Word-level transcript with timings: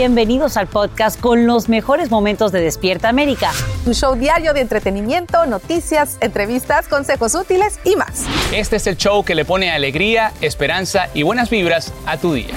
bienvenidos 0.00 0.56
al 0.56 0.66
podcast 0.66 1.20
con 1.20 1.46
los 1.46 1.68
mejores 1.68 2.10
momentos 2.10 2.52
de 2.52 2.62
Despierta 2.62 3.10
América. 3.10 3.50
Un 3.84 3.92
show 3.92 4.14
diario 4.14 4.54
de 4.54 4.62
entretenimiento, 4.62 5.44
noticias, 5.44 6.16
entrevistas, 6.22 6.88
consejos 6.88 7.34
útiles 7.34 7.78
y 7.84 7.96
más. 7.96 8.24
Este 8.50 8.76
es 8.76 8.86
el 8.86 8.96
show 8.96 9.22
que 9.22 9.34
le 9.34 9.44
pone 9.44 9.70
alegría, 9.70 10.32
esperanza 10.40 11.08
y 11.12 11.22
buenas 11.22 11.50
vibras 11.50 11.92
a 12.06 12.16
tu 12.16 12.32
día. 12.32 12.54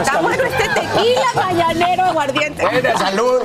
Está 0.00 0.20
bueno 0.20 0.44
este 0.44 0.87
tequila 0.98 1.26
mañanero 1.34 2.04
aguardiente. 2.04 2.62
Buena 2.62 2.98
salud. 2.98 3.42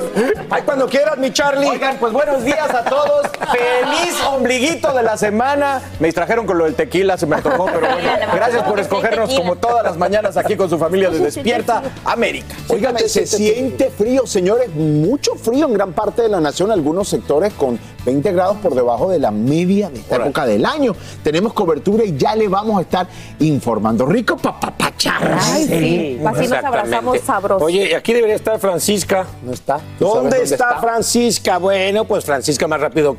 Ay, 0.49 0.61
cuando 0.63 0.88
quieras, 0.88 1.17
mi 1.17 1.31
Charlie. 1.31 1.67
Oigan, 1.67 1.97
pues 1.97 2.13
buenos 2.13 2.43
días 2.43 2.70
a 2.70 2.83
todos. 2.83 3.27
Feliz 3.52 4.23
ombliguito 4.25 4.93
de 4.93 5.03
la 5.03 5.17
semana. 5.17 5.81
Me 5.99 6.07
distrajeron 6.07 6.45
con 6.45 6.57
lo 6.57 6.66
del 6.66 6.76
tequila, 6.76 7.17
se 7.17 7.26
me 7.26 7.35
antojó, 7.35 7.66
pero 7.66 7.79
bueno. 7.79 8.03
Gracias 8.34 8.63
por 8.63 8.79
escogernos 8.79 9.34
como 9.34 9.55
todas 9.55 9.84
las 9.84 9.98
mañanas 9.98 10.38
aquí 10.38 10.55
con 10.55 10.70
su 10.70 10.77
familia 10.77 11.09
de 11.09 11.20
Despierta 11.20 11.81
América. 12.05 12.55
Oigan, 12.70 12.98
se 12.98 13.26
siente 13.26 13.90
frío, 13.90 14.26
señores, 14.26 14.70
mucho 14.76 15.35
frío 15.35 15.67
en 15.67 15.73
gran 15.73 15.93
parte 15.93 16.23
de 16.23 16.29
la 16.29 16.40
nación, 16.40 16.71
algunos 16.71 17.07
sectores 17.07 17.54
con 17.54 17.79
20 18.05 18.31
grados 18.34 18.57
por 18.57 18.75
debajo 18.75 19.09
de 19.09 19.20
la 19.20 19.31
media 19.31 19.89
de 19.89 19.99
esta 19.99 20.17
época 20.17 20.45
del 20.45 20.66
año. 20.66 20.95
Tenemos 21.23 21.53
cobertura 21.53 22.03
y 22.03 22.17
ya 22.17 22.35
le 22.35 22.48
vamos 22.48 22.77
a 22.77 22.81
estar 22.81 23.07
informando. 23.39 24.05
Rico 24.05 24.38
papapacharras. 24.38 25.52
Ay, 25.52 25.66
sí. 25.67 26.21
Así 26.26 26.48
nos 26.48 26.63
abrazamos 26.63 27.20
sabrosos. 27.21 27.63
Oye, 27.63 27.95
aquí 27.95 28.13
debería 28.13 28.35
estar 28.35 28.59
Francisca. 28.59 29.26
No 29.43 29.53
está. 29.53 29.79
¿Tú 29.99 30.05
sabes 30.07 30.31
¿Dónde, 30.31 30.43
está, 30.43 30.79
Francisca? 30.79 31.57
Bueno, 31.57 32.05
pues 32.05 32.26
Francisca 32.26 32.67
más 32.67 32.79
rápido 32.79 33.17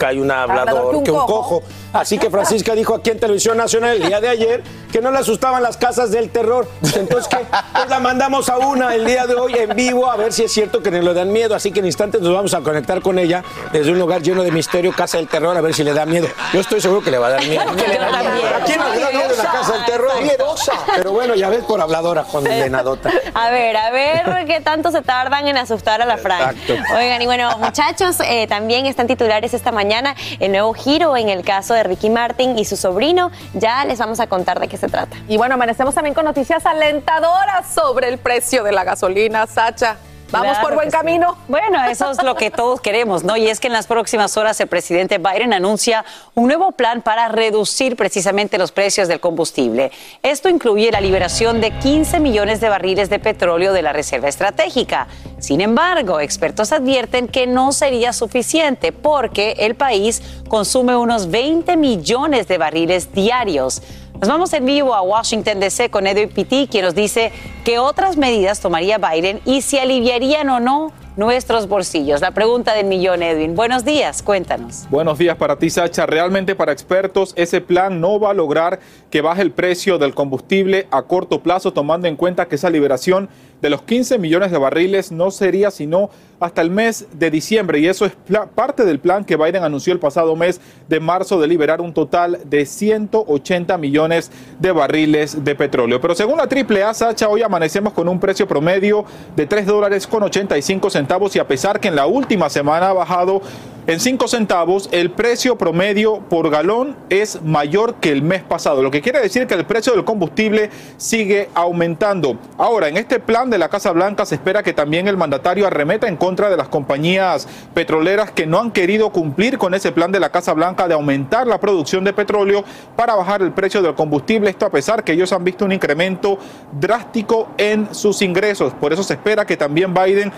cae 0.00 0.18
un 0.18 0.30
hablador 0.30 1.02
que 1.02 1.10
un 1.10 1.26
cojo. 1.26 1.62
Así 1.92 2.18
que 2.18 2.30
Francisca 2.30 2.74
dijo 2.74 2.94
aquí 2.94 3.10
en 3.10 3.20
Televisión 3.20 3.58
Nacional 3.58 3.96
el 3.96 4.06
día 4.06 4.20
de 4.20 4.28
ayer 4.28 4.62
que 4.90 5.00
no 5.00 5.10
le 5.10 5.18
asustaban 5.18 5.62
las 5.62 5.76
casas 5.76 6.10
del 6.10 6.30
terror. 6.30 6.66
Entonces, 6.82 7.28
¿qué? 7.28 7.44
Pues 7.74 7.88
la 7.88 7.98
mandamos 8.00 8.48
a 8.48 8.58
una 8.58 8.94
el 8.94 9.04
día 9.04 9.26
de 9.26 9.34
hoy 9.34 9.54
en 9.54 9.76
vivo 9.76 10.10
a 10.10 10.16
ver 10.16 10.32
si 10.32 10.44
es 10.44 10.52
cierto 10.52 10.82
que 10.82 10.90
no 10.90 11.02
le 11.02 11.12
dan 11.12 11.30
miedo. 11.30 11.54
Así 11.54 11.70
que 11.70 11.80
en 11.80 11.86
instantes 11.86 12.22
nos 12.22 12.32
vamos 12.32 12.54
a 12.54 12.60
conectar 12.60 13.02
con 13.02 13.18
ella 13.18 13.44
desde 13.72 13.92
un 13.92 13.98
lugar 13.98 14.22
lleno 14.22 14.42
de 14.42 14.50
misterio, 14.52 14.92
Casa 14.92 15.18
del 15.18 15.28
Terror, 15.28 15.54
a 15.54 15.60
ver 15.60 15.74
si 15.74 15.84
le 15.84 15.92
da 15.92 16.06
miedo. 16.06 16.28
Yo 16.54 16.60
estoy 16.60 16.80
seguro 16.80 17.02
que 17.02 17.10
le 17.10 17.18
va 17.18 17.26
a 17.26 17.30
dar 17.30 17.46
miedo. 17.46 17.60
¿A 17.70 17.74
quién 17.74 17.90
le 17.90 19.00
da 19.00 19.10
miedo 19.10 19.36
la 19.36 19.52
Casa 19.52 19.72
del 19.72 19.84
Terror? 19.84 20.22
Miedosa. 20.22 20.72
Pero 20.96 21.12
bueno, 21.12 21.34
ya 21.34 21.50
ves 21.50 21.64
por 21.64 21.80
habladora, 21.80 22.22
condenadota. 22.22 23.10
A 23.34 23.50
ver, 23.50 23.76
a 23.76 23.90
ver 23.90 24.46
qué 24.46 24.60
tanto 24.60 24.90
se 24.92 25.02
tardan 25.02 25.46
en 25.46 25.58
asustar 25.58 26.00
a 26.00 26.06
la 26.06 26.16
Fran. 26.16 26.56
Exacto. 26.56 26.74
Oigan, 26.96 27.20
y 27.20 27.26
bueno, 27.26 27.58
muchachos, 27.58 28.16
eh, 28.20 28.46
también 28.48 28.86
están 28.86 29.06
titulares 29.06 29.52
esta 29.52 29.72
mañana 29.72 29.89
el 30.38 30.52
nuevo 30.52 30.72
giro 30.74 31.16
en 31.16 31.28
el 31.28 31.44
caso 31.44 31.74
de 31.74 31.82
Ricky 31.82 32.10
Martin 32.10 32.58
y 32.58 32.64
su 32.64 32.76
sobrino. 32.76 33.30
Ya 33.54 33.84
les 33.84 33.98
vamos 33.98 34.20
a 34.20 34.26
contar 34.26 34.60
de 34.60 34.68
qué 34.68 34.76
se 34.76 34.88
trata. 34.88 35.16
Y 35.28 35.36
bueno, 35.36 35.54
amanecemos 35.54 35.94
también 35.94 36.14
con 36.14 36.24
noticias 36.24 36.64
alentadoras 36.66 37.72
sobre 37.72 38.08
el 38.08 38.18
precio 38.18 38.62
de 38.62 38.72
la 38.72 38.84
gasolina, 38.84 39.46
Sacha. 39.46 39.96
Vamos 40.30 40.52
Claro 40.52 40.68
por 40.68 40.74
buen 40.76 40.90
sí. 40.90 40.96
camino. 40.96 41.36
Bueno, 41.48 41.84
eso 41.84 42.10
es 42.10 42.22
lo 42.22 42.36
que 42.36 42.50
todos 42.50 42.80
queremos, 42.80 43.24
¿no? 43.24 43.36
Y 43.36 43.48
es 43.48 43.58
que 43.58 43.66
en 43.66 43.72
las 43.72 43.86
próximas 43.86 44.36
horas 44.36 44.60
el 44.60 44.68
presidente 44.68 45.18
Biden 45.18 45.52
anuncia 45.52 46.04
un 46.34 46.46
nuevo 46.46 46.72
plan 46.72 47.02
para 47.02 47.28
reducir 47.28 47.96
precisamente 47.96 48.56
los 48.58 48.70
precios 48.70 49.08
del 49.08 49.20
combustible. 49.20 49.90
Esto 50.22 50.48
incluye 50.48 50.90
la 50.92 51.00
liberación 51.00 51.60
de 51.60 51.72
15 51.72 52.20
millones 52.20 52.60
de 52.60 52.68
barriles 52.68 53.10
de 53.10 53.18
petróleo 53.18 53.72
de 53.72 53.82
la 53.82 53.92
Reserva 53.92 54.28
Estratégica. 54.28 55.08
Sin 55.38 55.60
embargo, 55.60 56.20
expertos 56.20 56.72
advierten 56.72 57.26
que 57.26 57.46
no 57.46 57.72
sería 57.72 58.12
suficiente 58.12 58.92
porque 58.92 59.56
el 59.58 59.74
país 59.74 60.22
consume 60.48 60.96
unos 60.96 61.30
20 61.30 61.76
millones 61.76 62.46
de 62.46 62.58
barriles 62.58 63.12
diarios. 63.12 63.82
Nos 64.20 64.28
vamos 64.28 64.52
en 64.52 64.66
vivo 64.66 64.94
a 64.94 65.00
Washington 65.00 65.60
DC 65.60 65.88
con 65.88 66.06
Edwin 66.06 66.28
Pitti, 66.28 66.68
quien 66.70 66.84
nos 66.84 66.94
dice 66.94 67.32
qué 67.64 67.78
otras 67.78 68.18
medidas 68.18 68.60
tomaría 68.60 68.98
Biden 68.98 69.40
y 69.46 69.62
si 69.62 69.78
aliviarían 69.78 70.50
o 70.50 70.60
no 70.60 70.92
nuestros 71.16 71.66
bolsillos. 71.66 72.20
La 72.20 72.32
pregunta 72.32 72.74
del 72.74 72.84
millón, 72.84 73.22
Edwin. 73.22 73.54
Buenos 73.54 73.82
días, 73.82 74.22
cuéntanos. 74.22 74.86
Buenos 74.90 75.18
días 75.18 75.36
para 75.36 75.56
ti, 75.56 75.70
Sacha. 75.70 76.04
Realmente 76.04 76.54
para 76.54 76.70
expertos, 76.70 77.32
ese 77.34 77.62
plan 77.62 77.98
no 78.02 78.20
va 78.20 78.32
a 78.32 78.34
lograr 78.34 78.80
que 79.10 79.22
baje 79.22 79.40
el 79.40 79.52
precio 79.52 79.96
del 79.96 80.14
combustible 80.14 80.86
a 80.90 81.00
corto 81.04 81.42
plazo, 81.42 81.72
tomando 81.72 82.06
en 82.06 82.16
cuenta 82.16 82.46
que 82.46 82.56
esa 82.56 82.68
liberación 82.68 83.30
de 83.60 83.70
los 83.70 83.82
15 83.82 84.18
millones 84.18 84.50
de 84.50 84.58
barriles 84.58 85.12
no 85.12 85.30
sería 85.30 85.70
sino 85.70 86.10
hasta 86.40 86.62
el 86.62 86.70
mes 86.70 87.06
de 87.12 87.30
diciembre. 87.30 87.78
Y 87.78 87.86
eso 87.86 88.06
es 88.06 88.12
parte 88.54 88.84
del 88.84 88.98
plan 88.98 89.24
que 89.24 89.36
Biden 89.36 89.62
anunció 89.62 89.92
el 89.92 89.98
pasado 89.98 90.34
mes 90.34 90.60
de 90.88 90.98
marzo 90.98 91.38
de 91.38 91.46
liberar 91.46 91.80
un 91.80 91.92
total 91.92 92.40
de 92.46 92.64
180 92.64 93.76
millones 93.76 94.30
de 94.58 94.72
barriles 94.72 95.44
de 95.44 95.54
petróleo. 95.54 96.00
Pero 96.00 96.14
según 96.14 96.38
la 96.38 96.44
AAA, 96.44 96.94
Sacha, 96.94 97.28
hoy 97.28 97.42
amanecemos 97.42 97.92
con 97.92 98.08
un 98.08 98.18
precio 98.18 98.48
promedio 98.48 99.04
de 99.36 99.46
3 99.46 99.66
dólares 99.66 100.06
con 100.06 100.22
85 100.22 100.90
centavos 100.90 101.36
y 101.36 101.38
a 101.38 101.46
pesar 101.46 101.78
que 101.78 101.88
en 101.88 101.96
la 101.96 102.06
última 102.06 102.48
semana 102.48 102.88
ha 102.88 102.92
bajado 102.94 103.42
en 103.86 103.98
5 103.98 104.28
centavos, 104.28 104.88
el 104.92 105.10
precio 105.10 105.58
promedio 105.58 106.20
por 106.28 106.48
galón 106.48 106.96
es 107.08 107.42
mayor 107.42 107.96
que 107.96 108.12
el 108.12 108.22
mes 108.22 108.42
pasado, 108.42 108.82
lo 108.82 108.90
que 108.90 109.00
quiere 109.00 109.20
decir 109.20 109.46
que 109.46 109.54
el 109.54 109.64
precio 109.64 109.92
del 109.94 110.04
combustible 110.04 110.70
sigue 110.96 111.48
aumentando. 111.54 112.38
Ahora, 112.56 112.88
en 112.88 112.98
este 112.98 113.18
plan 113.18 113.49
de 113.50 113.58
la 113.58 113.68
Casa 113.68 113.92
Blanca 113.92 114.24
se 114.24 114.36
espera 114.36 114.62
que 114.62 114.72
también 114.72 115.08
el 115.08 115.16
mandatario 115.16 115.66
arremeta 115.66 116.08
en 116.08 116.16
contra 116.16 116.48
de 116.48 116.56
las 116.56 116.68
compañías 116.68 117.46
petroleras 117.74 118.30
que 118.30 118.46
no 118.46 118.58
han 118.58 118.70
querido 118.70 119.10
cumplir 119.10 119.58
con 119.58 119.74
ese 119.74 119.92
plan 119.92 120.12
de 120.12 120.20
la 120.20 120.30
Casa 120.30 120.52
Blanca 120.52 120.88
de 120.88 120.94
aumentar 120.94 121.46
la 121.46 121.58
producción 121.58 122.04
de 122.04 122.12
petróleo 122.12 122.64
para 122.96 123.14
bajar 123.14 123.42
el 123.42 123.52
precio 123.52 123.82
del 123.82 123.94
combustible, 123.94 124.50
esto 124.50 124.66
a 124.66 124.70
pesar 124.70 125.04
que 125.04 125.12
ellos 125.12 125.32
han 125.32 125.44
visto 125.44 125.64
un 125.64 125.72
incremento 125.72 126.38
drástico 126.72 127.48
en 127.58 127.94
sus 127.94 128.22
ingresos. 128.22 128.72
Por 128.74 128.92
eso 128.92 129.02
se 129.02 129.14
espera 129.14 129.44
que 129.44 129.56
también 129.56 129.92
Biden 129.92 130.32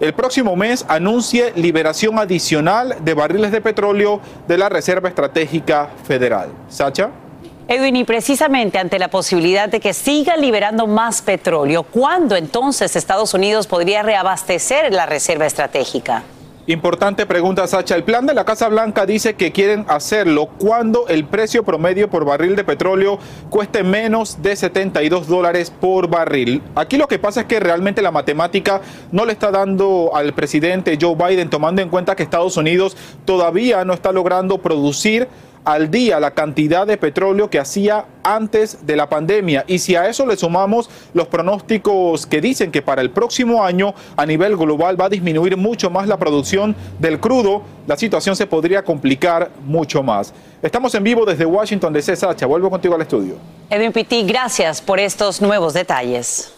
el 0.00 0.12
próximo 0.12 0.54
mes 0.54 0.84
anuncie 0.88 1.52
liberación 1.56 2.18
adicional 2.18 2.96
de 3.00 3.14
barriles 3.14 3.50
de 3.50 3.60
petróleo 3.60 4.20
de 4.46 4.56
la 4.58 4.68
Reserva 4.68 5.08
Estratégica 5.08 5.88
Federal. 6.04 6.50
Sacha. 6.68 7.10
Edwin, 7.70 7.96
y 7.96 8.04
precisamente 8.04 8.78
ante 8.78 8.98
la 8.98 9.08
posibilidad 9.08 9.68
de 9.68 9.78
que 9.78 9.92
siga 9.92 10.38
liberando 10.38 10.86
más 10.86 11.20
petróleo, 11.20 11.82
¿cuándo 11.82 12.34
entonces 12.34 12.96
Estados 12.96 13.34
Unidos 13.34 13.66
podría 13.66 14.02
reabastecer 14.02 14.90
la 14.90 15.04
reserva 15.04 15.44
estratégica? 15.44 16.22
Importante 16.66 17.26
pregunta, 17.26 17.66
Sacha. 17.66 17.94
El 17.94 18.04
plan 18.04 18.24
de 18.24 18.32
la 18.32 18.46
Casa 18.46 18.68
Blanca 18.68 19.04
dice 19.04 19.34
que 19.34 19.52
quieren 19.52 19.84
hacerlo 19.88 20.48
cuando 20.58 21.08
el 21.08 21.26
precio 21.26 21.62
promedio 21.62 22.08
por 22.08 22.24
barril 22.24 22.56
de 22.56 22.64
petróleo 22.64 23.18
cueste 23.50 23.82
menos 23.82 24.40
de 24.40 24.56
72 24.56 25.28
dólares 25.28 25.70
por 25.70 26.08
barril. 26.08 26.62
Aquí 26.74 26.96
lo 26.96 27.06
que 27.06 27.18
pasa 27.18 27.40
es 27.40 27.46
que 27.46 27.60
realmente 27.60 28.00
la 28.00 28.10
matemática 28.10 28.80
no 29.12 29.26
le 29.26 29.32
está 29.32 29.50
dando 29.50 30.10
al 30.14 30.32
presidente 30.32 30.98
Joe 30.98 31.16
Biden, 31.16 31.50
tomando 31.50 31.82
en 31.82 31.90
cuenta 31.90 32.16
que 32.16 32.22
Estados 32.22 32.56
Unidos 32.56 32.96
todavía 33.26 33.84
no 33.84 33.92
está 33.92 34.12
logrando 34.12 34.56
producir 34.58 35.28
al 35.68 35.90
día 35.90 36.18
la 36.18 36.30
cantidad 36.30 36.86
de 36.86 36.96
petróleo 36.96 37.50
que 37.50 37.58
hacía 37.58 38.06
antes 38.22 38.86
de 38.86 38.96
la 38.96 39.10
pandemia. 39.10 39.64
Y 39.66 39.80
si 39.80 39.96
a 39.96 40.08
eso 40.08 40.24
le 40.24 40.34
sumamos 40.34 40.88
los 41.12 41.28
pronósticos 41.28 42.26
que 42.26 42.40
dicen 42.40 42.72
que 42.72 42.80
para 42.80 43.02
el 43.02 43.10
próximo 43.10 43.62
año 43.62 43.94
a 44.16 44.24
nivel 44.24 44.56
global 44.56 44.98
va 44.98 45.04
a 45.04 45.08
disminuir 45.10 45.58
mucho 45.58 45.90
más 45.90 46.08
la 46.08 46.16
producción 46.16 46.74
del 46.98 47.20
crudo, 47.20 47.64
la 47.86 47.98
situación 47.98 48.34
se 48.34 48.46
podría 48.46 48.82
complicar 48.82 49.50
mucho 49.62 50.02
más. 50.02 50.32
Estamos 50.62 50.94
en 50.94 51.04
vivo 51.04 51.26
desde 51.26 51.44
Washington 51.44 51.92
DC, 51.92 52.16
Sacha. 52.16 52.46
Vuelvo 52.46 52.70
contigo 52.70 52.94
al 52.94 53.02
estudio. 53.02 53.34
Edwin 53.68 53.92
Pitti, 53.92 54.22
gracias 54.22 54.80
por 54.80 54.98
estos 54.98 55.42
nuevos 55.42 55.74
detalles. 55.74 56.57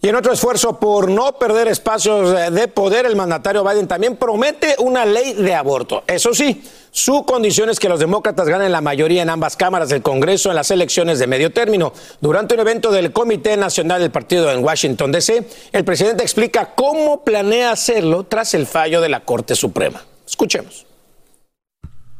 Y 0.00 0.08
en 0.08 0.14
otro 0.14 0.32
esfuerzo 0.32 0.78
por 0.78 1.10
no 1.10 1.38
perder 1.38 1.66
espacios 1.66 2.32
eh, 2.38 2.52
de 2.52 2.68
poder, 2.68 3.04
el 3.04 3.16
mandatario 3.16 3.64
Biden 3.64 3.88
también 3.88 4.16
promete 4.16 4.76
una 4.78 5.04
ley 5.04 5.34
de 5.34 5.54
aborto. 5.56 6.04
Eso 6.06 6.32
sí, 6.32 6.62
su 6.92 7.24
condición 7.24 7.68
es 7.68 7.80
que 7.80 7.88
los 7.88 7.98
demócratas 7.98 8.48
ganen 8.48 8.70
la 8.70 8.80
mayoría 8.80 9.22
en 9.22 9.30
ambas 9.30 9.56
cámaras 9.56 9.88
del 9.88 10.02
Congreso 10.02 10.50
en 10.50 10.56
las 10.56 10.70
elecciones 10.70 11.18
de 11.18 11.26
medio 11.26 11.52
término. 11.52 11.92
Durante 12.20 12.54
un 12.54 12.60
evento 12.60 12.92
del 12.92 13.12
Comité 13.12 13.56
Nacional 13.56 14.00
del 14.00 14.12
Partido 14.12 14.52
en 14.52 14.62
Washington, 14.62 15.10
D.C., 15.10 15.48
el 15.72 15.84
presidente 15.84 16.22
explica 16.22 16.74
cómo 16.76 17.24
planea 17.24 17.72
hacerlo 17.72 18.22
tras 18.22 18.54
el 18.54 18.68
fallo 18.68 19.00
de 19.00 19.08
la 19.08 19.24
Corte 19.24 19.56
Suprema. 19.56 20.00
Escuchemos. 20.24 20.86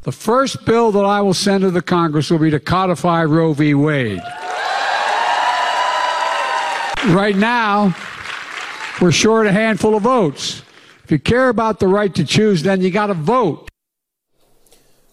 The 0.02 0.12
first 0.12 0.64
bill 0.64 0.90
that 0.92 1.04
I 1.04 1.20
will 1.20 1.34
send 1.34 1.62
to 1.62 1.70
the 1.70 1.82
Congress 1.82 2.30
will 2.30 2.40
be 2.40 2.50
to 2.50 2.58
codify 2.58 3.24
Roe 3.24 3.52
v. 3.52 3.74
Wade. 3.74 4.22
Right 7.06 7.36
now, 7.36 7.94
we're 9.00 9.12
short 9.12 9.46
a 9.46 9.52
handful 9.52 9.94
of 9.94 10.02
votes. 10.02 10.62
If 11.04 11.12
you 11.12 11.18
care 11.20 11.48
about 11.48 11.78
the 11.78 11.86
right 11.86 12.12
to 12.14 12.24
choose, 12.24 12.62
then 12.62 12.80
you 12.80 12.90
got 12.90 13.06
to 13.06 13.14
vote. 13.14 13.68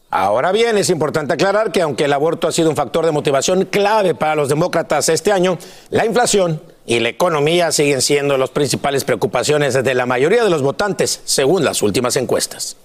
Ahora 0.09 0.51
bien, 0.51 0.77
es 0.77 0.89
importante 0.89 1.33
aclarar 1.33 1.71
que 1.71 1.81
aunque 1.81 2.05
el 2.05 2.13
aborto 2.13 2.47
ha 2.47 2.51
sido 2.51 2.69
un 2.69 2.75
factor 2.75 3.05
de 3.05 3.11
motivación 3.11 3.65
clave 3.65 4.15
para 4.15 4.35
los 4.35 4.49
demócratas 4.49 5.09
este 5.09 5.31
año, 5.31 5.57
la 5.89 6.05
inflación 6.05 6.61
y 6.85 6.99
la 6.99 7.09
economía 7.09 7.71
siguen 7.71 8.01
siendo 8.01 8.37
las 8.37 8.49
principales 8.49 9.03
preocupaciones 9.03 9.73
de 9.75 9.93
la 9.93 10.05
mayoría 10.05 10.43
de 10.43 10.49
los 10.49 10.63
votantes, 10.63 11.21
según 11.25 11.63
las 11.63 11.81
últimas 11.83 12.15
encuestas. 12.15 12.77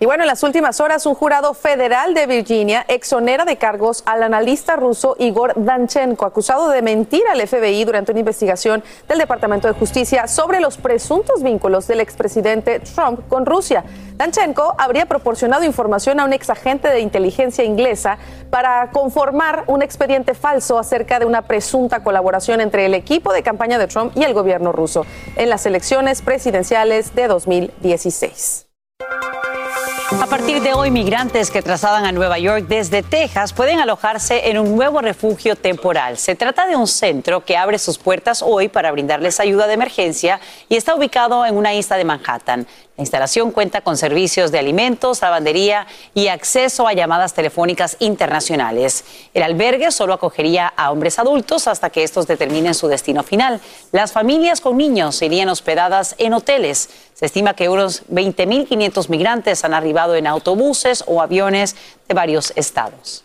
Y 0.00 0.06
bueno, 0.06 0.24
en 0.24 0.26
las 0.26 0.42
últimas 0.42 0.80
horas, 0.80 1.06
un 1.06 1.14
jurado 1.14 1.54
federal 1.54 2.14
de 2.14 2.26
Virginia 2.26 2.84
exonera 2.88 3.44
de 3.44 3.56
cargos 3.56 4.02
al 4.06 4.22
analista 4.22 4.76
ruso 4.76 5.14
Igor 5.18 5.52
Danchenko, 5.56 6.26
acusado 6.26 6.68
de 6.70 6.82
mentir 6.82 7.22
al 7.30 7.46
FBI 7.46 7.84
durante 7.84 8.10
una 8.10 8.20
investigación 8.20 8.82
del 9.08 9.18
Departamento 9.18 9.68
de 9.68 9.74
Justicia 9.74 10.26
sobre 10.26 10.60
los 10.60 10.78
presuntos 10.78 11.42
vínculos 11.42 11.86
del 11.86 12.00
expresidente 12.00 12.80
Trump 12.80 13.28
con 13.28 13.46
Rusia. 13.46 13.84
Danchenko 14.16 14.74
habría 14.78 15.06
proporcionado 15.06 15.64
información 15.64 16.18
a 16.20 16.24
un 16.24 16.32
exagente 16.32 16.88
de 16.88 17.00
inteligencia 17.00 17.64
inglesa 17.64 18.18
para 18.50 18.90
conformar 18.90 19.64
un 19.66 19.82
expediente 19.82 20.34
falso 20.34 20.78
acerca 20.78 21.18
de 21.18 21.26
una 21.26 21.42
presunta 21.42 22.02
colaboración 22.02 22.60
entre 22.60 22.86
el 22.86 22.94
equipo 22.94 23.32
de 23.32 23.42
campaña 23.42 23.78
de 23.78 23.86
Trump 23.86 24.12
y 24.16 24.24
el 24.24 24.34
gobierno 24.34 24.72
ruso 24.72 25.06
en 25.36 25.50
las 25.50 25.66
elecciones 25.66 26.22
presidenciales 26.22 27.14
de 27.14 27.28
2016. 27.28 28.66
A 30.20 30.26
partir 30.26 30.62
de 30.62 30.72
hoy, 30.72 30.90
migrantes 30.90 31.50
que 31.50 31.60
trasladan 31.62 32.06
a 32.06 32.12
Nueva 32.12 32.38
York 32.38 32.66
desde 32.68 33.02
Texas 33.02 33.52
pueden 33.52 33.80
alojarse 33.80 34.48
en 34.48 34.58
un 34.58 34.74
nuevo 34.74 35.00
refugio 35.00 35.56
temporal. 35.56 36.18
Se 36.18 36.34
trata 36.34 36.66
de 36.66 36.76
un 36.76 36.86
centro 36.86 37.44
que 37.44 37.56
abre 37.56 37.78
sus 37.78 37.98
puertas 37.98 38.42
hoy 38.42 38.68
para 38.68 38.90
brindarles 38.90 39.40
ayuda 39.40 39.66
de 39.66 39.74
emergencia 39.74 40.40
y 40.68 40.76
está 40.76 40.94
ubicado 40.94 41.44
en 41.44 41.56
una 41.56 41.74
isla 41.74 41.96
de 41.96 42.04
Manhattan. 42.04 42.66
La 42.96 43.02
instalación 43.02 43.50
cuenta 43.50 43.80
con 43.80 43.96
servicios 43.96 44.52
de 44.52 44.60
alimentos, 44.60 45.20
lavandería 45.20 45.88
y 46.14 46.28
acceso 46.28 46.86
a 46.86 46.92
llamadas 46.92 47.34
telefónicas 47.34 47.96
internacionales. 47.98 49.04
El 49.34 49.42
albergue 49.42 49.90
solo 49.90 50.14
acogería 50.14 50.72
a 50.76 50.92
hombres 50.92 51.18
adultos 51.18 51.66
hasta 51.66 51.90
que 51.90 52.04
estos 52.04 52.28
determinen 52.28 52.72
su 52.72 52.86
destino 52.86 53.24
final. 53.24 53.60
Las 53.90 54.12
familias 54.12 54.60
con 54.60 54.76
niños 54.76 55.16
serían 55.16 55.48
hospedadas 55.48 56.14
en 56.18 56.34
hoteles. 56.34 56.88
Se 57.14 57.26
estima 57.26 57.54
que 57.54 57.68
unos 57.68 58.06
20.500 58.10 59.08
migrantes 59.08 59.64
han 59.64 59.74
arribado 59.74 60.14
en 60.14 60.28
autobuses 60.28 61.02
o 61.08 61.20
aviones 61.20 61.74
de 62.06 62.14
varios 62.14 62.52
estados. 62.54 63.23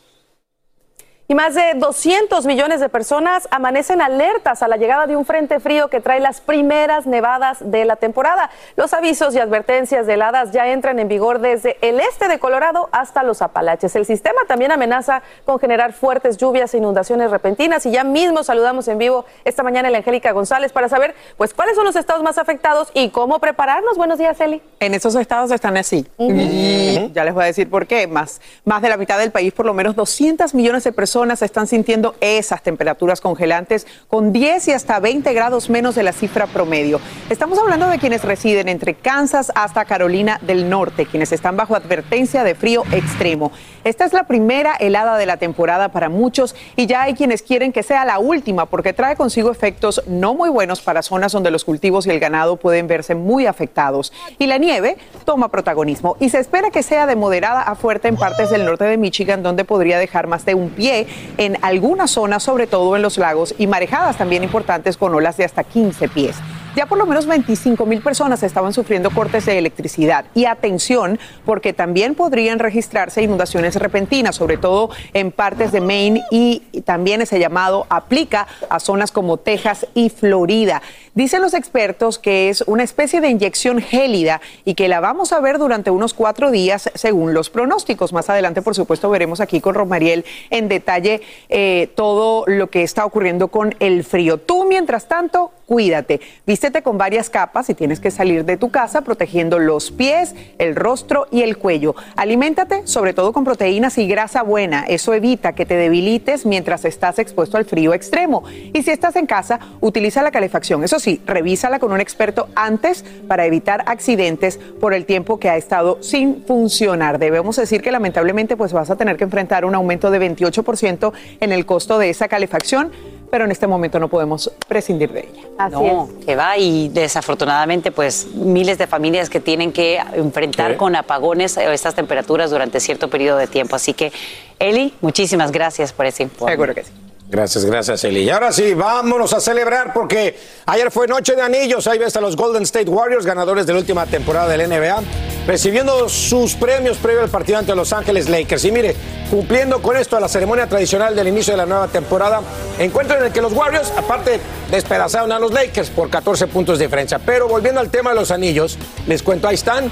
Y 1.31 1.36
más 1.36 1.54
de 1.54 1.76
200 1.76 2.48
millones 2.48 2.80
de 2.80 2.90
personas 2.90 3.48
amanecen 3.52 4.02
alertas 4.02 4.64
a 4.64 4.68
la 4.68 4.78
llegada 4.78 5.06
de 5.06 5.16
un 5.16 5.26
frente 5.26 5.60
frío 5.60 5.88
que 5.88 6.00
trae 6.00 6.20
las 6.20 6.42
primeras 6.42 7.06
nevadas 7.06 7.60
de 7.62 7.86
la 7.86 7.98
temporada. 7.98 8.50
Los 8.76 8.96
avisos 8.96 9.36
y 9.36 9.40
advertencias 9.40 10.08
de 10.08 10.16
heladas 10.16 10.52
ya 10.52 10.70
entran 10.70 10.98
en 10.98 11.08
vigor 11.08 11.40
desde 11.40 11.78
el 11.88 12.00
este 12.00 12.28
de 12.28 12.40
Colorado 12.40 12.90
hasta 12.92 13.22
los 13.22 13.44
Apalaches. 13.44 13.96
El 13.96 14.08
sistema 14.08 14.42
también 14.48 14.72
amenaza 14.72 15.22
con 15.46 15.60
generar 15.60 15.94
fuertes 15.94 16.36
lluvias 16.36 16.74
e 16.74 16.80
inundaciones 16.80 17.30
repentinas 17.30 17.86
y 17.86 17.92
ya 17.92 18.04
mismo 18.04 18.44
saludamos 18.44 18.88
en 18.88 18.98
vivo 18.98 19.25
esta 19.46 19.62
mañana 19.62 19.90
a 19.90 19.92
la 19.92 20.00
Angélica 20.00 20.32
González 20.32 20.72
para 20.72 20.90
saber 20.90 21.14
pues 21.38 21.54
cuáles 21.54 21.75
son 21.75 21.86
los 21.86 21.96
estados 21.96 22.24
más 22.24 22.40
afectados 22.40 22.90
y 22.96 23.12
cómo 23.12 23.38
prepararnos. 23.38 23.98
Buenos 23.98 24.18
días, 24.18 24.42
Eli. 24.42 24.64
En 24.80 24.96
esos 24.96 25.14
estados 25.14 25.52
están 25.52 25.78
así. 25.78 26.08
Y 26.18 27.12
ya 27.14 27.24
les 27.24 27.36
voy 27.36 27.44
a 27.44 27.46
decir 27.46 27.70
por 27.70 27.86
qué. 27.86 28.08
Más, 28.08 28.42
más 28.66 28.82
de 28.82 28.90
la 28.90 28.98
mitad 28.98 29.20
del 29.20 29.30
país, 29.30 29.54
por 29.54 29.68
lo 29.68 29.75
menos 29.75 29.96
200 29.96 30.56
millones 30.56 30.84
de 30.86 30.92
personas 30.92 31.19
están 31.27 31.68
sintiendo 31.68 32.16
esas 32.21 32.63
temperaturas 32.63 33.19
congelantes 33.19 33.86
con 34.07 34.31
10 34.31 34.69
y 34.69 34.71
hasta 34.71 35.00
20 35.00 35.33
grados 35.33 35.69
menos 35.69 35.95
de 35.95 36.04
la 36.04 36.13
cifra 36.13 36.48
promedio. 36.48 37.01
Estamos 37.30 37.60
hablando 37.60 37.89
de 37.89 38.00
quienes 38.00 38.24
residen 38.24 38.69
entre 38.69 38.94
Kansas 38.94 39.51
hasta 39.54 39.83
Carolina 39.83 40.39
del 40.42 40.69
Norte, 40.69 41.06
quienes 41.06 41.33
están 41.33 41.57
bajo 41.57 41.75
advertencia 41.75 42.45
de 42.45 42.56
frío 42.56 42.83
extremo. 42.94 43.51
Esta 43.89 44.06
es 44.06 44.13
la 44.13 44.25
primera 44.25 44.75
helada 44.75 45.18
de 45.18 45.25
la 45.25 45.38
temporada 45.38 45.89
para 45.89 46.09
muchos 46.09 46.56
y 46.75 46.86
ya 46.86 47.01
hay 47.01 47.15
quienes 47.15 47.41
quieren 47.41 47.74
que 47.74 47.81
sea 47.81 48.06
la 48.06 48.19
última 48.19 48.68
porque 48.68 48.94
trae 48.94 49.15
consigo 49.15 49.50
efectos 49.50 50.03
no 50.06 50.36
muy 50.36 50.50
buenos 50.50 50.80
para 50.80 51.01
zonas 51.01 51.31
donde 51.31 51.50
los 51.50 51.65
cultivos 51.65 52.06
y 52.06 52.12
el 52.12 52.19
ganado 52.19 52.57
pueden 52.57 52.86
verse 52.86 53.15
muy 53.15 53.47
afectados. 53.47 54.13
Y 54.38 54.45
la 54.45 54.59
nieve 54.59 54.97
toma 55.25 55.50
protagonismo 55.50 56.18
y 56.19 56.30
se 56.30 56.38
espera 56.38 56.69
que 56.69 56.83
sea 56.83 57.07
de 57.07 57.15
moderada 57.15 57.63
a 57.63 57.74
fuerte 57.74 58.09
en 58.09 58.15
partes 58.15 58.51
del 58.51 58.63
norte 58.63 58.83
de 58.83 58.95
Michigan 58.95 59.41
donde 59.41 59.65
podría 59.65 59.97
dejar 59.97 60.27
más 60.27 60.45
de 60.45 60.53
un 60.53 60.69
pie 60.69 61.07
en 61.39 61.57
algunas 61.63 62.12
zonas, 62.12 62.44
sobre 62.44 62.68
todo 62.68 62.95
en 62.95 63.01
los 63.01 63.18
lagos, 63.18 63.56
y 63.57 63.65
marejadas 63.65 64.19
también 64.19 64.44
importantes 64.44 64.97
con 64.97 65.15
olas 65.15 65.36
de 65.38 65.45
hasta 65.45 65.63
15 65.63 66.09
pies. 66.09 66.36
Ya 66.80 66.86
por 66.86 66.98
lo 66.98 67.06
menos 67.06 67.26
25 67.26 67.86
mil 67.86 68.00
personas 68.02 68.42
estaban 68.42 68.72
sufriendo 68.72 69.10
cortes 69.10 69.46
de 69.46 69.58
electricidad. 69.58 70.24
Y 70.34 70.46
atención, 70.46 71.20
porque 71.44 71.74
también 71.74 72.16
podrían 72.16 72.58
registrarse 72.58 73.22
inundaciones 73.22 73.76
repentinas, 73.76 74.38
sobre 74.38 74.56
todo 74.56 74.90
en 75.12 75.34
partes 75.34 75.74
de 75.74 75.81
Maine 75.81 76.24
y 76.31 76.62
también 76.86 77.22
ese 77.22 77.38
llamado 77.38 77.86
aplica 77.90 78.48
a 78.70 78.80
zonas 78.80 79.12
como 79.12 79.36
Texas 79.36 79.88
y 79.94 80.10
Florida. 80.10 80.81
Dicen 81.19 81.42
los 81.42 81.54
expertos 81.54 82.18
que 82.18 82.48
es 82.48 82.63
una 82.66 82.81
especie 82.81 83.19
de 83.19 83.27
inyección 83.27 83.81
gélida 83.81 84.39
y 84.63 84.75
que 84.75 84.88
la 84.88 85.01
vamos 85.01 85.33
a 85.33 85.42
ver 85.42 85.57
durante 85.57 85.92
unos 85.92 86.13
cuatro 86.13 86.50
días 86.50 86.89
según 86.95 87.33
los 87.33 87.50
pronósticos. 87.50 88.13
Más 88.13 88.30
adelante, 88.30 88.62
por 88.62 88.74
supuesto, 88.74 89.10
veremos 89.10 89.42
aquí 89.42 89.60
con 89.60 89.75
Romariel 89.75 90.24
en 90.50 90.69
detalle 90.69 91.19
eh, 91.50 91.92
todo 91.94 92.45
lo 92.48 92.69
que 92.69 92.83
está 92.83 93.04
ocurriendo 93.04 93.50
con 93.50 93.75
el 93.81 94.06
frío. 94.06 94.38
Tú, 94.38 94.63
mientras 94.63 95.10
tanto, 95.10 95.51
cuídate. 95.66 96.21
Vístete 96.48 96.81
con 96.83 96.98
varias 96.98 97.30
capas 97.30 97.69
y 97.69 97.74
tienes 97.74 98.00
que 98.00 98.12
salir 98.12 98.45
de 98.45 98.56
tu 98.56 98.72
casa 98.72 99.01
protegiendo 99.01 99.60
los 99.60 99.92
pies, 99.92 100.33
el 100.57 100.75
rostro 100.75 101.27
y 101.31 101.42
el 101.42 101.57
cuello. 101.57 101.95
Aliméntate 102.15 102.88
sobre 102.88 103.13
todo 103.13 103.33
con 103.33 103.44
proteínas 103.44 103.98
y 103.98 104.07
grasa 104.07 104.42
buena. 104.42 104.86
Eso 104.88 105.13
evita 105.13 105.54
que 105.54 105.65
te 105.65 105.75
debilites 105.75 106.45
mientras 106.45 106.86
estás 106.86 107.19
expuesto 107.19 107.57
al 107.57 107.65
frío 107.65 107.94
extremo. 107.94 108.44
Y 108.74 108.83
si 108.83 108.92
estás 108.92 109.18
en 109.18 109.27
casa, 109.27 109.60
utiliza 109.81 110.24
la 110.24 110.31
calefacción. 110.31 110.83
Eso 110.83 110.98
sí, 110.98 111.09
revísala 111.26 111.80
con 111.80 111.92
un 111.92 112.02
experto 112.02 112.48
antes 112.56 113.04
para 113.28 113.46
evitar 113.46 113.84
accidentes 113.86 114.60
por 114.80 114.94
el 114.94 115.06
tiempo 115.06 115.40
que 115.40 115.50
ha 115.50 115.58
estado 115.58 115.98
sin 116.02 116.44
funcionar. 116.46 117.20
Debemos 117.20 117.56
decir 117.56 117.82
que 117.82 117.92
lamentablemente 117.92 118.56
pues 118.56 118.74
vas 118.74 118.90
a 118.90 118.96
tener 118.96 119.18
que 119.18 119.24
enfrentar 119.24 119.66
un 119.66 119.76
aumento 119.76 120.12
de 120.12 120.20
28% 120.20 121.12
en 121.40 121.52
el 121.52 121.66
costo 121.66 121.98
de 121.98 122.10
esa 122.10 122.28
calefacción 122.28 122.92
pero 123.30 123.46
en 123.46 123.52
este 123.52 123.68
momento 123.68 124.00
no 124.00 124.08
podemos 124.08 124.52
prescindir 124.68 125.12
de 125.12 125.20
ella. 125.22 125.48
Así 125.58 125.76
no, 125.76 126.10
que 126.26 126.36
va 126.36 126.58
y 126.58 126.90
desafortunadamente 126.90 127.92
pues 127.92 128.28
miles 128.34 128.78
de 128.78 128.88
familias 128.88 129.30
que 129.30 129.40
tienen 129.40 129.72
que 129.72 130.00
enfrentar 130.14 130.78
con 130.78 130.96
apagones 130.96 131.58
o 131.58 131.62
estas 131.62 131.96
temperaturas 131.96 132.52
durante 132.52 132.80
cierto 132.80 133.10
periodo 133.10 133.38
de 133.38 133.48
tiempo. 133.48 133.76
Así 133.76 133.94
que, 133.94 134.12
Eli, 134.58 134.94
muchísimas 135.02 135.52
gracias 135.52 135.94
por 135.94 136.06
ese 136.06 136.24
informe. 136.24 136.54
Seguro 136.54 136.74
que 136.74 136.84
sí. 136.84 136.92
Gracias, 137.31 137.64
gracias, 137.64 138.04
Eli. 138.06 138.22
Y 138.22 138.30
ahora 138.31 138.52
sí, 138.52 138.74
vámonos 138.74 139.34
a 139.34 139.40
celebrar 139.40 139.94
porque 139.94 140.36
ayer 140.66 140.90
fue 140.90 141.08
Noche 141.08 141.36
de 141.36 141.44
Anillos. 141.44 141.86
Ahí 141.86 142.00
ves 142.00 142.16
a 142.16 142.22
los 142.22 142.36
Golden 142.36 142.64
State 142.64 142.90
Warriors, 142.90 143.24
ganadores 143.24 143.68
de 143.68 143.74
la 143.74 143.80
última 143.80 144.08
temporada 144.08 144.48
del 144.48 144.68
NBA, 144.68 145.04
recibiendo 145.46 146.10
sus 146.10 146.56
premios 146.56 146.98
previo 146.98 147.22
al 147.22 147.30
partido 147.30 147.60
ante 147.60 147.76
Los 147.76 147.94
Ángeles 147.94 148.30
Lakers. 148.30 148.66
Y 148.66 148.72
mire, 148.72 148.96
cumpliendo 149.30 149.80
con 149.80 149.96
esto 149.96 150.18
a 150.18 150.20
la 150.20 150.27
ceremonia 150.27 150.65
tradicional 150.65 151.15
del 151.15 151.27
inicio 151.27 151.53
de 151.53 151.58
la 151.58 151.68
nueva 151.68 151.88
temporada, 151.88 152.42
encuentro 152.80 153.15
en 153.20 153.25
el 153.25 153.32
que 153.32 153.44
los 153.44 153.53
Warriors, 153.53 153.94
aparte, 153.96 154.39
despedazaron 154.72 155.32
a 155.32 155.38
los 155.38 155.53
Lakers 155.53 155.92
por 155.92 156.10
14 156.10 156.48
puntos 156.48 156.80
de 156.80 156.86
diferencia. 156.86 157.20
Pero 157.20 157.48
volviendo 157.48 157.80
al 157.80 157.92
tema 157.92 158.10
de 158.10 158.15
los 158.15 158.32
anillos, 158.32 158.75
les 159.06 159.22
cuento, 159.22 159.48
ahí 159.48 159.53
están 159.53 159.92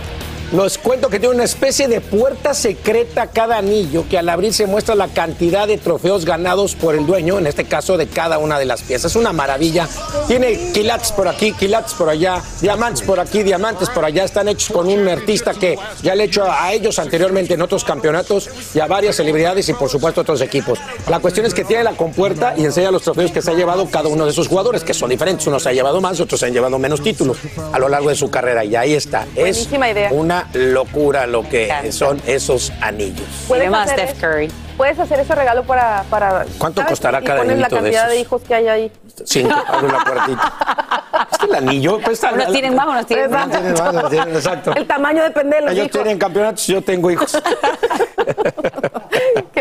les 0.52 0.78
cuento 0.78 1.10
que 1.10 1.20
tiene 1.20 1.36
una 1.36 1.44
especie 1.44 1.90
de 1.90 2.00
puerta 2.00 2.54
secreta 2.54 3.28
cada 3.28 3.58
anillo 3.58 4.06
que 4.10 4.18
al 4.18 4.30
abrirse 4.30 4.66
muestra 4.66 4.96
la 4.96 5.10
cantidad 5.10 5.68
de 5.68 5.78
trofeos 5.78 6.24
ganados 6.24 6.74
por 6.74 6.96
el 6.96 7.06
dueño, 7.06 7.38
en 7.38 7.48
este 7.48 7.66
caso 7.66 7.98
de 7.98 8.08
cada 8.08 8.38
una 8.38 8.58
de 8.58 8.66
las 8.66 8.82
piezas. 8.82 9.12
Es 9.12 9.16
una 9.18 9.34
maravilla. 9.34 9.90
Tiene 10.28 10.72
quilates 10.72 11.12
por 11.12 11.28
aquí, 11.28 11.52
quilates 11.52 11.94
por 11.94 12.10
allá, 12.10 12.42
diamantes 12.62 13.02
por 13.02 13.20
aquí, 13.20 13.44
diamantes 13.44 13.90
por 13.90 14.06
allá. 14.06 14.24
Están 14.24 14.48
hechos 14.48 14.70
con 14.70 14.88
un 14.88 15.08
artista 15.10 15.54
que 15.54 15.78
ya 16.02 16.16
le 16.16 16.24
he 16.24 16.28
hecho 16.28 16.50
a 16.50 16.72
ellos 16.72 16.98
anteriormente 17.00 17.56
en 17.56 17.62
otros 17.62 17.84
campeonatos 17.84 18.50
y 18.74 18.80
a 18.80 18.88
varias 18.88 19.18
celebridades 19.18 19.68
y 19.68 19.74
por 19.74 19.90
supuesto 19.90 20.22
otros 20.22 20.40
equipos. 20.40 20.80
La 21.10 21.20
cuestión 21.20 21.46
es 21.46 21.54
que 21.54 21.66
tiene 21.66 21.84
la 21.84 21.94
compuerta 21.94 22.54
y 22.56 22.64
enseña 22.64 22.90
los 22.90 23.02
trofeos 23.02 23.32
que 23.32 23.42
se 23.42 23.52
ha 23.52 23.54
llevado 23.54 23.86
cada 23.90 24.08
uno 24.08 24.24
de 24.24 24.32
esos 24.32 24.48
jugadores, 24.48 24.84
que 24.86 24.94
son 24.94 25.10
diferentes. 25.10 25.46
Unos 25.48 25.64
se 25.64 25.70
ha 25.70 25.74
llevado 25.74 26.00
más, 26.00 26.20
otros 26.22 26.40
se 26.40 26.46
han 26.46 26.54
llevado 26.54 26.80
menos 26.80 27.02
títulos 27.02 27.38
a 27.74 27.80
lo 27.80 27.90
largo 27.90 28.10
de 28.10 28.16
su 28.16 28.30
carrera. 28.30 28.64
Y 28.64 28.76
ahí 28.78 28.94
está. 28.94 29.28
Es 29.36 29.68
idea. 29.72 30.10
una 30.14 30.37
locura 30.54 31.26
lo 31.28 31.44
que 31.48 31.92
son 31.92 32.22
esos 32.28 32.72
anillos. 32.82 33.26
¿Puedes 33.48 33.72
hacer, 33.74 34.00
Steph 34.10 34.20
Curry. 34.20 34.52
Puedes 34.78 35.00
hacer 35.00 35.20
ese 35.20 35.34
regalo 35.34 35.64
para. 35.64 36.04
para 36.10 36.46
¿Cuánto 36.60 36.82
¿sabes? 36.82 36.92
costará 36.92 37.20
Y 37.22 37.24
cada 37.24 37.40
pones 37.40 37.58
la 37.58 37.68
de 37.68 37.76
cantidad 37.76 38.08
de, 38.08 38.14
esos? 38.14 38.26
hijos 38.28 38.42
que 38.44 38.56
hay 38.56 38.68
ahí. 38.68 38.92
Cinco, 39.26 39.56
abre 39.68 39.88
la 39.92 40.04
puertita. 40.04 40.54
Este 41.32 41.46
es 41.46 41.50
el 41.52 41.56
anillo. 41.56 42.00
Pues, 42.00 42.14
está- 42.24 42.32
Unos 42.34 42.52
tienen 42.52 42.76
más, 42.76 42.86
unos 42.88 43.06
tienen 43.08 43.28
Unos 43.28 43.40
más. 43.40 43.50
tienen 43.50 43.74
más, 43.74 43.94
unos 43.94 44.10
tienen- 44.12 44.36
exacto. 44.36 44.74
El 44.76 44.86
tamaño 44.88 45.24
depende 45.24 45.56
de 45.56 45.62
los 45.64 45.72
Ellos 45.72 45.86
hijos. 45.88 45.92
tienen 46.02 46.18
campeonatos, 46.20 46.68
yo 46.68 46.82
tengo 46.84 47.10
hijos. 47.12 47.36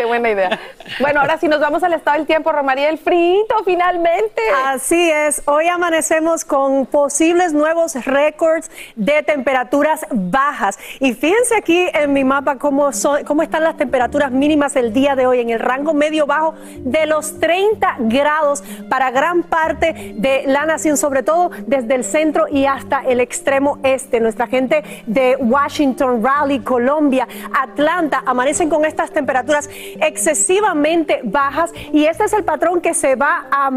Buena 0.07 0.29
idea. 0.29 0.59
Bueno, 0.99 1.19
ahora 1.19 1.37
sí 1.37 1.47
nos 1.47 1.59
vamos 1.59 1.83
al 1.83 1.93
estado 1.93 2.17
del 2.17 2.25
tiempo, 2.25 2.51
Romaría, 2.51 2.89
el 2.89 2.97
frito 2.97 3.55
finalmente. 3.65 4.41
Así 4.65 5.11
es, 5.11 5.41
hoy 5.45 5.67
amanecemos 5.67 6.45
con 6.45 6.85
posibles 6.85 7.53
nuevos 7.53 7.93
récords 8.05 8.71
de 8.95 9.21
temperaturas 9.23 10.05
bajas. 10.11 10.79
Y 10.99 11.13
fíjense 11.13 11.55
aquí 11.55 11.87
en 11.93 12.13
mi 12.13 12.23
mapa 12.23 12.57
cómo, 12.57 12.93
son, 12.93 13.23
cómo 13.25 13.43
están 13.43 13.63
las 13.63 13.77
temperaturas 13.77 14.31
mínimas 14.31 14.75
el 14.75 14.93
día 14.93 15.15
de 15.15 15.27
hoy 15.27 15.41
en 15.41 15.49
el 15.49 15.59
rango 15.59 15.93
medio 15.93 16.25
bajo 16.25 16.55
de 16.79 17.05
los 17.05 17.39
30 17.39 17.97
grados 17.99 18.63
para 18.89 19.11
gran 19.11 19.43
parte 19.43 20.13
de 20.15 20.43
la 20.47 20.65
nación, 20.65 20.97
sobre 20.97 21.21
todo 21.23 21.51
desde 21.65 21.95
el 21.95 22.03
centro 22.03 22.47
y 22.47 22.65
hasta 22.65 23.01
el 23.01 23.19
extremo 23.19 23.79
este. 23.83 24.19
Nuestra 24.19 24.47
gente 24.47 24.83
de 25.05 25.35
Washington, 25.37 26.23
Raleigh, 26.23 26.63
Colombia, 26.63 27.27
Atlanta, 27.53 28.23
amanecen 28.25 28.69
con 28.69 28.85
estas 28.85 29.11
temperaturas 29.11 29.69
excesivamente 30.01 31.21
bajas 31.23 31.71
y 31.91 32.05
este 32.05 32.25
es 32.25 32.33
el 32.33 32.43
patrón 32.43 32.81
que 32.81 32.93
se 32.93 33.15
va 33.15 33.47
a, 33.51 33.71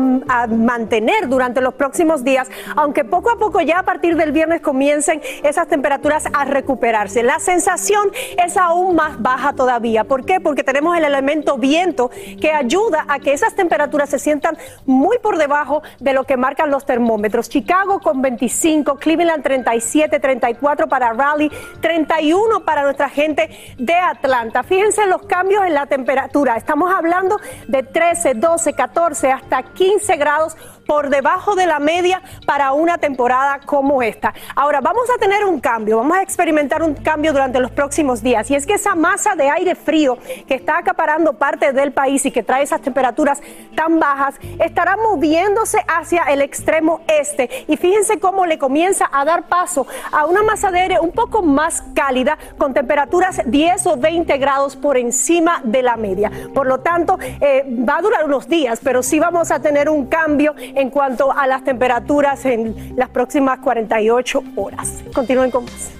mantener 0.48 1.28
durante 1.28 1.60
los 1.60 1.74
próximos 1.74 2.24
días, 2.24 2.48
aunque 2.76 3.04
poco 3.04 3.30
a 3.30 3.38
poco 3.38 3.60
ya 3.60 3.80
a 3.80 3.82
partir 3.82 4.16
del 4.16 4.32
viernes 4.32 4.60
comiencen 4.60 5.20
esas 5.42 5.68
temperaturas 5.68 6.24
a 6.32 6.44
recuperarse. 6.44 7.22
La 7.22 7.38
sensación 7.38 8.10
es 8.42 8.56
aún 8.56 8.96
más 8.96 9.20
baja 9.20 9.52
todavía. 9.52 10.04
¿Por 10.04 10.24
qué? 10.24 10.40
Porque 10.40 10.64
tenemos 10.64 10.96
el 10.96 11.04
elemento 11.04 11.58
viento 11.58 12.10
que 12.40 12.52
ayuda 12.52 13.04
a 13.08 13.18
que 13.18 13.32
esas 13.32 13.54
temperaturas 13.54 14.10
se 14.10 14.18
sientan 14.18 14.56
muy 14.86 15.18
por 15.18 15.38
debajo 15.38 15.82
de 15.98 16.12
lo 16.12 16.24
que 16.24 16.36
marcan 16.36 16.70
los 16.70 16.86
termómetros. 16.86 17.48
Chicago 17.48 18.00
con 18.00 18.22
25, 18.22 18.96
Cleveland 18.96 19.42
37, 19.42 20.20
34 20.20 20.88
para 20.88 21.12
Raleigh, 21.12 21.50
31 21.80 22.64
para 22.64 22.82
nuestra 22.82 23.08
gente 23.08 23.50
de 23.78 23.94
Atlanta. 23.94 24.62
Fíjense 24.62 25.06
los 25.06 25.22
cambios 25.22 25.64
en 25.64 25.74
la 25.74 25.86
temperatura. 25.86 26.09
Estamos 26.56 26.92
hablando 26.92 27.40
de 27.68 27.82
13, 27.82 28.34
12, 28.34 28.72
14 28.72 29.30
hasta 29.30 29.62
15 29.62 30.16
grados 30.16 30.56
por 30.90 31.08
debajo 31.08 31.54
de 31.54 31.66
la 31.66 31.78
media 31.78 32.20
para 32.46 32.72
una 32.72 32.98
temporada 32.98 33.60
como 33.64 34.02
esta. 34.02 34.34
Ahora, 34.56 34.80
vamos 34.80 35.08
a 35.08 35.20
tener 35.20 35.44
un 35.44 35.60
cambio, 35.60 35.98
vamos 35.98 36.16
a 36.16 36.22
experimentar 36.22 36.82
un 36.82 36.94
cambio 36.94 37.32
durante 37.32 37.60
los 37.60 37.70
próximos 37.70 38.24
días 38.24 38.50
y 38.50 38.56
es 38.56 38.66
que 38.66 38.74
esa 38.74 38.96
masa 38.96 39.36
de 39.36 39.48
aire 39.48 39.76
frío 39.76 40.18
que 40.48 40.54
está 40.56 40.78
acaparando 40.78 41.34
parte 41.34 41.72
del 41.72 41.92
país 41.92 42.26
y 42.26 42.32
que 42.32 42.42
trae 42.42 42.64
esas 42.64 42.80
temperaturas 42.80 43.40
tan 43.76 44.00
bajas 44.00 44.34
estará 44.58 44.96
moviéndose 44.96 45.78
hacia 45.86 46.24
el 46.24 46.42
extremo 46.42 47.02
este 47.06 47.48
y 47.68 47.76
fíjense 47.76 48.18
cómo 48.18 48.44
le 48.44 48.58
comienza 48.58 49.08
a 49.12 49.24
dar 49.24 49.44
paso 49.44 49.86
a 50.10 50.26
una 50.26 50.42
masa 50.42 50.72
de 50.72 50.80
aire 50.80 50.98
un 50.98 51.12
poco 51.12 51.40
más 51.40 51.84
cálida 51.94 52.36
con 52.58 52.74
temperaturas 52.74 53.42
10 53.46 53.86
o 53.86 53.96
20 53.96 54.38
grados 54.38 54.74
por 54.74 54.96
encima 54.96 55.60
de 55.62 55.84
la 55.84 55.96
media. 55.96 56.32
Por 56.52 56.66
lo 56.66 56.80
tanto, 56.80 57.16
eh, 57.40 57.64
va 57.88 57.98
a 57.98 58.02
durar 58.02 58.24
unos 58.24 58.48
días, 58.48 58.80
pero 58.82 59.04
sí 59.04 59.20
vamos 59.20 59.52
a 59.52 59.62
tener 59.62 59.88
un 59.88 60.06
cambio 60.06 60.56
cuanto 60.88 61.30
a 61.30 61.46
las 61.46 61.62
temperaturas 61.64 62.46
en 62.46 62.94
las 62.96 63.10
próximas 63.10 63.58
48 63.58 64.42
horas. 64.56 65.04
Continúen 65.12 65.50
con 65.50 65.64
más. 65.64 65.99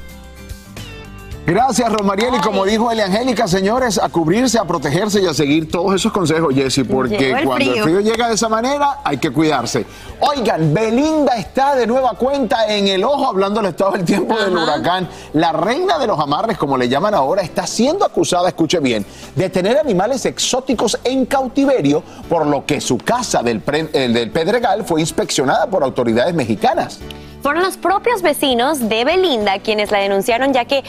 Gracias, 1.51 1.93
Romariel. 1.93 2.33
Y 2.37 2.39
como 2.39 2.65
dijo 2.65 2.93
Elia 2.93 3.07
Angélica, 3.07 3.49
señores, 3.49 3.99
a 3.99 4.09
cubrirse, 4.09 4.57
a 4.57 4.65
protegerse 4.65 5.21
y 5.21 5.27
a 5.27 5.35
seguir 5.35 5.69
todos 5.69 5.97
esos 5.97 6.13
consejos, 6.13 6.55
Jessy, 6.55 6.85
porque 6.85 7.33
el 7.33 7.45
cuando 7.45 7.57
frío. 7.57 7.75
el 7.75 7.83
frío 7.83 8.01
llega 8.01 8.29
de 8.29 8.35
esa 8.35 8.49
manera, 8.49 9.01
hay 9.03 9.19
que 9.19 9.33
cuidarse. 9.33 9.85
Oigan, 10.21 10.73
Belinda 10.73 11.35
está 11.35 11.75
de 11.75 11.89
nueva 11.89 12.13
cuenta 12.13 12.69
en 12.73 12.87
el 12.87 13.03
ojo, 13.03 13.27
hablando 13.27 13.61
del 13.61 13.71
estado 13.71 13.91
del 13.91 14.05
tiempo 14.05 14.39
del 14.39 14.57
huracán. 14.57 15.09
La 15.33 15.51
reina 15.51 15.99
de 15.99 16.07
los 16.07 16.21
amarres, 16.21 16.57
como 16.57 16.77
le 16.77 16.89
llaman 16.89 17.15
ahora, 17.15 17.43
está 17.43 17.67
siendo 17.67 18.05
acusada, 18.05 18.47
escuche 18.47 18.79
bien, 18.79 19.05
de 19.35 19.51
tener 19.51 19.77
animales 19.77 20.25
exóticos 20.27 21.01
en 21.03 21.27
cautiverio, 21.27 22.05
por 22.29 22.47
lo 22.47 22.65
que 22.65 22.81
su 22.81 22.97
casa 22.97 23.43
del, 23.43 23.59
pre- 23.61 23.91
el 23.93 24.15
del 24.15 24.31
Pedregal 24.31 24.85
fue 24.85 25.01
inspeccionada 25.01 25.67
por 25.67 25.83
autoridades 25.83 26.33
mexicanas. 26.33 27.01
Fueron 27.43 27.63
los 27.63 27.79
propios 27.79 28.21
vecinos 28.21 28.91
de 28.91 29.03
Belinda 29.03 29.61
quienes 29.61 29.91
la 29.91 30.01
denunciaron 30.01 30.53
ya 30.53 30.67
que 30.67 30.85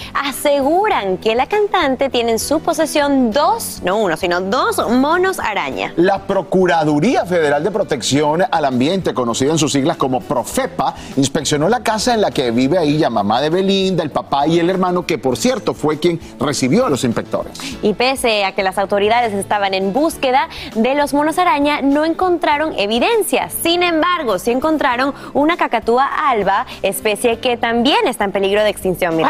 aseguran 0.52 1.18
que 1.18 1.34
la 1.34 1.46
cantante 1.46 2.10
tiene 2.10 2.34
en 2.34 2.40
su 2.40 2.60
posesión 2.60 3.32
dos, 3.32 3.82
no 3.86 3.98
uno, 3.98 4.18
sino 4.18 4.42
dos 4.42 4.86
monos 4.90 5.40
araña. 5.40 5.94
La 5.96 6.28
Procuraduría 6.28 7.26
Federal 7.26 7.64
de 7.64 7.72
Protección 7.72 8.44
al 8.52 8.66
Ambiente, 8.66 9.14
conocida 9.14 9.52
en 9.52 9.58
sus 9.58 9.72
siglas 9.72 9.96
como 9.96 10.20
Profepa, 10.20 10.94
inspeccionó 11.16 11.70
la 11.70 11.84
casa 11.84 12.14
en 12.14 12.22
la 12.22 12.32
que 12.32 12.52
vive 12.52 12.78
ahí 12.78 12.98
la 12.98 13.10
mamá 13.10 13.40
de 13.40 13.50
Belinda, 13.50 14.04
el 14.04 14.12
papá 14.12 14.46
y 14.46 14.60
el 14.60 14.70
hermano, 14.70 15.06
que 15.06 15.18
por 15.18 15.38
cierto 15.38 15.74
fue 15.74 16.00
quien 16.00 16.20
recibió 16.38 16.86
a 16.86 16.90
los 16.90 17.06
inspectores. 17.06 17.54
Y 17.82 17.94
pese 17.94 18.44
a 18.44 18.52
que 18.54 18.62
las 18.62 18.78
autoridades 18.78 19.34
estaban 19.34 19.74
en 19.74 19.94
búsqueda 19.94 20.50
de 20.76 20.96
los 20.96 21.14
monos 21.14 21.38
araña, 21.38 21.82
no 21.82 22.04
encontraron 22.04 22.78
evidencia. 22.78 23.50
Sin 23.50 23.84
embargo, 23.84 24.38
sí 24.38 24.52
encontraron 24.52 25.14
una 25.34 25.56
cacatúa 25.56 26.10
alba, 26.30 26.66
especie 26.82 27.40
que 27.40 27.56
también 27.56 28.06
está 28.06 28.26
en 28.26 28.34
peligro 28.34 28.64
de 28.64 28.70
extinción. 28.70 29.16
Mira. 29.16 29.30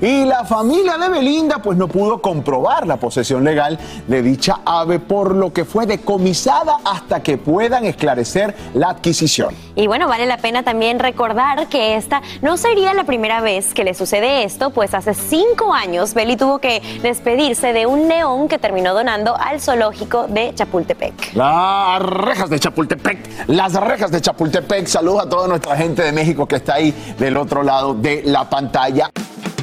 Y 0.00 0.24
la 0.24 0.44
familia 0.44 0.96
de 0.96 1.08
Belinda 1.08 1.58
pues 1.58 1.76
no 1.76 1.88
pudo 1.88 2.22
comprobar 2.22 2.86
la 2.86 2.98
posesión 2.98 3.42
legal 3.42 3.78
de 4.06 4.22
dicha 4.22 4.60
ave, 4.64 5.00
por 5.00 5.34
lo 5.34 5.52
que 5.52 5.64
fue 5.64 5.86
decomisada 5.86 6.78
hasta 6.84 7.20
que 7.20 7.36
puedan 7.36 7.84
esclarecer 7.84 8.54
la 8.74 8.90
adquisición. 8.90 9.54
Y 9.74 9.86
bueno, 9.88 10.06
vale 10.06 10.26
la 10.26 10.38
pena 10.38 10.62
también 10.62 10.98
recordar 11.00 11.68
que 11.68 11.96
esta 11.96 12.22
no 12.42 12.56
sería 12.56 12.94
la 12.94 13.04
primera 13.04 13.40
vez 13.40 13.74
que 13.74 13.84
le 13.84 13.94
sucede 13.94 14.44
esto, 14.44 14.70
pues 14.70 14.94
hace 14.94 15.14
cinco 15.14 15.74
años 15.74 16.14
Beli 16.14 16.36
tuvo 16.36 16.58
que 16.58 16.80
despedirse 17.02 17.72
de 17.72 17.86
un 17.86 18.08
león 18.08 18.48
que 18.48 18.58
terminó 18.58 18.94
donando 18.94 19.36
al 19.36 19.60
zoológico 19.60 20.26
de 20.28 20.54
Chapultepec. 20.54 21.34
Las 21.34 22.00
rejas 22.00 22.50
de 22.50 22.60
Chapultepec, 22.60 23.48
las 23.48 23.74
rejas 23.74 24.10
de 24.10 24.20
Chapultepec. 24.20 24.86
Saludos 24.86 25.22
a 25.24 25.28
toda 25.28 25.48
nuestra 25.48 25.76
gente 25.76 26.02
de 26.02 26.12
México 26.12 26.46
que 26.46 26.56
está 26.56 26.74
ahí 26.74 26.94
del 27.18 27.36
otro 27.36 27.62
lado 27.62 27.94
de 27.94 28.22
la 28.24 28.48
pantalla. 28.48 29.10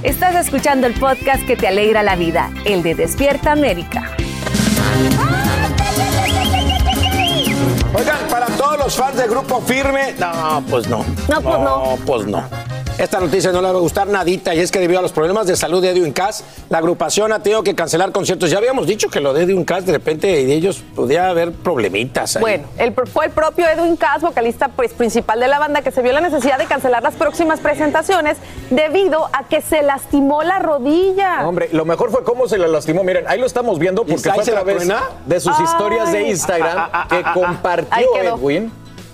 Estás 0.05 0.35
escuchando 0.35 0.85
el 0.85 0.93
podcast 0.93 1.43
que 1.47 1.57
te 1.57 1.67
alegra 1.67 2.03
la 2.03 2.15
vida, 2.15 2.51
el 2.63 2.83
de 2.83 2.93
Despierta 2.93 3.53
América. 3.53 4.11
Oigan, 7.91 8.19
para 8.29 8.45
todos 8.45 8.77
los 8.77 8.95
fans 8.95 9.17
del 9.17 9.31
grupo 9.31 9.59
firme, 9.61 10.13
no, 10.19 10.63
pues 10.69 10.87
no. 10.87 11.03
No, 11.27 11.41
pues 11.41 11.59
no. 11.59 11.97
pues 12.05 12.27
no. 12.27 12.74
Esta 12.97 13.19
noticia 13.19 13.51
no 13.51 13.61
le 13.61 13.67
va 13.71 13.77
a 13.77 13.81
gustar 13.81 14.07
nadita 14.07 14.55
y 14.55 14.61
es 14.61 14.71
que 14.71 14.79
debido 14.79 14.99
a 14.99 15.01
los 15.01 15.11
problemas 15.11 15.47
de 15.47 15.57
salud 15.57 15.81
de 15.81 15.89
Edwin 15.89 16.13
Cass, 16.13 16.45
la 16.69 16.77
agrupación 16.77 17.33
ha 17.33 17.39
tenido 17.43 17.61
que 17.61 17.75
cancelar 17.75 18.13
conciertos. 18.13 18.49
Ya 18.49 18.57
habíamos 18.57 18.87
dicho 18.87 19.09
que 19.09 19.19
lo 19.19 19.33
de 19.33 19.43
Edwin 19.43 19.65
Cass 19.65 19.85
de 19.85 19.91
repente 19.91 20.27
de 20.27 20.53
ellos 20.53 20.81
podía 20.95 21.27
haber 21.27 21.51
problemitas 21.51 22.37
ahí. 22.37 22.41
Bueno, 22.41 22.67
el, 22.77 22.93
fue 22.93 23.25
el 23.25 23.31
propio 23.31 23.67
Edwin 23.67 23.97
Cass, 23.97 24.21
vocalista 24.21 24.69
pues, 24.69 24.93
principal 24.93 25.41
de 25.41 25.49
la 25.49 25.59
banda, 25.59 25.81
que 25.81 25.91
se 25.91 26.01
vio 26.01 26.13
la 26.13 26.21
necesidad 26.21 26.57
de 26.57 26.67
cancelar 26.67 27.03
las 27.03 27.15
próximas 27.15 27.59
presentaciones 27.59 28.37
debido 28.69 29.29
a 29.33 29.43
que 29.43 29.61
se 29.61 29.81
lastimó 29.81 30.43
la 30.43 30.59
rodilla. 30.59 31.45
Hombre, 31.45 31.67
lo 31.73 31.83
mejor 31.83 32.11
fue 32.11 32.23
cómo 32.23 32.47
se 32.47 32.57
le 32.57 32.69
lastimó. 32.69 33.03
Miren, 33.03 33.25
ahí 33.27 33.39
lo 33.39 33.45
estamos 33.45 33.77
viendo 33.77 34.05
porque 34.05 34.29
¿Y 34.29 34.31
ahí 34.31 34.39
fue 34.41 34.53
a 34.53 34.55
la 34.55 34.63
través 34.63 34.89
de 35.25 35.39
sus 35.41 35.59
historias 35.59 36.13
de. 36.13 36.29
Instagram 36.29 36.77
Ah, 36.77 36.89
ah, 36.91 37.01
ah, 37.03 37.07
que 37.09 37.15
ah, 37.17 37.23
ah. 37.25 37.33
Compartió. 37.33 38.15
Edwin 38.21 38.71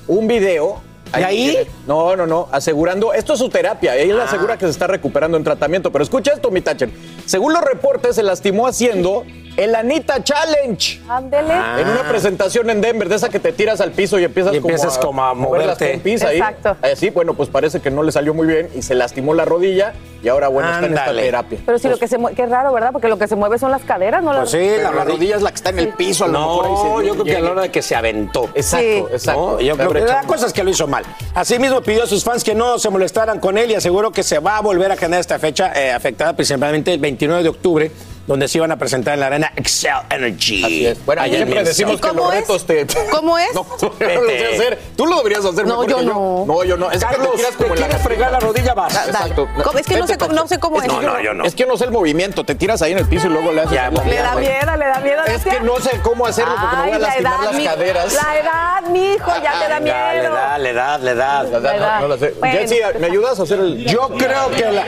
un 0.08 0.28
video. 0.28 0.91
¿Y 1.20 1.24
ahí? 1.24 1.50
tiene. 1.52 1.68
No, 1.88 2.16
no, 2.16 2.26
no, 2.26 2.48
asegurando, 2.52 3.14
esto 3.14 3.34
es 3.34 3.40
su 3.40 3.50
terapia, 3.50 3.96
ella 3.98 4.18
Ah. 4.22 4.24
asegura 4.26 4.58
que 4.58 4.66
se 4.66 4.72
está 4.72 4.88
recuperando 4.88 5.38
en 5.38 5.44
tratamiento, 5.44 5.92
pero 5.92 6.04
escucha 6.04 6.32
esto, 6.34 6.50
mi 6.52 6.62
Thatcher. 6.62 6.90
Según 7.32 7.54
los 7.54 7.62
reportes, 7.64 8.18
se 8.18 8.24
lastimó 8.24 8.68
haciendo 8.68 9.24
el 9.56 9.74
Anita 9.76 10.22
Challenge. 10.22 11.00
Ándele. 11.08 11.54
En 11.80 11.88
una 11.88 12.04
presentación 12.10 12.70
en 12.70 12.82
Denver, 12.82 13.08
de 13.08 13.16
esa 13.16 13.30
que 13.30 13.40
te 13.40 13.54
tiras 13.54 13.80
al 13.80 13.92
piso 13.92 14.20
y 14.20 14.26
empiezas, 14.26 14.54
Y 14.54 14.58
empiezas 14.58 14.98
como 14.98 15.24
a 15.24 15.34
mover 15.34 15.66
las 15.66 15.78
moverte. 15.78 15.94
pompis 15.94 16.24
ahí. 16.24 16.38
Exacto. 16.40 16.76
Así, 16.82 17.10
bueno, 17.10 17.34
pues 17.34 17.48
parece 17.48 17.80
que 17.80 17.90
no 17.90 18.04
le 18.04 18.12
salió 18.12 18.34
muy 18.34 18.48
bien 18.48 18.70
y 18.76 18.82
se 18.82 18.96
lastimó 18.96 19.34
la 19.34 19.46
rodilla 19.46 19.94
y 20.24 20.28
ahora, 20.28 20.50
bueno, 20.50 20.70
está 20.72 20.86
en 20.86 20.94
esta 20.94 21.14
terapia. 21.14 21.60
Pero 21.66 21.80
si 21.80 21.88
lo 21.88 21.98
que 21.98 22.08
se 22.08 22.18
mueve, 22.18 22.36
qué 22.36 22.46
raro, 22.46 22.72
¿verdad? 22.74 22.92
Porque 22.92 23.08
lo 23.08 23.18
que 23.18 23.28
se 23.28 23.36
mueve 23.36 23.58
son 23.60 23.72
las 23.72 23.82
caderas, 23.84 24.22
no 24.24 24.32
Pues 24.32 24.40
las... 24.40 24.52
sí, 24.52 24.70
la 24.82 24.92
rodilla 24.92 25.36
es 25.38 25.42
la 25.42 25.50
que 25.52 25.56
está 25.56 25.70
en 25.72 25.80
el 25.80 25.90
piso, 25.90 26.26
a 26.26 26.28
lo 26.28 26.40
mejor 26.40 26.66
ahí 26.66 26.72
se 26.78 26.84
No, 26.84 27.02
yo 27.02 27.14
creo 27.14 27.26
que 27.26 27.36
a 27.38 27.40
la 27.42 27.52
hora 27.52 27.62
de 27.64 27.72
que 27.72 27.82
se 27.82 27.96
aventó. 27.96 28.50
Exacto, 28.54 28.78
Sí. 28.88 29.04
exacto. 29.14 29.52
No, 29.54 29.62
yo 29.62 29.76
creo 29.78 29.94
que 29.94 30.02
la 30.02 30.24
cosa 30.24 30.48
es 30.48 30.54
que 30.54 30.64
lo 30.64 30.70
hizo 30.70 30.88
mal. 30.88 31.04
Asimismo 31.34 31.82
pidió 31.82 32.04
a 32.04 32.08
sus 32.08 32.24
fans 32.24 32.44
que 32.44 32.56
no 32.56 32.78
se 32.78 32.90
molestaran 32.90 33.40
con 33.40 33.58
él 33.58 33.72
y 33.72 33.76
aseguró 33.76 34.12
que 34.12 34.24
se 34.24 34.40
va 34.40 34.58
a 34.58 34.62
volver 34.62 34.92
a 34.92 34.96
generar 34.98 35.20
esta 35.22 35.40
fecha 35.40 35.72
eh, 35.74 35.92
afectada 35.92 36.36
principalmente 36.36 36.94
el 36.94 37.00
29 37.22 37.44
de 37.44 37.50
octubre, 37.50 37.92
donde 38.28 38.48
se 38.48 38.58
iban 38.60 38.72
a 38.72 38.78
presentar 38.78 39.14
en 39.16 39.20
la 39.20 39.28
arena 39.28 39.52
Excel 39.56 39.94
Energy. 40.10 40.64
Así 40.64 40.86
es. 40.88 41.06
Bueno, 41.06 41.22
Allá 41.24 41.36
siempre 41.38 41.64
decimos 41.64 41.94
¿Y 41.96 41.98
que 42.02 42.08
cómo 42.08 42.24
los 42.26 42.34
es? 42.34 42.40
retos 42.42 42.66
te. 42.66 42.88
¿Cómo 43.12 43.38
es? 43.38 43.54
No, 43.54 43.66
yo 43.80 43.92
no 44.00 44.22
lo 44.22 44.30
sé 44.30 44.48
hacer. 44.56 44.80
Tú 44.96 45.06
lo 45.08 45.18
deberías 45.18 45.44
hacer 45.46 45.66
No, 45.66 45.82
mejor 45.82 45.90
yo 45.90 45.98
que 45.98 46.06
no. 46.06 46.46
No, 46.48 46.64
yo 46.64 46.78
no. 46.78 46.92
Es 46.92 47.00
que 47.04 47.06
Carlos, 47.10 47.32
te 47.32 47.38
tiras 47.38 47.56
como 47.56 47.74
¿te 47.74 47.80
la 47.82 47.88
quieres 47.88 48.04
fregar 48.04 48.32
la 48.32 48.40
rodilla? 48.40 48.74
Vas. 48.74 49.08
Exacto. 49.08 49.48
¿Cómo? 49.64 49.80
Es 49.80 49.86
que 49.86 49.98
no 49.98 50.08
sé 50.08 50.18
cómo- 50.18 50.34
no 50.34 50.48
sé 50.48 50.60
cómo 50.60 50.82
es. 50.82 50.88
No, 50.88 51.02
no, 51.02 51.20
yo 51.22 51.34
no. 51.34 51.44
Es 51.46 51.56
que 51.56 51.66
no 51.66 51.78
sé 51.78 51.86
el 51.86 51.92
movimiento. 51.92 52.44
Te 52.44 52.56
tiras 52.56 52.82
ahí 52.82 52.92
en 52.94 53.00
el 53.00 53.08
piso 53.08 53.28
y 53.28 53.32
luego 53.32 53.52
le 53.52 53.62
haces. 53.62 53.74
Ya, 53.74 53.90
la- 53.92 54.04
Le 54.04 54.16
da 54.18 54.36
miedo, 54.36 54.76
le 54.78 54.86
da 54.86 55.00
miedo. 55.00 55.24
Es 55.26 55.44
que 55.44 55.60
no 55.62 55.80
sé 55.80 56.00
cómo 56.02 56.26
hacerlo 56.26 56.54
porque 56.60 56.76
me 56.78 56.82
voy 56.84 56.92
a 56.92 56.96
Ay, 56.96 57.02
la 57.02 57.08
lastimar 57.08 57.34
edad, 57.34 57.44
las 57.46 57.56
mi- 57.56 57.66
caderas. 57.66 58.14
La 58.14 58.38
edad, 58.40 58.82
mijo, 58.92 59.32
ya 59.44 59.52
te 59.62 59.70
da 59.70 59.80
le 59.80 59.82
miedo. 59.82 60.34
da, 60.34 60.58
le 60.58 60.74
da, 60.74 60.98
le 60.98 61.16
da. 61.16 61.44
La 61.44 61.50
verdad, 61.50 61.76
edad. 61.76 62.00
No, 62.02 62.08
la 62.08 62.18
sé. 62.18 62.34
Jessy, 62.44 62.80
¿me 63.00 63.08
ayudas 63.08 63.40
a 63.40 63.44
hacer 63.44 63.60
el.? 63.60 63.86
Yo 63.86 64.08
creo 64.18 64.52
que 64.52 64.72
la... 64.72 64.86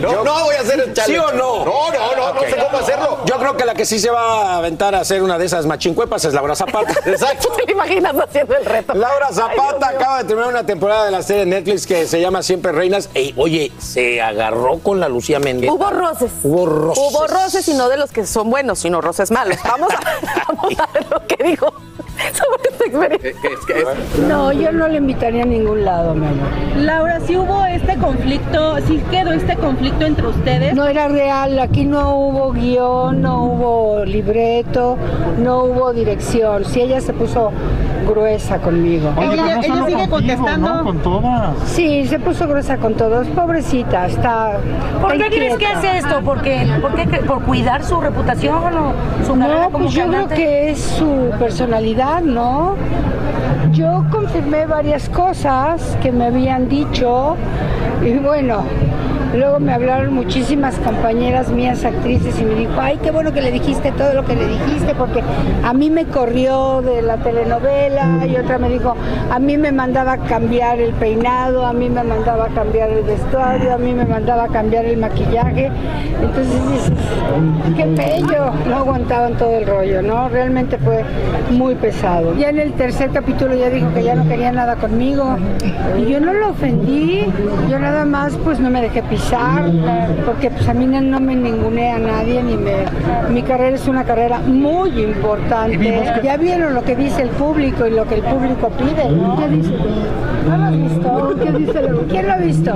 No, 0.00 0.24
no, 0.24 0.33
no 0.38 0.44
voy 0.44 0.54
a 0.56 0.60
hacer 0.60 0.80
el 0.80 0.92
challenge. 0.92 1.04
¿Sí 1.04 1.16
o 1.18 1.36
no? 1.36 1.64
No, 1.64 1.92
no, 1.92 2.16
no, 2.16 2.34
no 2.34 2.40
sé 2.40 2.56
cómo 2.56 2.78
hacerlo. 2.78 3.18
Yo 3.24 3.36
creo 3.38 3.56
que 3.56 3.64
la 3.64 3.74
que 3.74 3.86
sí 3.86 3.98
se 3.98 4.10
va 4.10 4.52
a 4.52 4.56
aventar 4.56 4.94
a 4.94 5.00
hacer 5.00 5.22
una 5.22 5.38
de 5.38 5.46
esas 5.46 5.66
machincuepas 5.66 6.24
es 6.24 6.34
Laura 6.34 6.54
Zapata. 6.54 6.92
Exacto. 7.06 7.52
¿Te 7.64 7.72
imaginas 7.72 8.14
haciendo 8.16 8.56
el 8.56 8.64
reto? 8.64 8.94
Laura 8.94 9.28
Zapata 9.32 9.88
acaba 9.88 10.18
de 10.18 10.24
terminar 10.24 10.50
una 10.50 10.66
temporada 10.66 11.06
de 11.06 11.10
la 11.10 11.22
serie 11.22 11.44
de 11.44 11.50
Netflix 11.50 11.86
que 11.86 12.06
se 12.06 12.20
llama 12.20 12.42
Siempre 12.42 12.72
Reinas. 12.72 13.10
Ey, 13.14 13.34
oye, 13.36 13.72
se 13.78 14.20
agarró 14.20 14.78
con 14.78 15.00
la 15.00 15.08
Lucía 15.08 15.38
Méndez. 15.38 15.70
Hubo 15.70 15.90
roces. 15.90 16.32
Hubo 16.42 16.66
roces. 16.66 17.04
Hubo 17.04 17.26
roces 17.26 17.68
y 17.68 17.74
no 17.74 17.88
de 17.88 17.96
los 17.96 18.10
que 18.10 18.26
son 18.26 18.50
buenos, 18.50 18.78
sino 18.80 19.00
roces 19.00 19.30
malos. 19.30 19.58
Vamos 19.64 19.92
a, 19.92 20.00
vamos 20.52 20.78
a 20.78 20.86
ver 20.92 21.06
lo 21.10 21.26
que 21.26 21.42
dijo 21.44 21.72
sobre 22.32 22.70
esta 22.70 22.84
experiencia. 22.84 24.26
No, 24.28 24.52
yo 24.52 24.72
no 24.72 24.88
le 24.88 24.98
invitaría 24.98 25.42
a 25.42 25.46
ningún 25.46 25.84
lado, 25.84 26.14
mi 26.14 26.26
amor. 26.26 26.48
Laura, 26.76 27.20
si 27.20 27.36
hubo 27.36 27.64
este 27.66 27.96
conflicto, 27.98 28.76
si 28.86 28.98
quedó 29.10 29.32
este 29.32 29.56
conflicto 29.56 30.04
entre 30.04 30.23
ustedes. 30.28 30.74
No 30.74 30.86
era 30.86 31.08
real, 31.08 31.58
aquí 31.58 31.84
no 31.84 32.16
hubo 32.16 32.52
guion, 32.52 33.20
no 33.22 33.44
hubo 33.44 34.04
libreto, 34.04 34.96
no 35.38 35.64
hubo 35.64 35.92
dirección. 35.92 36.64
Si 36.64 36.80
ella 36.80 37.00
se 37.00 37.12
puso 37.12 37.50
gruesa 38.04 38.58
conmigo. 38.58 39.12
ella, 39.20 39.60
ella 39.62 39.86
sigue 39.86 40.08
contestando. 40.08 40.84
Con 40.84 40.98
todas. 40.98 41.56
Sí, 41.66 42.06
se 42.06 42.18
puso 42.18 42.46
gruesa 42.46 42.76
con 42.76 42.94
todos. 42.94 43.26
Pobrecita, 43.28 44.06
está. 44.06 44.58
¿Por 45.00 45.16
qué 45.16 45.26
crees 45.28 45.56
que 45.56 45.66
hace 45.66 45.98
esto? 45.98 46.20
¿Porque, 46.24 46.66
por, 46.80 46.94
qué, 46.94 47.06
¿Por 47.18 47.42
cuidar 47.42 47.84
su 47.84 48.00
reputación 48.00 48.76
o 48.76 48.92
su 49.26 49.38
carrera 49.38 49.64
No, 49.64 49.70
como 49.70 49.84
pues 49.84 49.94
yo 49.94 50.06
creo 50.06 50.28
que 50.28 50.70
es 50.70 50.80
su 50.80 51.30
personalidad, 51.38 52.22
¿no? 52.22 52.76
Yo 53.72 54.04
confirmé 54.10 54.66
varias 54.66 55.08
cosas 55.08 55.96
que 56.00 56.12
me 56.12 56.26
habían 56.26 56.68
dicho 56.68 57.36
y 58.04 58.12
bueno, 58.18 58.64
luego 59.36 59.60
me 59.60 59.72
hablaron 59.72 60.14
muchísimas 60.14 60.76
compañeras 60.76 61.50
mías 61.50 61.84
actrices 61.84 62.40
y 62.40 62.44
me 62.44 62.54
dijo, 62.54 62.72
ay, 62.78 62.98
qué 63.02 63.10
bueno 63.10 63.32
que 63.32 63.42
le 63.42 63.50
dijiste 63.50 63.92
todo 63.92 64.14
lo 64.14 64.24
que 64.24 64.36
le 64.36 64.46
dijiste 64.46 64.94
porque 64.94 65.22
a 65.62 65.72
mí 65.72 65.90
me 65.90 66.04
corrió 66.06 66.82
de 66.82 67.02
la 67.02 67.16
telenovela 67.18 68.26
y 68.26 68.36
otra 68.36 68.58
me 68.58 68.68
dijo, 68.68 68.94
a 69.30 69.38
mí 69.38 69.56
me 69.56 69.72
mandaba 69.72 70.18
cambiar 70.18 70.80
el 70.80 70.92
peinado, 70.94 71.66
a 71.66 71.72
mí 71.72 71.88
me 71.90 72.02
mandaba 72.02 72.48
cambiar 72.48 72.90
el 72.90 73.04
vestuario, 73.04 73.74
a 73.74 73.78
mí 73.78 73.92
me 73.92 74.04
mandaba 74.04 74.48
cambiar 74.48 74.84
el 74.84 74.98
maquillaje. 74.98 75.70
Entonces 76.22 76.70
dices, 76.70 76.92
qué 77.76 77.84
bello, 77.86 78.52
no 78.68 78.76
aguantaban 78.76 79.34
todo 79.34 79.56
el 79.56 79.66
rollo, 79.66 80.02
¿no? 80.02 80.28
Realmente 80.28 80.78
fue 80.78 81.04
muy 81.50 81.74
pesado. 81.74 82.34
Ya 82.36 82.50
en 82.50 82.58
el 82.58 82.72
tercer 82.72 83.10
capítulo 83.10 83.54
ya 83.54 83.70
dijo 83.70 83.92
que 83.94 84.02
ya 84.02 84.14
no 84.14 84.26
quería 84.28 84.52
nada 84.52 84.76
conmigo 84.76 85.36
y 85.98 86.10
yo 86.10 86.20
no 86.20 86.32
lo 86.32 86.50
ofendí, 86.50 87.26
yo 87.68 87.78
nada 87.78 88.04
más 88.04 88.36
pues 88.44 88.60
no 88.60 88.70
me 88.70 88.80
dejé 88.80 89.02
pisar, 89.02 89.23
porque 90.24 90.50
pues 90.50 90.68
a 90.68 90.74
mí 90.74 90.86
no, 90.86 91.00
no 91.00 91.20
me 91.20 91.34
ningunea 91.34 91.96
a 91.96 91.98
nadie, 91.98 92.42
ni 92.42 92.56
me... 92.56 92.84
Mi 93.30 93.42
carrera 93.42 93.76
es 93.76 93.86
una 93.88 94.04
carrera 94.04 94.38
muy 94.38 94.90
importante. 95.00 96.04
Ya 96.22 96.36
vieron 96.36 96.74
lo 96.74 96.82
que 96.82 96.96
dice 96.96 97.22
el 97.22 97.30
público 97.30 97.86
y 97.86 97.90
lo 97.90 98.06
que 98.06 98.16
el 98.16 98.22
público 98.22 98.70
pide, 98.70 99.10
¿no? 99.10 99.36
¿Qué 99.36 99.48
dice? 99.48 99.74
¿No 100.46 100.56
lo 100.56 100.64
has 100.64 100.76
visto? 100.76 101.34
¿Qué 101.42 101.52
dice? 101.52 101.80
¿Quién 102.10 102.26
lo 102.26 102.32
ha 102.32 102.36
visto? 102.36 102.72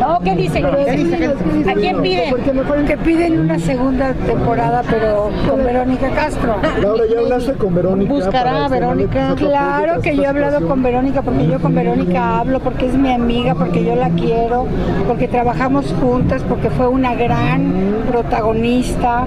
No, 0.00 0.20
¿qué 0.20 0.36
dice? 0.36 0.62
¿Qué 0.62 0.92
dice? 0.96 1.70
¿A 1.70 1.74
quién 1.74 2.00
pide? 2.02 2.26
Porque 2.30 2.52
me 2.52 2.62
ponen 2.62 2.86
que 2.86 2.96
piden 2.96 3.40
una 3.40 3.58
segunda 3.58 4.12
temporada, 4.14 4.82
pero 4.88 5.30
con 5.48 5.62
Verónica 5.64 6.08
Castro. 6.10 6.56
Laura, 6.80 7.04
¿ya 7.12 7.18
hablaste 7.20 7.52
con 7.54 7.74
Verónica? 7.74 8.12
Buscará 8.12 8.64
a 8.64 8.68
Verónica. 8.68 9.34
Claro 9.36 10.00
que 10.00 10.16
yo 10.16 10.22
he 10.22 10.26
hablado 10.26 10.66
con 10.66 10.82
Verónica, 10.82 11.22
porque 11.22 11.46
yo 11.46 11.58
con 11.60 11.74
Verónica 11.74 12.38
hablo, 12.40 12.60
porque 12.60 12.86
es 12.86 12.94
mi 12.94 13.12
amiga, 13.12 13.54
porque 13.54 13.84
yo 13.84 13.94
la 13.96 14.08
quiero, 14.10 14.66
porque 15.06 15.28
trabajamos 15.28 15.94
juntas, 16.00 16.42
porque 16.48 16.70
fue 16.70 16.88
una 16.88 17.14
gran 17.14 17.72
protagonista, 18.10 19.24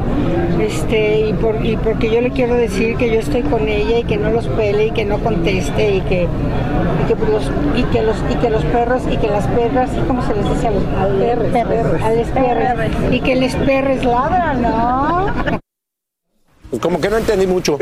este, 0.60 1.30
y, 1.30 1.34
por- 1.34 1.64
y 1.66 1.78
porque 1.78 2.10
yo 2.12 2.22
le 2.22 2.32
quiero 2.32 2.56
decir 2.56 2.96
que 2.96 3.12
yo 3.14 3.20
estoy 3.20 3.42
con 3.44 3.68
ella 3.68 4.00
y 4.00 4.04
que 4.04 4.18
no 4.18 4.32
los 4.32 4.48
pele 4.48 4.88
y 4.88 4.92
que 4.92 5.06
no 5.06 5.18
conteste 5.20 5.96
y 5.96 6.02
que, 6.02 6.24
y 6.24 7.08
que, 7.08 7.16
pues, 7.16 7.30
los, 7.30 7.52
y 7.84 7.94
que 7.94 8.02
los 8.02 8.16
y 8.30 8.36
que 8.36 8.50
los 8.50 8.64
perros 8.66 9.02
y 9.12 9.18
que 9.18 9.28
las 9.28 9.48
perras, 9.48 9.90
¿cómo 10.08 10.26
se 10.26 10.34
les 10.34 10.50
dice 10.50 10.68
a 10.68 10.72
los 10.72 10.84
perros? 10.84 12.02
A 12.04 12.12
los 12.12 12.28
perros. 12.30 12.92
Y 13.12 13.20
que 13.22 13.36
les 13.36 13.56
perres 13.56 14.04
ladran, 14.04 14.62
¿no? 14.62 15.60
Pues 16.70 16.82
como 16.82 17.00
que 17.00 17.10
no 17.10 17.18
entendí 17.18 17.46
mucho. 17.46 17.78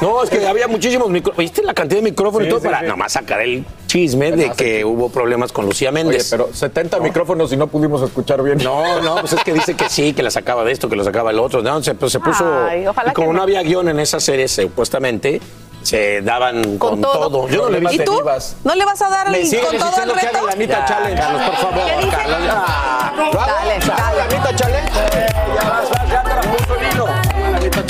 No, 0.00 0.22
es 0.22 0.28
que 0.30 0.46
había 0.46 0.68
muchísimos 0.68 1.08
micrófonos. 1.08 1.38
¿Viste 1.38 1.62
la 1.62 1.72
cantidad 1.72 2.00
de 2.02 2.10
micrófonos 2.10 2.42
Sí, 2.42 2.48
y 2.48 2.50
todo? 2.50 2.60
sí, 2.60 2.66
para 2.66 2.80
sí. 2.80 2.86
nomás 2.86 3.12
sacar 3.12 3.40
el 3.40 3.64
chisme 3.86 4.30
de 4.30 4.50
que 4.52 4.84
hubo 4.84 5.08
problemas 5.08 5.52
con 5.52 5.64
Lucía 5.64 5.88
Oye, 5.88 6.04
Méndez. 6.04 6.28
pero 6.30 6.50
70 6.52 7.00
micrófonos 7.00 7.50
y 7.52 7.56
no 7.56 7.66
pudimos 7.66 8.02
escuchar 8.02 8.42
bien. 8.42 8.58
No, 8.58 9.00
no, 9.00 9.16
pues 9.22 9.32
es 9.32 9.42
que 9.42 9.54
dice 9.54 9.74
que 9.74 9.88
sí, 9.88 10.12
que 10.12 10.22
la 10.22 10.30
sacaba 10.30 10.64
de 10.64 10.72
esto, 10.72 10.88
que 10.90 10.96
lo 10.96 11.02
sacaba 11.02 11.30
el 11.30 11.38
otro. 11.38 11.62
No, 11.62 11.82
se, 11.82 11.94
pues 11.94 12.12
se 12.12 12.20
puso. 12.20 12.44
Ay, 12.66 12.86
ojalá 12.86 13.10
y 13.12 13.14
como 13.14 13.28
que 13.28 13.32
no 13.32 13.36
no. 13.38 13.42
había 13.42 13.62
guion 13.62 13.88
en 13.88 13.98
esa 13.98 14.20
serie, 14.20 14.46
supuestamente, 14.48 15.40
se 15.86 16.20
daban 16.20 16.78
con, 16.78 17.00
Con 17.00 17.00
todo. 17.00 17.48
Yo 17.48 17.62
no 17.62 17.70
le 17.70 17.78
vi. 17.80 17.86
¿Y 17.94 17.98
tú? 18.04 18.20
¿No 18.64 18.74
le 18.74 18.84
vas 18.84 19.00
a 19.02 19.08
dar 19.08 19.28
el- 19.32 19.48
con 19.60 19.78
todo 19.78 20.02
el 20.02 20.12
que 20.14 20.26
reto? 20.26 20.46
la 20.46 20.54
Ya, 20.66 20.84
Challenge. 20.84 21.20
Carlos, 21.20 21.42
por 21.42 21.56
favor. 21.56 22.10
Carlos, 22.10 22.38
ya. 22.44 23.12
Dale, 23.32 23.78
dale. 23.86 24.20
Anita 24.22 24.56
Challenge. 24.56 24.90
Ya 24.92 25.70
vas, 25.70 25.90
vas, 25.90 26.08
ya 26.10 26.22
te 26.24 26.28
la 26.30 26.40
puso 26.40 26.76
Nino. 26.76 27.06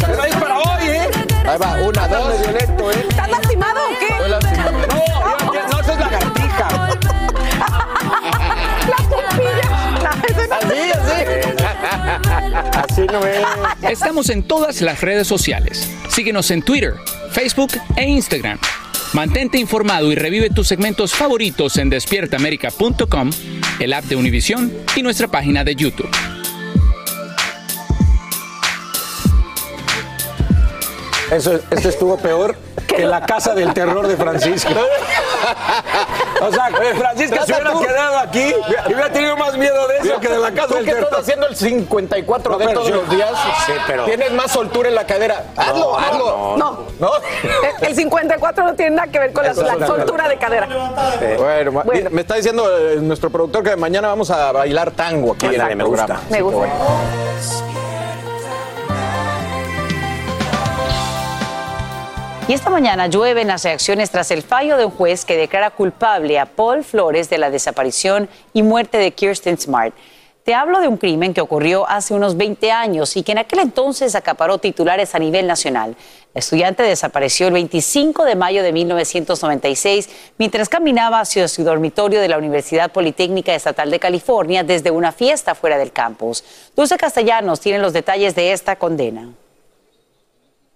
Pero 0.06 0.24
es 0.24 0.36
para 0.36 0.58
hoy, 0.58 0.88
¿eh? 0.88 1.08
Ahí 1.48 1.58
va, 1.58 1.72
una, 1.82 2.02
Estás 2.04 2.10
dos. 2.10 2.28
medio 2.38 2.52
lento, 2.52 2.90
¿eh? 2.92 3.06
¿Estás 3.08 3.30
lastimado 3.30 3.80
o 3.80 3.98
qué? 3.98 4.06
Estoy 4.12 4.28
lastimado. 4.28 4.72
No, 4.72 5.54
ya- 5.54 5.66
no, 5.68 5.80
eso 5.80 5.92
es 5.92 5.98
lagartija. 5.98 6.68
La 6.70 6.78
no- 6.78 6.96
Así, 10.56 10.92
así. 10.92 11.18
Así 12.92 13.06
no 13.06 13.24
es. 13.26 13.42
Estamos 13.90 14.28
en 14.30 14.42
todas 14.42 14.80
las 14.82 15.00
redes 15.00 15.26
sociales. 15.26 15.88
Síguenos 16.08 16.50
en 16.50 16.62
Twitter, 16.62 16.94
Facebook 17.36 17.72
e 17.96 18.04
Instagram. 18.08 18.58
Mantente 19.12 19.58
informado 19.58 20.10
y 20.10 20.14
revive 20.14 20.48
tus 20.48 20.66
segmentos 20.66 21.12
favoritos 21.12 21.76
en 21.76 21.90
despiertaamerica.com, 21.90 23.30
el 23.78 23.92
app 23.92 24.04
de 24.04 24.16
Univision 24.16 24.72
y 24.96 25.02
nuestra 25.02 25.28
página 25.28 25.62
de 25.62 25.76
YouTube. 25.76 26.08
Eso, 31.30 31.60
esto 31.70 31.88
estuvo 31.90 32.16
peor 32.16 32.56
que 32.86 33.04
la 33.04 33.26
casa 33.26 33.54
del 33.54 33.74
terror 33.74 34.08
de 34.08 34.16
Francisco. 34.16 34.70
O 36.40 36.52
sea, 36.52 36.68
Francisca 36.96 37.46
se 37.46 37.52
hubiera 37.54 37.72
tú. 37.72 37.80
quedado 37.80 38.18
aquí 38.18 38.54
y 38.86 38.92
hubiera 38.92 39.10
tenido 39.10 39.36
más 39.36 39.56
miedo 39.56 39.86
de 39.88 39.98
eso 39.98 40.20
que 40.20 40.28
de 40.28 40.38
la 40.38 40.50
casa 40.52 40.68
Tú 40.68 40.84
que 40.84 40.90
estás 40.90 41.20
haciendo 41.20 41.46
el 41.46 41.56
54 41.56 42.52
No, 42.52 42.58
de 42.58 42.74
todos 42.74 42.88
yo- 42.88 42.96
los 42.96 43.10
días, 43.10 43.30
Sí, 43.66 43.72
pero- 43.86 44.04
tienes 44.04 44.32
más 44.32 44.50
soltura 44.50 44.88
en 44.88 44.94
la 44.94 45.06
cadera. 45.06 45.44
Hazlo, 45.56 45.98
hazlo. 45.98 46.56
No. 46.56 46.86
¿No? 46.98 47.10
El 47.80 47.94
54 47.94 48.64
no 48.64 48.74
tiene 48.74 48.96
nada 48.96 49.08
que 49.10 49.18
ver 49.18 49.32
con 49.32 49.44
la, 49.44 49.54
soltura 49.54 50.28
de 50.28 50.36
cadera. 50.38 50.66
Bueno, 51.38 51.72
Bueno. 51.84 52.10
me 52.10 52.20
está 52.22 52.34
diciendo 52.36 52.64
eh, 52.78 52.96
nuestro 53.00 53.30
productor 53.30 53.62
que 53.64 53.76
mañana 53.76 54.08
vamos 54.08 54.30
a 54.30 54.52
bailar 54.52 54.90
tango 54.92 55.32
aquí 55.34 55.46
en 55.46 55.54
el 55.60 55.76
me 55.76 55.84
programa. 55.84 56.14
gusta. 56.16 56.20
Me 56.30 56.42
gusta. 56.42 57.75
Y 62.48 62.52
esta 62.52 62.70
mañana 62.70 63.08
llueven 63.08 63.48
las 63.48 63.64
reacciones 63.64 64.12
tras 64.12 64.30
el 64.30 64.40
fallo 64.40 64.76
de 64.76 64.84
un 64.84 64.92
juez 64.92 65.24
que 65.24 65.36
declara 65.36 65.70
culpable 65.70 66.38
a 66.38 66.46
Paul 66.46 66.84
Flores 66.84 67.28
de 67.28 67.38
la 67.38 67.50
desaparición 67.50 68.28
y 68.52 68.62
muerte 68.62 68.98
de 68.98 69.10
Kirsten 69.10 69.58
Smart. 69.58 69.92
Te 70.44 70.54
hablo 70.54 70.78
de 70.78 70.86
un 70.86 70.96
crimen 70.96 71.34
que 71.34 71.40
ocurrió 71.40 71.88
hace 71.88 72.14
unos 72.14 72.36
20 72.36 72.70
años 72.70 73.16
y 73.16 73.24
que 73.24 73.32
en 73.32 73.38
aquel 73.38 73.58
entonces 73.58 74.14
acaparó 74.14 74.58
titulares 74.58 75.16
a 75.16 75.18
nivel 75.18 75.48
nacional. 75.48 75.96
La 76.34 76.38
estudiante 76.38 76.84
desapareció 76.84 77.48
el 77.48 77.54
25 77.54 78.24
de 78.24 78.36
mayo 78.36 78.62
de 78.62 78.72
1996 78.72 80.08
mientras 80.38 80.68
caminaba 80.68 81.18
hacia 81.18 81.48
su 81.48 81.64
dormitorio 81.64 82.20
de 82.20 82.28
la 82.28 82.38
Universidad 82.38 82.92
Politécnica 82.92 83.56
Estatal 83.56 83.90
de 83.90 83.98
California 83.98 84.62
desde 84.62 84.92
una 84.92 85.10
fiesta 85.10 85.56
fuera 85.56 85.78
del 85.78 85.90
campus. 85.90 86.44
Dulce 86.76 86.96
Castellanos 86.96 87.58
tiene 87.58 87.80
los 87.80 87.92
detalles 87.92 88.36
de 88.36 88.52
esta 88.52 88.76
condena. 88.76 89.30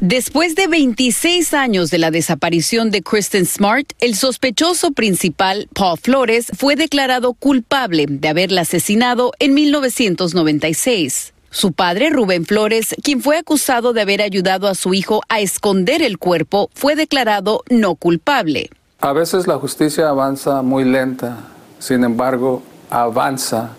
Después 0.00 0.54
de 0.54 0.66
26 0.66 1.54
años 1.54 1.90
de 1.90 1.98
la 1.98 2.10
desaparición 2.10 2.90
de 2.90 3.02
Kristen 3.02 3.46
Smart, 3.46 3.92
el 4.00 4.14
sospechoso 4.14 4.92
principal, 4.92 5.68
Paul 5.74 5.98
Flores, 5.98 6.46
fue 6.56 6.76
declarado 6.76 7.34
culpable 7.34 8.06
de 8.08 8.28
haberla 8.28 8.62
asesinado 8.62 9.32
en 9.38 9.54
1996. 9.54 11.34
Su 11.50 11.72
padre, 11.72 12.10
Rubén 12.10 12.46
Flores, 12.46 12.94
quien 13.02 13.20
fue 13.20 13.36
acusado 13.36 13.92
de 13.92 14.00
haber 14.00 14.22
ayudado 14.22 14.66
a 14.66 14.74
su 14.74 14.94
hijo 14.94 15.20
a 15.28 15.40
esconder 15.40 16.02
el 16.02 16.18
cuerpo, 16.18 16.70
fue 16.74 16.96
declarado 16.96 17.62
no 17.68 17.94
culpable. 17.94 18.70
A 19.00 19.12
veces 19.12 19.46
la 19.46 19.58
justicia 19.58 20.08
avanza 20.08 20.62
muy 20.62 20.84
lenta, 20.84 21.40
sin 21.78 22.04
embargo, 22.04 22.62
avanza. 22.88 23.72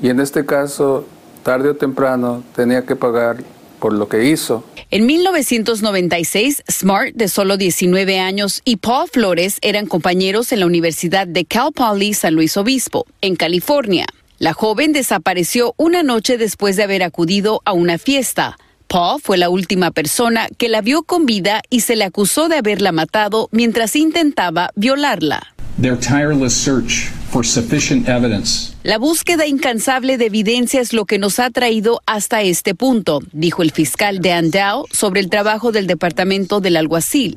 Y 0.00 0.08
en 0.08 0.18
este 0.18 0.44
caso, 0.44 1.06
tarde 1.42 1.70
o 1.70 1.76
temprano, 1.76 2.42
tenía 2.54 2.82
que 2.82 2.96
pagar 2.96 3.38
por 3.78 3.92
lo 3.92 4.08
que 4.08 4.26
hizo. 4.30 4.64
En 4.90 5.06
1996, 5.06 6.62
Smart, 6.70 7.14
de 7.14 7.26
solo 7.28 7.56
19 7.56 8.20
años, 8.20 8.62
y 8.64 8.76
Paul 8.76 9.08
Flores 9.08 9.58
eran 9.60 9.86
compañeros 9.86 10.52
en 10.52 10.60
la 10.60 10.66
Universidad 10.66 11.26
de 11.26 11.44
Cal 11.44 11.72
Poly 11.72 12.14
San 12.14 12.34
Luis 12.34 12.56
Obispo, 12.56 13.06
en 13.20 13.34
California. 13.34 14.06
La 14.38 14.52
joven 14.52 14.92
desapareció 14.92 15.74
una 15.76 16.02
noche 16.02 16.38
después 16.38 16.76
de 16.76 16.84
haber 16.84 17.02
acudido 17.02 17.60
a 17.64 17.72
una 17.72 17.98
fiesta. 17.98 18.56
Paul 18.86 19.20
fue 19.22 19.38
la 19.38 19.48
última 19.48 19.90
persona 19.90 20.48
que 20.58 20.68
la 20.68 20.80
vio 20.80 21.02
con 21.02 21.26
vida 21.26 21.62
y 21.70 21.80
se 21.80 21.96
le 21.96 22.04
acusó 22.04 22.48
de 22.48 22.58
haberla 22.58 22.92
matado 22.92 23.48
mientras 23.50 23.96
intentaba 23.96 24.70
violarla. 24.74 25.54
Their 25.80 25.98
tireless 25.98 26.54
search 26.54 27.10
for 27.30 27.44
sufficient 27.44 28.08
evidence 28.08 28.72
La 28.84 28.98
búsqueda 28.98 29.46
incansable 29.46 30.18
de 30.18 30.26
evidencia 30.26 30.80
es 30.80 30.92
lo 30.92 31.04
que 31.04 31.18
nos 31.18 31.38
ha 31.38 31.50
traído 31.50 32.02
hasta 32.04 32.42
este 32.42 32.74
punto, 32.74 33.20
dijo 33.30 33.62
el 33.62 33.70
fiscal 33.70 34.18
de 34.18 34.32
Andau 34.32 34.86
sobre 34.90 35.20
el 35.20 35.30
trabajo 35.30 35.70
del 35.70 35.86
departamento 35.86 36.60
del 36.60 36.76
alguacil. 36.76 37.36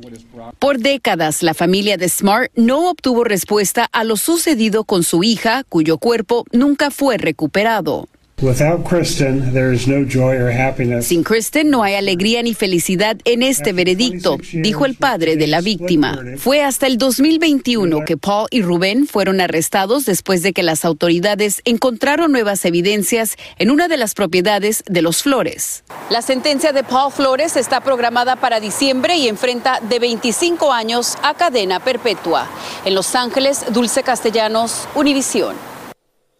Por 0.58 0.80
décadas, 0.80 1.44
la 1.44 1.54
familia 1.54 1.98
de 1.98 2.08
Smart 2.08 2.50
no 2.56 2.90
obtuvo 2.90 3.22
respuesta 3.22 3.86
a 3.92 4.02
lo 4.02 4.16
sucedido 4.16 4.82
con 4.82 5.04
su 5.04 5.22
hija, 5.22 5.62
cuyo 5.68 5.98
cuerpo 5.98 6.44
nunca 6.50 6.90
fue 6.90 7.16
recuperado. 7.16 8.08
Without 8.42 8.84
Kristen, 8.84 9.54
there 9.54 9.72
is 9.72 9.88
no 9.88 10.04
joy 10.04 10.36
or 10.36 10.50
happiness. 10.50 11.06
Sin 11.06 11.24
Kristen 11.24 11.70
no 11.70 11.82
hay 11.82 11.94
alegría 11.94 12.42
ni 12.42 12.52
felicidad 12.52 13.16
en 13.24 13.42
este 13.42 13.72
veredicto, 13.72 14.36
dijo 14.52 14.84
el 14.84 14.94
padre 14.94 15.36
de 15.36 15.46
la 15.46 15.62
víctima. 15.62 16.20
Fue 16.36 16.62
hasta 16.62 16.86
el 16.86 16.98
2021 16.98 18.04
que 18.04 18.18
Paul 18.18 18.48
y 18.50 18.60
Rubén 18.60 19.06
fueron 19.06 19.40
arrestados 19.40 20.04
después 20.04 20.42
de 20.42 20.52
que 20.52 20.62
las 20.62 20.84
autoridades 20.84 21.62
encontraron 21.64 22.30
nuevas 22.30 22.62
evidencias 22.66 23.36
en 23.58 23.70
una 23.70 23.88
de 23.88 23.96
las 23.96 24.12
propiedades 24.12 24.84
de 24.86 25.00
los 25.00 25.22
Flores. 25.22 25.82
La 26.10 26.20
sentencia 26.20 26.74
de 26.74 26.84
Paul 26.84 27.12
Flores 27.12 27.56
está 27.56 27.80
programada 27.80 28.36
para 28.36 28.60
diciembre 28.60 29.16
y 29.16 29.28
enfrenta 29.28 29.80
de 29.80 29.98
25 29.98 30.74
años 30.74 31.16
a 31.22 31.32
cadena 31.32 31.80
perpetua. 31.80 32.46
En 32.84 32.94
Los 32.94 33.14
Ángeles, 33.14 33.64
Dulce 33.72 34.02
Castellanos, 34.02 34.86
Univisión. 34.94 35.56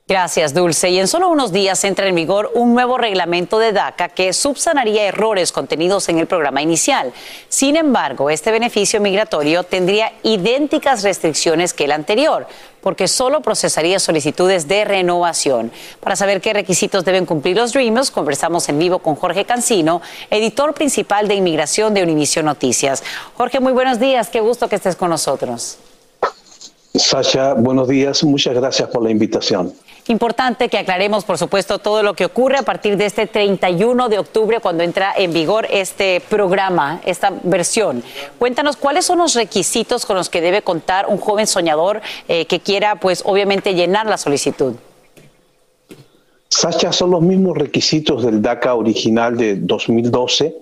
Gracias, 0.09 0.55
Dulce. 0.55 0.91
Y 0.91 1.01
en 1.01 1.09
solo 1.09 1.29
unos 1.29 1.51
días 1.51 1.83
entra 1.83 2.07
en 2.07 2.15
vigor 2.15 2.53
un 2.55 2.75
nuevo 2.75 2.97
reglamento 2.97 3.59
de 3.59 3.73
DACA 3.73 4.09
que 4.09 4.33
subsanaría 4.33 5.03
errores 5.03 5.51
contenidos 5.51 6.09
en 6.09 6.21
el 6.21 6.29
programa 6.29 6.63
inicial. 6.63 7.13
Sin 7.49 7.75
embargo, 7.75 8.31
este 8.31 8.53
beneficio 8.53 9.01
migratorio 9.01 9.65
tendría 9.65 10.13
idénticas 10.23 11.03
restricciones 11.03 11.75
que 11.75 11.87
el 11.87 11.91
anterior, 11.91 12.47
porque 12.83 13.09
solo 13.09 13.43
procesaría 13.43 13.99
solicitudes 13.99 14.69
de 14.69 14.85
renovación. 14.85 15.73
Para 15.99 16.15
saber 16.15 16.41
qué 16.41 16.53
requisitos 16.53 17.05
deben 17.05 17.27
cumplir 17.27 17.57
los 17.57 17.73
Dreamers, 17.73 18.13
conversamos 18.13 18.69
en 18.69 18.79
vivo 18.79 19.01
con 19.01 19.17
Jorge 19.17 19.45
Cancino, 19.45 20.03
editor 20.31 20.73
principal 20.73 21.27
de 21.27 21.35
Inmigración 21.35 21.95
de 21.95 22.05
Univision 22.05 22.45
Noticias. 22.45 23.03
Jorge, 23.35 23.59
muy 23.59 23.73
buenos 23.73 23.99
días. 23.99 24.29
Qué 24.29 24.39
gusto 24.39 24.69
que 24.69 24.77
estés 24.77 24.95
con 24.95 25.11
nosotros. 25.11 25.79
Sasha, 26.95 27.55
buenos 27.55 27.89
días. 27.89 28.23
Muchas 28.23 28.55
gracias 28.55 28.89
por 28.89 29.03
la 29.03 29.11
invitación. 29.11 29.75
Importante 30.09 30.69
que 30.69 30.79
aclaremos, 30.79 31.25
por 31.25 31.37
supuesto, 31.37 31.79
todo 31.81 32.05
lo 32.05 32.15
que 32.15 32.25
ocurre 32.25 32.59
a 32.59 32.63
partir 32.63 32.97
de 32.97 33.07
este 33.07 33.27
31 33.27 34.09
de 34.09 34.21
octubre, 34.21 34.61
cuando 34.61 34.85
entra 34.85 35.13
en 35.17 35.33
vigor 35.33 35.67
este 35.69 36.23
programa, 36.29 37.01
esta 37.05 37.33
versión. 37.43 38.05
Cuéntanos 38.39 38.77
cuáles 38.77 39.05
son 39.05 39.19
los 39.19 39.35
requisitos 39.35 40.07
con 40.07 40.17
los 40.17 40.31
que 40.31 40.41
debe 40.41 40.63
contar 40.63 41.07
un 41.09 41.19
joven 41.19 41.49
soñador 41.49 42.03
eh, 42.29 42.47
que 42.47 42.61
quiera, 42.61 43.01
pues, 43.01 43.23
obviamente, 43.27 43.75
llenar 43.75 44.07
la 44.07 44.17
solicitud. 44.17 44.75
Sacha, 46.51 46.93
son 46.93 47.11
los 47.11 47.23
mismos 47.23 47.59
requisitos 47.59 48.23
del 48.25 48.41
DACA 48.41 48.77
original 48.77 49.37
de 49.37 49.57
2012. 49.57 50.57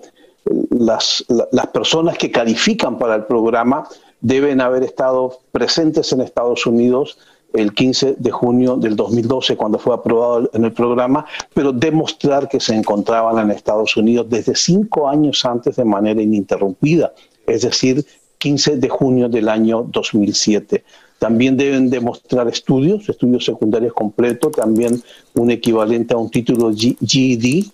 Las, 0.71 1.23
las 1.51 1.67
personas 1.67 2.17
que 2.17 2.31
califican 2.31 2.97
para 2.97 3.13
el 3.13 3.25
programa 3.25 3.87
deben 4.21 4.59
haber 4.59 4.81
estado 4.83 5.39
presentes 5.51 6.11
en 6.11 6.21
Estados 6.21 6.65
Unidos 6.65 7.19
el 7.57 7.73
15 7.73 8.15
de 8.17 8.31
junio 8.31 8.75
del 8.77 8.95
2012, 8.95 9.55
cuando 9.55 9.79
fue 9.79 9.93
aprobado 9.93 10.49
en 10.53 10.65
el 10.65 10.73
programa, 10.73 11.25
pero 11.53 11.71
demostrar 11.71 12.47
que 12.47 12.59
se 12.59 12.75
encontraban 12.75 13.37
en 13.39 13.51
Estados 13.51 13.95
Unidos 13.97 14.27
desde 14.29 14.55
cinco 14.55 15.07
años 15.07 15.45
antes 15.45 15.75
de 15.75 15.85
manera 15.85 16.21
ininterrumpida, 16.21 17.13
es 17.47 17.61
decir, 17.63 18.05
15 18.37 18.77
de 18.77 18.89
junio 18.89 19.29
del 19.29 19.49
año 19.49 19.87
2007. 19.91 20.83
También 21.19 21.57
deben 21.57 21.89
demostrar 21.89 22.47
estudios, 22.47 23.07
estudios 23.07 23.45
secundarios 23.45 23.93
completos, 23.93 24.51
también 24.51 25.01
un 25.33 25.49
equivalente 25.49 26.13
a 26.13 26.17
un 26.17 26.29
título 26.29 26.71
GED 26.73 27.65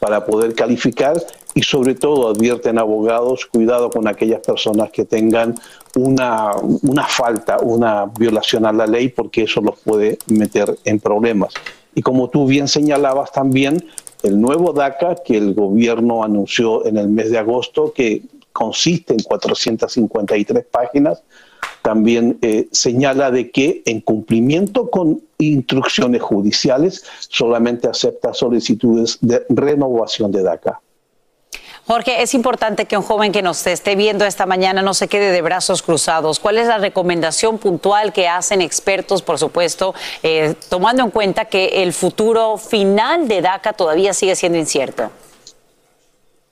para 0.00 0.24
poder 0.24 0.54
calificar 0.54 1.16
y 1.54 1.62
sobre 1.62 1.94
todo 1.94 2.28
advierten 2.28 2.78
abogados, 2.78 3.46
cuidado 3.46 3.90
con 3.90 4.08
aquellas 4.08 4.40
personas 4.40 4.90
que 4.90 5.04
tengan 5.04 5.54
una, 5.96 6.52
una 6.82 7.04
falta, 7.04 7.58
una 7.58 8.06
violación 8.06 8.66
a 8.66 8.72
la 8.72 8.86
ley, 8.86 9.08
porque 9.08 9.42
eso 9.42 9.60
los 9.60 9.78
puede 9.80 10.18
meter 10.26 10.78
en 10.84 11.00
problemas. 11.00 11.54
Y 11.94 12.02
como 12.02 12.28
tú 12.28 12.46
bien 12.46 12.68
señalabas 12.68 13.32
también, 13.32 13.84
el 14.22 14.40
nuevo 14.40 14.72
DACA 14.72 15.16
que 15.24 15.36
el 15.36 15.54
gobierno 15.54 16.22
anunció 16.22 16.86
en 16.86 16.96
el 16.98 17.08
mes 17.08 17.30
de 17.30 17.38
agosto, 17.38 17.92
que 17.92 18.22
consiste 18.52 19.12
en 19.12 19.20
453 19.20 20.64
páginas, 20.70 21.22
también 21.82 22.38
eh, 22.42 22.68
señala 22.72 23.30
de 23.30 23.50
que 23.50 23.82
en 23.86 24.00
cumplimiento 24.00 24.90
con 24.90 25.22
instrucciones 25.38 26.22
judiciales 26.22 27.04
solamente 27.28 27.88
acepta 27.88 28.34
solicitudes 28.34 29.18
de 29.20 29.44
renovación 29.48 30.32
de 30.32 30.42
DACA. 30.42 30.80
Jorge, 31.86 32.20
es 32.20 32.34
importante 32.34 32.86
que 32.86 32.96
un 32.96 33.04
joven 33.04 33.30
que 33.30 33.42
nos 33.42 33.64
esté 33.64 33.94
viendo 33.94 34.24
esta 34.24 34.44
mañana 34.44 34.82
no 34.82 34.92
se 34.92 35.06
quede 35.06 35.30
de 35.30 35.40
brazos 35.40 35.82
cruzados. 35.82 36.40
¿Cuál 36.40 36.58
es 36.58 36.66
la 36.66 36.78
recomendación 36.78 37.58
puntual 37.58 38.12
que 38.12 38.26
hacen 38.26 38.60
expertos, 38.60 39.22
por 39.22 39.38
supuesto, 39.38 39.94
eh, 40.24 40.56
tomando 40.68 41.04
en 41.04 41.10
cuenta 41.10 41.44
que 41.44 41.84
el 41.84 41.92
futuro 41.92 42.58
final 42.58 43.28
de 43.28 43.40
DACA 43.40 43.72
todavía 43.72 44.14
sigue 44.14 44.34
siendo 44.34 44.58
incierto? 44.58 45.12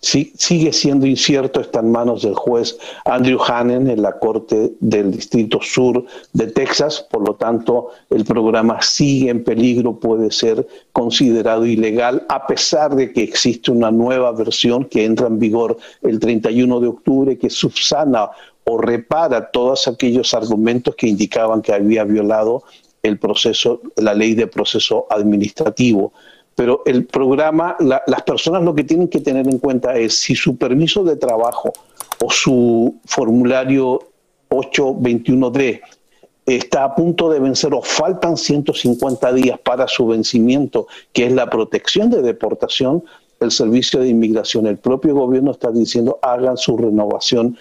Sí, 0.05 0.35
sigue 0.37 0.71
siendo 0.75 1.07
incierto, 1.07 1.63
está 1.63 1.81
en 1.81 1.91
manos 1.91 2.25
del 2.25 2.35
juez 2.35 2.77
Andrew 3.07 3.41
Hannon 3.43 3.89
en 3.89 4.03
la 4.03 4.19
Corte 4.19 4.75
del 4.79 5.11
Distrito 5.11 5.61
Sur 5.63 6.05
de 6.35 6.47
Texas, 6.49 7.07
por 7.11 7.27
lo 7.27 7.37
tanto 7.37 7.89
el 8.11 8.27
programa 8.27 8.83
sigue 8.83 9.31
en 9.31 9.43
peligro, 9.43 9.99
puede 9.99 10.31
ser 10.31 10.69
considerado 10.93 11.65
ilegal, 11.65 12.27
a 12.29 12.47
pesar 12.47 12.95
de 12.95 13.15
que 13.15 13.23
existe 13.23 13.71
una 13.71 13.91
nueva 13.91 14.31
versión 14.33 14.85
que 14.85 15.07
entra 15.07 15.27
en 15.27 15.39
vigor 15.39 15.79
el 16.03 16.19
31 16.19 16.81
de 16.81 16.87
octubre 16.87 17.39
que 17.39 17.49
subsana 17.49 18.29
o 18.65 18.77
repara 18.77 19.51
todos 19.51 19.89
aquellos 19.89 20.35
argumentos 20.35 20.97
que 20.97 21.09
indicaban 21.09 21.63
que 21.63 21.73
había 21.73 22.05
violado 22.05 22.65
el 23.03 23.19
proceso, 23.19 23.81
la 23.97 24.13
ley 24.13 24.35
de 24.35 24.49
proceso 24.49 25.07
administrativo 25.09 26.13
pero 26.55 26.83
el 26.87 27.07
programa, 27.07 27.77
las 27.81 28.23
personas 28.23 28.63
lo 28.63 28.75
que 28.75 28.85
tienen 28.85 29.09
que 29.09 29.21
tener 29.21 29.49
en 29.49 29.59
cuenta 29.59 29.97
es 29.97 30.19
si 30.19 30.35
su 30.35 30.57
permiso 30.57 31.03
de 31.03 31.17
trabajo 31.17 31.73
o 32.21 32.31
su 32.31 32.95
formulario 33.05 34.01
821D 34.51 35.81
está 36.47 36.85
a 36.85 36.95
punto 36.95 37.31
de 37.31 37.41
vencer 37.41 37.73
o 37.75 37.83
faltan 37.83 38.37
150 38.37 39.33
días 39.33 39.59
para 39.59 39.89
su 39.89 40.07
vencimiento, 40.07 40.87
que 41.13 41.27
es 41.27 41.33
la 41.33 41.49
protección 41.49 42.11
de 42.11 42.23
deportación, 42.23 43.03
el 43.41 43.51
Servicio 43.51 44.01
de 44.01 44.09
Inmigración, 44.09 44.67
el 44.67 44.79
propio 44.79 45.15
gobierno 45.15 45.51
está 45.51 45.71
diciendo 45.71 46.19
hagan 46.23 46.57
su 46.57 46.77
renovación 46.77 47.57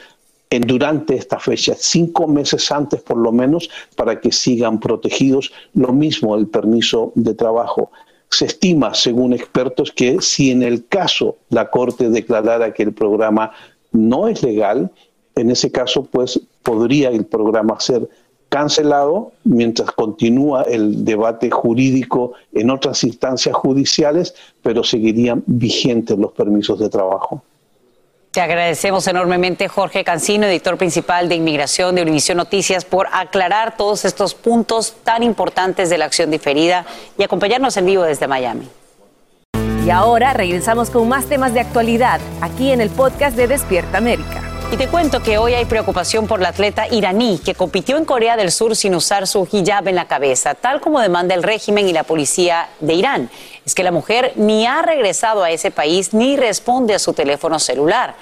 en, 0.50 0.62
durante 0.62 1.16
esta 1.16 1.40
fecha, 1.40 1.74
cinco 1.78 2.28
meses 2.28 2.72
antes 2.72 3.02
por 3.02 3.18
lo 3.18 3.32
menos, 3.32 3.70
para 3.96 4.20
que 4.20 4.32
sigan 4.32 4.80
protegidos. 4.80 5.52
Lo 5.74 5.92
mismo 5.94 6.36
el 6.36 6.48
permiso 6.48 7.12
de 7.16 7.34
trabajo. 7.34 7.92
Se 8.34 8.46
estima, 8.46 8.96
según 8.96 9.34
expertos, 9.34 9.92
que 9.92 10.20
si 10.20 10.50
en 10.50 10.64
el 10.64 10.88
caso 10.88 11.38
la 11.50 11.70
Corte 11.70 12.10
declarara 12.10 12.74
que 12.74 12.82
el 12.82 12.92
programa 12.92 13.52
no 13.92 14.28
es 14.28 14.42
legal, 14.42 14.92
en 15.36 15.52
ese 15.52 15.72
caso, 15.72 16.04
pues 16.04 16.40
podría 16.64 17.10
el 17.10 17.26
programa 17.26 17.80
ser 17.80 18.10
cancelado 18.50 19.32
mientras 19.44 19.92
continúa 19.92 20.64
el 20.64 21.06
debate 21.06 21.52
jurídico 21.52 22.34
en 22.54 22.72
otras 22.72 23.04
instancias 23.04 23.56
judiciales, 23.56 24.34
pero 24.64 24.84
seguirían 24.84 25.44
vigentes 25.46 26.18
los 26.18 26.32
permisos 26.32 26.80
de 26.80 26.90
trabajo. 26.90 27.44
Te 28.34 28.42
agradecemos 28.42 29.06
enormemente, 29.06 29.68
Jorge 29.68 30.04
Cancino, 30.04 30.48
editor 30.48 30.76
principal 30.76 31.30
de 31.30 31.36
Inmigración 31.36 31.94
de 31.94 32.02
Univisión 32.02 32.38
Noticias, 32.38 32.84
por 32.84 33.08
aclarar 33.12 33.78
todos 33.78 34.06
estos 34.06 34.34
puntos 34.34 34.96
tan 35.04 35.22
importantes 35.22 35.92
de 35.92 36.00
la 36.00 36.06
acción 36.06 36.32
diferida 36.32 36.84
y 37.16 37.22
acompañarnos 37.22 37.78
en 37.78 37.86
vivo 37.86 38.02
desde 38.02 38.28
Miami. 38.28 38.68
Y 39.86 39.92
ahora 39.92 40.34
regresamos 40.34 40.90
con 40.90 41.08
más 41.08 41.28
temas 41.28 41.54
de 41.54 41.60
actualidad 41.60 42.20
aquí 42.42 42.72
en 42.72 42.82
el 42.82 42.90
podcast 42.90 43.38
de 43.38 43.48
Despierta 43.48 44.00
América. 44.00 44.42
Y 44.72 44.78
te 44.78 44.88
cuento 44.88 45.22
que 45.22 45.38
hoy 45.38 45.54
hay 45.54 45.66
preocupación 45.66 46.26
por 46.26 46.42
la 46.42 46.50
atleta 46.50 46.88
iraní 46.88 47.38
que 47.38 47.54
compitió 47.54 47.98
en 47.98 48.06
Corea 48.06 48.36
del 48.36 48.52
Sur 48.52 48.76
sin 48.76 48.96
usar 48.96 49.28
su 49.28 49.48
hijab 49.52 49.88
en 49.88 49.94
la 49.94 50.08
cabeza, 50.08 50.56
tal 50.56 50.82
como 50.82 51.00
demanda 51.00 51.36
el 51.36 51.44
régimen 51.44 51.88
y 51.88 51.94
la 51.94 52.02
policía 52.02 52.70
de 52.80 52.96
Irán. 52.96 53.30
Es 53.66 53.76
que 53.76 53.84
la 53.84 53.92
mujer 53.92 54.34
ni 54.36 54.66
ha 54.66 54.82
regresado 54.82 55.44
a 55.44 55.52
ese 55.52 55.72
país 55.72 56.14
ni 56.14 56.36
responde 56.38 56.96
a 56.96 57.00
su 57.00 57.14
teléfono 57.14 57.60
celular. 57.60 58.16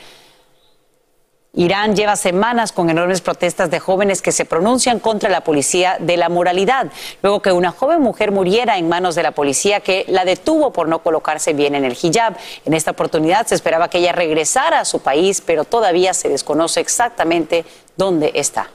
Irán 1.53 1.97
lleva 1.97 2.15
semanas 2.15 2.71
con 2.71 2.89
enormes 2.89 3.19
protestas 3.19 3.69
de 3.69 3.81
jóvenes 3.81 4.21
que 4.21 4.31
se 4.31 4.45
pronuncian 4.45 4.99
contra 4.99 5.29
la 5.29 5.41
policía 5.41 5.97
de 5.99 6.15
la 6.15 6.29
moralidad, 6.29 6.87
luego 7.21 7.41
que 7.41 7.51
una 7.51 7.71
joven 7.71 8.01
mujer 8.01 8.31
muriera 8.31 8.77
en 8.77 8.87
manos 8.87 9.15
de 9.15 9.23
la 9.23 9.31
policía 9.31 9.81
que 9.81 10.05
la 10.07 10.23
detuvo 10.23 10.71
por 10.71 10.87
no 10.87 10.99
colocarse 10.99 11.51
bien 11.51 11.75
en 11.75 11.83
el 11.83 11.97
hijab. 12.01 12.37
En 12.63 12.73
esta 12.73 12.91
oportunidad 12.91 13.47
se 13.47 13.55
esperaba 13.55 13.89
que 13.89 13.97
ella 13.97 14.13
regresara 14.13 14.79
a 14.79 14.85
su 14.85 14.99
país, 14.99 15.41
pero 15.45 15.65
todavía 15.65 16.13
se 16.13 16.29
desconoce 16.29 16.79
exactamente 16.79 17.65
dónde 17.97 18.31
está. 18.35 18.69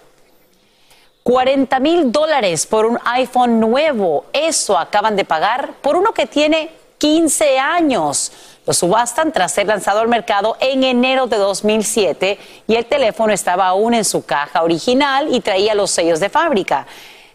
40 1.26 1.80
mil 1.80 2.12
dólares 2.12 2.68
por 2.68 2.86
un 2.86 3.00
iPhone 3.04 3.58
nuevo. 3.58 4.26
Eso 4.32 4.78
acaban 4.78 5.16
de 5.16 5.24
pagar 5.24 5.72
por 5.82 5.96
uno 5.96 6.14
que 6.14 6.26
tiene 6.26 6.70
15 6.98 7.58
años. 7.58 8.30
Lo 8.64 8.72
subastan 8.72 9.32
tras 9.32 9.50
ser 9.50 9.66
lanzado 9.66 9.98
al 9.98 10.06
mercado 10.06 10.56
en 10.60 10.84
enero 10.84 11.26
de 11.26 11.36
2007 11.36 12.38
y 12.68 12.76
el 12.76 12.86
teléfono 12.86 13.32
estaba 13.32 13.66
aún 13.66 13.94
en 13.94 14.04
su 14.04 14.24
caja 14.24 14.62
original 14.62 15.26
y 15.34 15.40
traía 15.40 15.74
los 15.74 15.90
sellos 15.90 16.20
de 16.20 16.28
fábrica. 16.28 16.86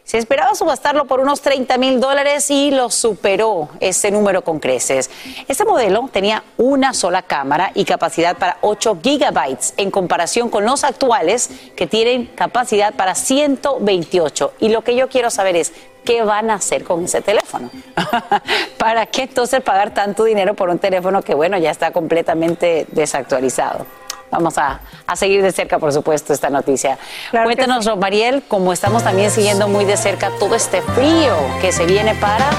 Se 0.03 0.17
esperaba 0.17 0.55
subastarlo 0.55 1.05
por 1.05 1.19
unos 1.19 1.41
30 1.41 1.77
mil 1.77 1.99
dólares 1.99 2.49
y 2.49 2.71
lo 2.71 2.89
superó 2.89 3.69
ese 3.79 4.11
número 4.11 4.43
con 4.43 4.59
creces. 4.59 5.09
Este 5.47 5.63
modelo 5.63 6.09
tenía 6.11 6.43
una 6.57 6.93
sola 6.93 7.21
cámara 7.21 7.71
y 7.75 7.85
capacidad 7.85 8.35
para 8.37 8.57
8 8.61 8.99
gigabytes 9.01 9.73
en 9.77 9.91
comparación 9.91 10.49
con 10.49 10.65
los 10.65 10.83
actuales 10.83 11.49
que 11.75 11.87
tienen 11.87 12.25
capacidad 12.25 12.93
para 12.93 13.15
128. 13.15 14.53
Y 14.59 14.69
lo 14.69 14.83
que 14.83 14.95
yo 14.95 15.07
quiero 15.07 15.29
saber 15.29 15.55
es, 15.55 15.71
¿qué 16.03 16.23
van 16.23 16.49
a 16.49 16.55
hacer 16.55 16.83
con 16.83 17.05
ese 17.05 17.21
teléfono? 17.21 17.69
¿Para 18.77 19.05
qué 19.05 19.23
entonces 19.23 19.61
pagar 19.61 19.93
tanto 19.93 20.23
dinero 20.23 20.55
por 20.55 20.69
un 20.69 20.79
teléfono 20.79 21.21
que, 21.21 21.35
bueno, 21.35 21.57
ya 21.57 21.71
está 21.71 21.91
completamente 21.91 22.87
desactualizado? 22.91 23.85
Vamos 24.31 24.57
a, 24.57 24.79
seguir 25.15 25.43
de 25.43 25.51
cerca, 25.51 25.77
por 25.77 25.91
supuesto, 25.91 26.31
esta 26.33 26.49
noticia. 26.49 26.97
Cuéntanos, 27.31 27.97
Mariel, 27.97 28.43
como 28.47 28.71
estamos 28.71 29.03
también 29.03 29.29
siguiendo 29.29 29.67
muy 29.67 29.83
de 29.83 29.97
cerca 29.97 30.31
todo 30.39 30.55
este 30.55 30.81
frío 30.81 31.35
que 31.59 31.71
se 31.73 31.85
viene 31.85 32.15
para 32.15 32.49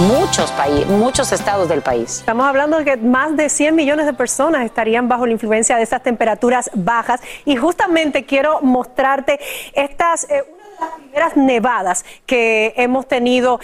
muchos 0.00 0.50
países, 0.50 0.88
muchos 0.88 1.30
estados 1.30 1.68
del 1.68 1.82
país. 1.82 2.18
Estamos 2.18 2.46
hablando 2.46 2.78
de 2.78 2.84
que 2.84 2.96
más 2.96 3.36
de 3.36 3.48
100 3.48 3.74
millones 3.74 4.06
de 4.06 4.12
personas 4.12 4.64
estarían 4.64 5.08
bajo 5.08 5.24
la 5.24 5.32
influencia 5.32 5.76
de 5.76 5.84
estas 5.84 6.02
temperaturas 6.02 6.70
bajas 6.74 7.20
y 7.44 7.56
justamente 7.56 8.24
quiero 8.24 8.60
mostrarte 8.62 9.38
estas... 9.72 10.24
Eh, 10.30 10.44
las 10.80 10.90
primeras 10.90 11.36
nevadas 11.36 12.04
que 12.26 12.72
hemos 12.76 13.06
tenido 13.06 13.60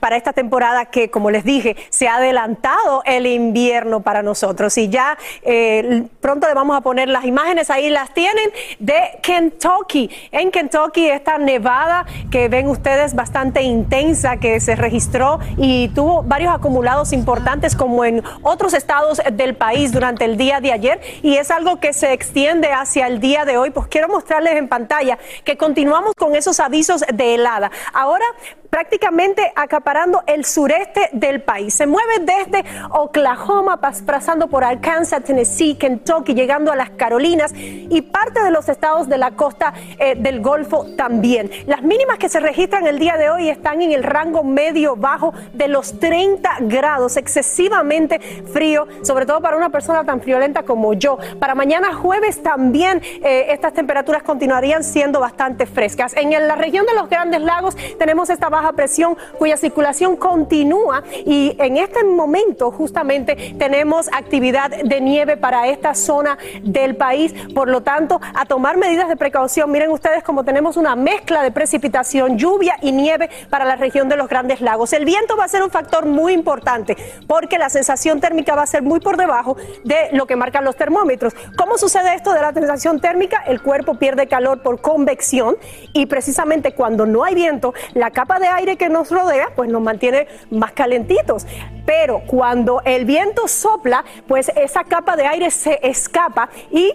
para 0.00 0.16
esta 0.16 0.32
temporada 0.32 0.86
que, 0.86 1.10
como 1.10 1.30
les 1.30 1.44
dije, 1.44 1.76
se 1.90 2.08
ha 2.08 2.16
adelantado 2.16 3.02
el 3.04 3.26
invierno 3.26 4.00
para 4.00 4.22
nosotros. 4.22 4.76
Y 4.78 4.88
ya 4.88 5.18
eh, 5.42 6.04
pronto 6.20 6.48
le 6.48 6.54
vamos 6.54 6.76
a 6.76 6.80
poner 6.80 7.08
las 7.08 7.24
imágenes 7.24 7.70
ahí, 7.70 7.90
las 7.90 8.12
tienen 8.14 8.50
de 8.78 9.18
Kentucky. 9.22 10.10
En 10.32 10.50
Kentucky, 10.50 11.08
esta 11.08 11.38
nevada 11.38 12.06
que 12.30 12.48
ven 12.48 12.68
ustedes 12.68 13.14
bastante 13.14 13.62
intensa 13.62 14.38
que 14.38 14.60
se 14.60 14.76
registró 14.76 15.40
y 15.56 15.88
tuvo 15.88 16.22
varios 16.22 16.54
acumulados 16.54 17.12
importantes 17.12 17.76
como 17.76 18.04
en 18.04 18.22
otros 18.42 18.74
estados 18.74 19.20
del 19.32 19.54
país 19.54 19.92
durante 19.92 20.24
el 20.24 20.36
día 20.36 20.60
de 20.60 20.72
ayer 20.72 21.00
y 21.22 21.36
es 21.36 21.50
algo 21.50 21.80
que 21.80 21.92
se 21.92 22.12
extiende 22.12 22.72
hacia 22.72 23.06
el 23.06 23.20
día 23.20 23.44
de 23.44 23.56
hoy. 23.56 23.70
Pues 23.70 23.86
quiero 23.88 24.08
mostrarles 24.08 24.56
en 24.56 24.68
pantalla 24.68 25.18
que 25.44 25.56
continuamos 25.56 26.14
con 26.14 26.29
esos 26.34 26.60
avisos 26.60 27.02
de 27.12 27.34
helada. 27.34 27.70
Ahora 27.92 28.24
prácticamente 28.70 29.52
acaparando 29.56 30.22
el 30.26 30.44
sureste 30.44 31.10
del 31.12 31.42
país. 31.42 31.74
Se 31.74 31.86
mueve 31.86 32.20
desde 32.20 32.64
Oklahoma, 32.90 33.80
pasando 33.80 34.48
por 34.48 34.64
Arkansas, 34.64 35.24
Tennessee, 35.24 35.74
Kentucky, 35.74 36.34
llegando 36.34 36.72
a 36.72 36.76
las 36.76 36.90
Carolinas 36.90 37.52
y 37.54 38.00
parte 38.02 38.42
de 38.42 38.50
los 38.50 38.68
estados 38.68 39.08
de 39.08 39.18
la 39.18 39.32
costa 39.32 39.74
eh, 39.98 40.14
del 40.16 40.40
Golfo 40.40 40.86
también. 40.96 41.50
Las 41.66 41.82
mínimas 41.82 42.18
que 42.18 42.28
se 42.28 42.40
registran 42.40 42.86
el 42.86 42.98
día 42.98 43.16
de 43.16 43.28
hoy 43.28 43.48
están 43.48 43.82
en 43.82 43.92
el 43.92 44.04
rango 44.04 44.44
medio 44.44 44.96
bajo 44.96 45.34
de 45.52 45.68
los 45.68 45.98
30 45.98 46.50
grados, 46.60 47.16
excesivamente 47.16 48.20
frío, 48.52 48.86
sobre 49.02 49.26
todo 49.26 49.40
para 49.40 49.56
una 49.56 49.70
persona 49.70 50.04
tan 50.04 50.20
friolenta 50.20 50.62
como 50.62 50.94
yo. 50.94 51.18
Para 51.40 51.54
mañana 51.54 51.92
jueves 51.92 52.42
también 52.42 53.02
eh, 53.22 53.46
estas 53.50 53.72
temperaturas 53.72 54.22
continuarían 54.22 54.84
siendo 54.84 55.18
bastante 55.18 55.66
frescas. 55.66 56.14
En 56.16 56.30
la 56.30 56.54
región 56.54 56.86
de 56.86 56.94
los 56.94 57.08
Grandes 57.08 57.40
Lagos 57.40 57.76
tenemos 57.98 58.30
esta 58.30 58.48
baja 58.48 58.59
presión 58.72 59.16
cuya 59.38 59.56
circulación 59.56 60.16
continúa 60.16 61.02
y 61.26 61.56
en 61.58 61.76
este 61.76 62.04
momento 62.04 62.70
justamente 62.70 63.54
tenemos 63.58 64.08
actividad 64.12 64.70
de 64.70 65.00
nieve 65.00 65.36
para 65.36 65.68
esta 65.68 65.94
zona 65.94 66.38
del 66.62 66.96
país. 66.96 67.34
Por 67.54 67.68
lo 67.68 67.82
tanto, 67.82 68.20
a 68.34 68.44
tomar 68.44 68.76
medidas 68.76 69.08
de 69.08 69.16
precaución. 69.16 69.70
Miren 69.70 69.90
ustedes 69.90 70.22
como 70.22 70.44
tenemos 70.44 70.76
una 70.76 70.96
mezcla 70.96 71.42
de 71.42 71.50
precipitación, 71.50 72.38
lluvia 72.38 72.76
y 72.80 72.92
nieve 72.92 73.30
para 73.48 73.64
la 73.64 73.76
región 73.76 74.08
de 74.08 74.16
los 74.16 74.28
Grandes 74.28 74.60
Lagos. 74.60 74.92
El 74.92 75.04
viento 75.04 75.36
va 75.36 75.44
a 75.44 75.48
ser 75.48 75.62
un 75.62 75.70
factor 75.70 76.06
muy 76.06 76.32
importante 76.32 76.96
porque 77.26 77.58
la 77.58 77.68
sensación 77.68 78.20
térmica 78.20 78.54
va 78.54 78.62
a 78.62 78.66
ser 78.66 78.82
muy 78.82 79.00
por 79.00 79.16
debajo 79.16 79.56
de 79.84 80.08
lo 80.12 80.26
que 80.26 80.36
marcan 80.36 80.64
los 80.64 80.76
termómetros. 80.76 81.34
¿Cómo 81.56 81.78
sucede 81.78 82.14
esto 82.14 82.32
de 82.32 82.40
la 82.40 82.52
sensación 82.52 83.00
térmica? 83.00 83.42
El 83.46 83.62
cuerpo 83.62 83.94
pierde 83.94 84.26
calor 84.26 84.62
por 84.62 84.80
convección 84.80 85.56
y 85.92 86.06
precisamente 86.06 86.72
cuando 86.72 87.06
no 87.06 87.24
hay 87.24 87.34
viento, 87.34 87.74
la 87.94 88.10
capa 88.10 88.38
de 88.38 88.48
aire 88.50 88.76
que 88.76 88.88
nos 88.88 89.10
rodea 89.10 89.50
pues 89.54 89.70
nos 89.70 89.82
mantiene 89.82 90.26
más 90.50 90.72
calentitos. 90.72 91.46
Pero 91.86 92.22
cuando 92.26 92.82
el 92.84 93.04
viento 93.04 93.48
sopla, 93.48 94.04
pues 94.28 94.50
esa 94.54 94.84
capa 94.84 95.16
de 95.16 95.26
aire 95.26 95.50
se 95.50 95.80
escapa 95.82 96.48
y, 96.70 96.92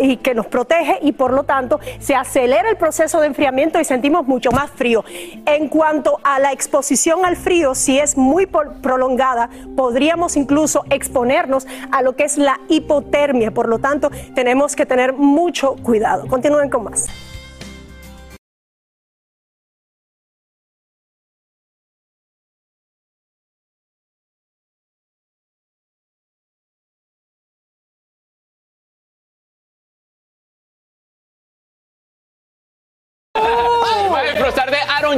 y 0.00 0.16
que 0.18 0.34
nos 0.34 0.46
protege 0.46 0.98
y 1.02 1.12
por 1.12 1.32
lo 1.32 1.44
tanto 1.44 1.80
se 1.98 2.14
acelera 2.14 2.70
el 2.70 2.76
proceso 2.76 3.20
de 3.20 3.26
enfriamiento 3.26 3.80
y 3.80 3.84
sentimos 3.84 4.26
mucho 4.26 4.50
más 4.52 4.70
frío. 4.70 5.04
En 5.46 5.68
cuanto 5.68 6.18
a 6.22 6.38
la 6.38 6.52
exposición 6.52 7.24
al 7.24 7.36
frío, 7.36 7.74
si 7.74 7.98
es 7.98 8.16
muy 8.16 8.46
prolongada, 8.46 9.50
podríamos 9.76 10.36
incluso 10.36 10.84
exponernos 10.90 11.66
a 11.90 12.02
lo 12.02 12.14
que 12.14 12.24
es 12.24 12.38
la 12.38 12.60
hipotermia. 12.68 13.50
Por 13.50 13.68
lo 13.68 13.78
tanto, 13.78 14.10
tenemos 14.34 14.76
que 14.76 14.86
tener 14.86 15.12
mucho 15.12 15.76
cuidado. 15.82 16.26
Continúen 16.28 16.70
con 16.70 16.84
más. 16.84 17.06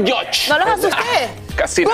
George. 0.06 0.48
¿No 0.48 0.58
los 0.58 0.68
asusté? 0.68 1.28
Casi 1.56 1.84
no. 1.84 1.90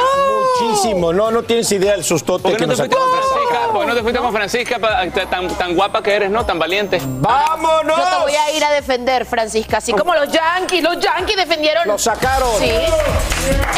Muchísimo. 0.60 1.12
No, 1.12 1.30
no 1.30 1.42
tienes 1.42 1.70
idea 1.72 1.92
del 1.92 2.04
sustote 2.04 2.42
¿Por 2.42 2.52
qué 2.52 2.58
que 2.58 2.66
no 2.66 2.74
te 2.74 2.82
nos 2.82 2.88
fuiste 2.88 2.96
con 2.96 3.10
Francisca? 3.10 3.72
¿Por 3.72 3.80
qué 3.80 3.86
no 3.86 3.94
te 3.94 4.02
fuiste 4.02 4.20
con 4.20 4.32
Francisca 4.32 4.78
pa- 4.78 5.28
tan, 5.30 5.48
tan 5.56 5.74
guapa 5.74 6.02
que 6.02 6.14
eres, 6.14 6.30
no? 6.30 6.44
Tan 6.44 6.58
valiente. 6.58 7.00
¡Vámonos! 7.02 7.96
Yo 7.96 8.04
te 8.16 8.22
voy 8.22 8.34
a 8.34 8.50
ir 8.52 8.64
a 8.64 8.72
defender, 8.72 9.24
Francisca. 9.24 9.78
Así 9.78 9.92
como 9.92 10.14
los 10.14 10.30
Yankees. 10.30 10.82
Los 10.82 10.98
Yankees 11.00 11.36
defendieron. 11.36 11.86
Lo 11.88 11.98
sacaron. 11.98 12.48
Sí. 12.58 12.70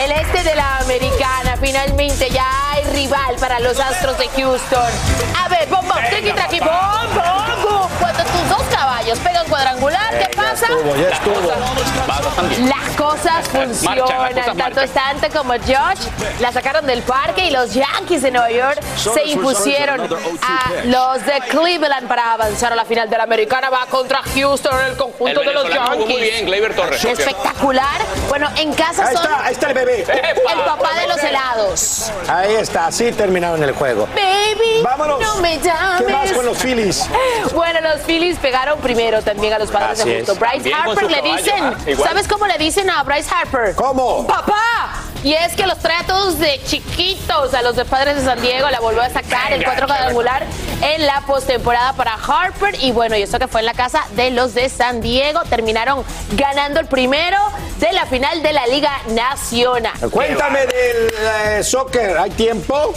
El 0.02 0.12
este 0.12 0.42
de 0.42 0.54
la 0.56 0.78
americana. 0.78 1.56
Finalmente 1.60 2.30
ya 2.30 2.46
hay 2.72 2.84
rival 2.92 3.36
para 3.38 3.60
los 3.60 3.78
Astros 3.78 4.18
de 4.18 4.28
Houston. 4.28 4.90
A 5.42 5.48
ver, 5.48 5.68
bom, 5.68 5.86
bom, 5.86 5.98
triqui, 6.10 6.32
traqui, 6.32 6.58
bom, 6.60 6.68
dos 9.06 9.18
caballos 9.18 9.18
pegan 9.20 9.46
cuadrangular, 9.48 10.18
¿qué 10.18 10.36
pasa? 10.36 10.66
Estuvo, 10.66 10.96
ya 10.96 11.08
estuvo. 11.08 12.32
También. 12.36 12.68
Las 12.68 12.96
cosas 12.96 13.48
funcionan. 13.48 14.34
Tanto 14.34 14.54
marchan. 14.54 14.88
Stante 14.88 15.30
como 15.30 15.52
George 15.64 16.02
la 16.40 16.52
sacaron 16.52 16.86
del 16.86 17.02
parque 17.02 17.46
y 17.46 17.50
los 17.50 17.72
Yankees 17.74 18.22
de 18.22 18.30
Nueva 18.30 18.50
York 18.50 18.80
se 18.96 19.24
impusieron 19.24 20.00
a 20.42 20.70
los 20.84 21.24
de 21.26 21.40
Cleveland 21.50 22.08
para 22.08 22.32
avanzar 22.34 22.72
a 22.72 22.76
la 22.76 22.84
final 22.84 23.08
de 23.10 23.16
la 23.16 23.24
americana. 23.24 23.70
Va 23.70 23.86
contra 23.86 24.20
Houston 24.34 24.78
en 24.80 24.86
el 24.86 24.96
conjunto 24.96 25.40
El 25.40 25.46
de 25.48 25.54
los 25.54 25.62
jugó 25.64 25.80
muy 25.96 25.98
Yankees. 25.98 26.20
bien, 26.20 26.46
Gleyber 26.46 26.74
Torres. 26.74 27.04
Espectacular. 27.04 28.00
Bueno, 28.28 28.48
en 28.56 28.72
casa 28.74 29.06
Ahí 29.06 29.14
son 29.16 29.24
está, 29.24 29.44
ahí 29.44 29.52
está 29.52 29.66
el 29.68 29.74
bebé. 29.74 30.00
el 30.02 30.60
papá 30.64 30.94
de 31.00 31.06
los 31.08 31.22
helados. 31.22 32.12
Ahí 32.28 32.54
está, 32.54 32.86
así 32.86 33.12
terminaron 33.12 33.62
el 33.62 33.72
juego. 33.72 34.08
Baby, 34.14 34.82
Vámonos. 34.82 35.20
no 35.20 35.36
me 35.36 35.58
llames. 35.58 36.06
¿Qué 36.06 36.12
más 36.12 36.32
con 36.32 36.46
los 36.46 36.58
Phillies? 36.58 37.06
Bueno, 37.54 37.80
los 37.80 38.02
Phillies 38.02 38.38
pegaron 38.38 38.78
primero 38.80 38.95
también 39.22 39.52
a 39.52 39.58
los 39.58 39.70
padres 39.70 40.00
Así 40.00 40.08
de 40.08 40.18
es. 40.20 40.26
Bryce 40.26 40.70
También 40.70 40.76
Harper 40.76 41.10
le 41.10 41.22
dicen, 41.22 41.64
ah, 41.64 41.76
igual. 41.86 42.08
¿sabes 42.08 42.28
cómo 42.28 42.46
le 42.46 42.58
dicen 42.58 42.88
a 42.90 43.02
Bryce 43.02 43.28
Harper? 43.34 43.74
¿Cómo? 43.74 44.26
¡Papá! 44.26 45.02
Y 45.22 45.34
es 45.34 45.54
que 45.56 45.66
los 45.66 45.78
trae 45.78 45.96
a 45.98 46.06
todos 46.06 46.38
de 46.38 46.60
chiquitos 46.66 47.52
a 47.52 47.62
los 47.62 47.74
de 47.74 47.84
Padres 47.84 48.16
de 48.16 48.24
San 48.24 48.40
Diego. 48.40 48.70
La 48.70 48.80
volvió 48.80 49.02
a 49.02 49.10
sacar 49.10 49.52
el 49.52 49.64
cuatro 49.64 49.86
cuadrangular 49.86 50.46
en 50.82 51.04
la 51.04 51.22
postemporada 51.22 51.94
para 51.94 52.14
Harper. 52.14 52.76
Y 52.80 52.92
bueno, 52.92 53.16
y 53.16 53.22
eso 53.22 53.38
que 53.38 53.48
fue 53.48 53.60
en 53.60 53.66
la 53.66 53.74
casa 53.74 54.04
de 54.12 54.30
los 54.30 54.54
de 54.54 54.68
San 54.68 55.00
Diego. 55.00 55.40
Terminaron 55.50 56.04
ganando 56.32 56.78
el 56.78 56.86
primero 56.86 57.38
de 57.80 57.92
la 57.92 58.06
final 58.06 58.42
de 58.42 58.52
la 58.52 58.66
Liga 58.68 58.92
Nacional. 59.08 59.94
Cuéntame 60.10 60.60
del 60.60 61.12
eh, 61.58 61.64
soccer. 61.64 62.16
¿Hay 62.18 62.30
tiempo? 62.30 62.94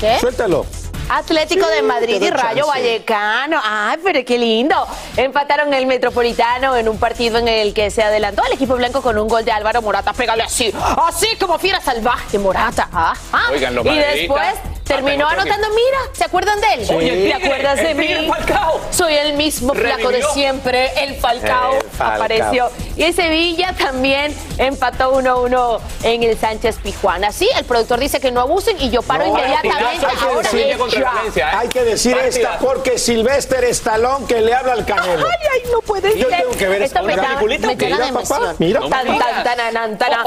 ¿Qué? 0.00 0.18
Suéltalo. 0.18 0.66
Atlético 1.10 1.66
Sí, 1.66 1.74
de 1.74 1.82
Madrid 1.82 2.22
y 2.22 2.30
Rayo 2.30 2.64
chance. 2.64 2.80
Vallecano. 2.80 3.60
Ay, 3.62 3.98
pero 4.02 4.24
qué 4.24 4.38
lindo. 4.38 4.74
Empataron 5.16 5.74
el 5.74 5.86
Metropolitano 5.86 6.76
en 6.76 6.88
un 6.88 6.98
partido 6.98 7.38
en 7.38 7.48
el 7.48 7.74
que 7.74 7.90
se 7.90 8.02
adelantó 8.02 8.42
al 8.44 8.52
equipo 8.52 8.76
blanco 8.76 9.02
con 9.02 9.18
un 9.18 9.28
gol 9.28 9.44
de 9.44 9.52
Álvaro 9.52 9.82
Morata. 9.82 10.12
Pégale 10.12 10.42
así, 10.42 10.72
así 11.06 11.26
como 11.38 11.58
fiera 11.58 11.80
salvaje 11.80 12.38
Morata. 12.38 12.88
Ah, 12.92 13.14
ah. 13.32 13.42
Oigan, 13.52 13.74
los 13.74 13.84
y 13.84 13.88
madridistas 13.88 14.14
después 14.14 14.79
terminó 14.94 15.26
otro 15.26 15.40
anotando, 15.40 15.68
mira, 15.70 15.98
¿se 16.12 16.24
acuerdan 16.24 16.60
de 16.60 16.74
él? 16.74 16.86
Sí. 16.86 16.94
Oye, 16.94 17.12
el 17.24 17.28
¿Te 17.38 17.44
acuerdas 17.46 17.76
de 17.76 17.94
mí? 17.94 18.28
Falcao. 18.28 18.80
Soy 18.90 19.14
el 19.14 19.34
mismo 19.34 19.74
flaco 19.74 20.10
de 20.10 20.22
siempre, 20.34 20.90
el 21.02 21.14
Falcao, 21.16 21.74
El 21.74 21.82
Falcao. 21.90 22.16
apareció. 22.16 22.70
Y 22.96 23.04
el 23.04 23.14
Sevilla 23.14 23.74
también 23.78 24.34
empató 24.58 25.12
1-1 25.14 25.80
en 26.02 26.22
el 26.22 26.38
Sánchez 26.38 26.76
Pijuana. 26.82 27.32
Sí, 27.32 27.48
el 27.56 27.64
productor 27.64 27.98
dice 28.00 28.20
que 28.20 28.30
no 28.30 28.40
abusen 28.40 28.76
y 28.80 28.90
yo 28.90 29.02
paro 29.02 29.24
No, 29.26 29.30
inmediatamente. 29.30 29.84
hay 29.84 30.16
que 30.16 30.24
Ahora 30.24 30.50
decir-. 30.50 31.36
¿eh? 31.36 31.42
Hay 31.52 31.68
que 31.68 31.84
decir 31.84 32.16
esta 32.18 32.58
porque 32.58 32.98
Silvestre 32.98 33.70
Estalón 33.70 34.26
que 34.26 34.40
le 34.40 34.54
habla 34.54 34.72
al 34.72 34.84
Canelo. 34.84 35.26
Ay, 35.26 35.46
ay, 35.52 35.70
no 35.72 35.80
puede 35.80 36.18
Yo 36.18 36.28
tengo 36.28 36.50
que 36.50 36.68
ver 36.68 36.82
Esto 36.82 36.98
esta 36.98 37.02
me, 37.02 37.16
da- 37.16 37.36
me 37.40 37.76
Mira, 37.76 38.12
papá, 38.12 38.54
mira. 38.58 38.80
Tan, 38.80 39.06
tan, 39.18 40.20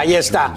Ahí 0.00 0.14
está. 0.14 0.54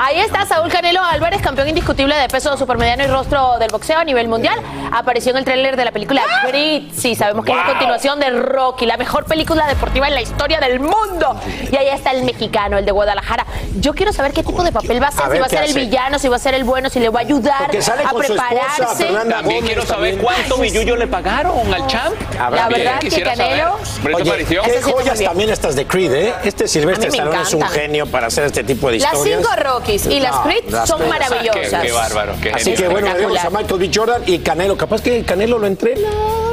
Ahí 0.00 0.20
está 0.20 0.46
Saúl 0.46 0.70
Canelo 0.70 1.02
Álvarez, 1.02 1.42
campeón 1.42 1.68
indiscutible 1.68 2.14
de 2.14 2.28
peso 2.28 2.56
supermediano 2.56 3.02
y 3.02 3.06
rostro 3.08 3.58
del 3.58 3.68
boxeo 3.70 3.98
a 3.98 4.04
nivel 4.04 4.28
mundial. 4.28 4.56
Apareció 4.92 5.32
en 5.32 5.38
el 5.38 5.44
tráiler 5.44 5.76
de 5.76 5.84
la 5.84 5.90
película 5.90 6.22
Grit. 6.46 6.92
Sí, 6.94 7.16
sabemos 7.16 7.44
que 7.44 7.50
es 7.50 7.56
la 7.58 7.64
continuación 7.66 8.20
de 8.20 8.30
Rocky, 8.30 8.86
la 8.86 8.96
mejor 8.96 9.24
película 9.24 9.66
deportiva 9.66 10.06
en 10.06 10.14
la 10.14 10.22
historia 10.22 10.60
del 10.60 10.78
mundo. 10.78 11.36
Y 11.72 11.76
ahí 11.76 11.88
está 11.88 12.12
el 12.12 12.22
mexicano, 12.22 12.78
el 12.78 12.84
de 12.84 12.92
Guadalajara. 12.92 13.44
Yo 13.80 13.92
quiero 13.92 14.12
saber 14.12 14.32
qué 14.32 14.44
tipo 14.44 14.62
de 14.62 14.70
papel 14.70 15.02
va 15.02 15.06
a 15.06 15.08
A 15.08 15.12
si 15.32 15.38
va 15.38 15.46
a 15.46 15.48
ser 15.48 15.64
el 15.64 15.70
hace. 15.70 15.80
villano, 15.80 16.18
si 16.20 16.28
va 16.28 16.36
a 16.36 16.38
ser 16.38 16.54
el 16.54 16.62
bueno, 16.64 16.90
si 16.90 17.00
le 17.00 17.08
va 17.08 17.18
a 17.20 17.22
ayudar 17.22 17.64
a 17.64 17.66
con 17.66 17.82
su 17.82 17.90
esposa, 17.92 18.18
prepararse. 18.18 19.04
Fernanda 19.04 19.36
También 19.36 19.60
Gómez 19.60 19.64
quiero 19.64 19.82
saber 19.86 20.10
también. 20.14 20.18
cuánto 20.24 20.54
Ay, 20.54 20.60
billullo 20.70 20.94
sí. 20.94 20.98
le 21.00 21.06
pagaron 21.08 21.74
al 21.74 21.86
champ. 21.88 22.14
Habrá 22.40 22.62
La 22.62 22.68
que- 22.68 22.74
verdad 22.84 22.98
que 23.00 23.22
Canelo... 23.22 23.76
Oye, 24.14 24.44
qué 24.44 24.82
joyas 24.82 25.20
también 25.20 25.50
estas 25.50 25.74
de 25.74 25.86
Creed, 25.86 26.12
¿eh? 26.12 26.34
Este 26.44 26.68
Silvestre 26.68 27.08
Stallone 27.08 27.42
es 27.42 27.52
un 27.52 27.62
genio 27.62 28.06
para 28.06 28.28
hacer 28.28 28.44
este 28.44 28.62
tipo 28.62 28.88
de 28.90 28.98
Las 28.98 29.12
historias. 29.12 29.40
cinco 29.42 29.56
Rockies 29.88 30.06
y 30.06 30.20
las 30.20 30.34
No, 30.36 30.42
Creed 30.44 30.64
las 30.70 30.88
son 30.88 30.98
Creed. 30.98 31.10
maravillosas. 31.10 31.80
Qué, 31.82 31.86
qué 31.86 31.92
bárbaro. 31.92 32.34
Qué 32.42 32.50
Así 32.52 32.74
que 32.74 32.88
bueno, 32.88 33.08
le 33.08 33.14
vemos 33.14 33.38
a. 33.38 33.50
Michael 33.50 33.78
B. 33.80 33.90
Jordan 33.94 34.22
y 34.26 34.38
Canelo. 34.38 34.76
Capaz 34.76 35.00
que 35.02 35.24
Canelo 35.24 35.58
lo 35.58 35.66
entrena. 35.66 36.08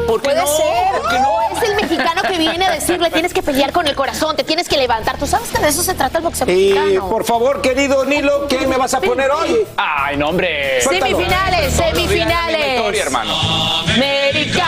¿Por 0.07 0.21
qué 0.21 0.29
Puede 0.29 0.41
no? 0.41 0.47
ser. 0.47 1.01
¿Por 1.01 1.09
qué 1.09 1.19
no? 1.19 1.35
Es 1.55 1.69
el 1.69 1.75
mexicano 1.75 2.21
que 2.21 2.37
viene 2.37 2.65
a 2.65 2.71
decirle 2.71 3.09
tienes 3.11 3.33
que 3.33 3.41
pelear 3.41 3.71
con 3.71 3.87
el 3.87 3.95
corazón, 3.95 4.35
te 4.35 4.43
tienes 4.43 4.67
que 4.67 4.77
levantar. 4.77 5.17
Tú 5.17 5.25
sabes 5.25 5.49
que 5.49 5.59
de 5.59 5.69
eso 5.69 5.83
se 5.83 5.93
trata 5.93 6.17
el 6.17 6.23
boxeo 6.23 6.47
Y 6.49 6.73
mexicano. 6.73 7.09
por 7.09 7.23
favor, 7.23 7.61
querido 7.61 8.03
Nilo, 8.05 8.47
¿qué 8.47 8.67
me 8.67 8.77
vas 8.77 8.93
a 8.93 8.99
poner 9.01 9.31
hoy? 9.31 9.65
Ay, 9.77 10.17
no, 10.17 10.29
hombre. 10.29 10.81
Semifinales, 10.81 11.73
semifinales. 11.73 12.75
historia, 12.77 13.03
hermano. 13.03 13.33
Esta 13.95 14.67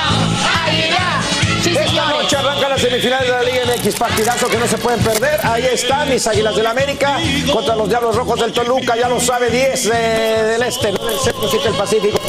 las 2.69 2.82
semifinales 2.82 3.27
de 3.27 3.34
la 3.34 3.43
Liga 3.43 3.62
MX, 3.65 3.95
partidazo 3.95 4.47
que 4.47 4.58
no 4.58 4.67
se 4.67 4.77
pueden 4.77 4.99
perder. 4.99 5.39
Ahí 5.43 5.65
están 5.65 6.10
mis 6.10 6.25
Águilas 6.27 6.56
del 6.56 6.67
América 6.67 7.17
contra 7.51 7.75
los 7.75 7.88
Diablos 7.89 8.15
Rojos 8.15 8.39
del 8.39 8.51
Toluca, 8.51 8.95
ya 8.95 9.08
lo 9.08 9.19
sabe, 9.19 9.49
10 9.49 9.86
eh, 9.86 10.43
del 10.51 10.63
Este, 10.63 10.91
9 10.91 11.12
del 11.13 11.19
Centro, 11.19 11.47
7 11.47 11.67
del 11.69 11.77
Pacífico. 11.77 12.19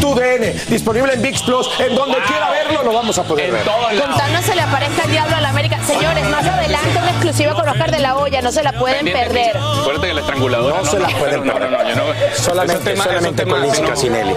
Tu 0.00 0.14
DN, 0.14 0.52
disponible 0.68 1.14
en 1.14 1.22
VIX 1.22 1.42
Plus, 1.42 1.70
en 1.78 1.94
donde 1.94 2.18
quiera 2.26 2.50
verlo 2.50 2.82
lo 2.82 2.92
vamos 2.92 3.18
a 3.18 3.22
poder 3.22 3.46
En 3.46 3.52
ver. 3.52 3.64
todos 3.64 3.92
lados. 3.92 4.10
Contando 4.10 4.42
se 4.42 4.54
le 4.54 4.60
aparezca 4.62 5.04
el 5.04 5.10
diablo 5.10 5.36
a 5.36 5.40
la 5.40 5.48
América. 5.50 5.78
Señores, 5.84 6.28
más 6.28 6.46
adelante 6.46 6.98
una 6.98 7.10
exclusiva 7.10 7.54
con 7.54 7.68
Oscar 7.68 7.90
de 7.90 7.98
la 7.98 8.16
Hoya, 8.16 8.42
no 8.42 8.52
se 8.52 8.62
la 8.62 8.72
pueden 8.72 9.04
Pendiente, 9.04 9.26
perder. 9.26 9.56
Acuérdate 9.56 10.06
que 10.08 10.14
la 10.14 10.20
estranguladora. 10.20 10.78
No 10.78 10.84
se 10.84 10.98
la 10.98 11.08
pueden 11.08 11.46
no, 11.46 11.52
perder. 11.52 11.70
No, 11.70 11.78
no, 11.82 11.88
yo 11.88 11.96
no. 11.96 12.04
Solamente, 12.36 12.96
solamente 12.96 13.44
con 13.44 13.60
no. 13.62 13.88
Casinelli. 13.88 14.34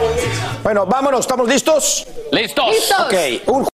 Bueno, 0.63 0.85
vámonos, 0.85 1.21
¿estamos 1.21 1.47
listos? 1.47 2.07
Listos. 2.31 2.69
Listos. 2.69 2.99
Ok, 2.99 3.47
un 3.47 3.67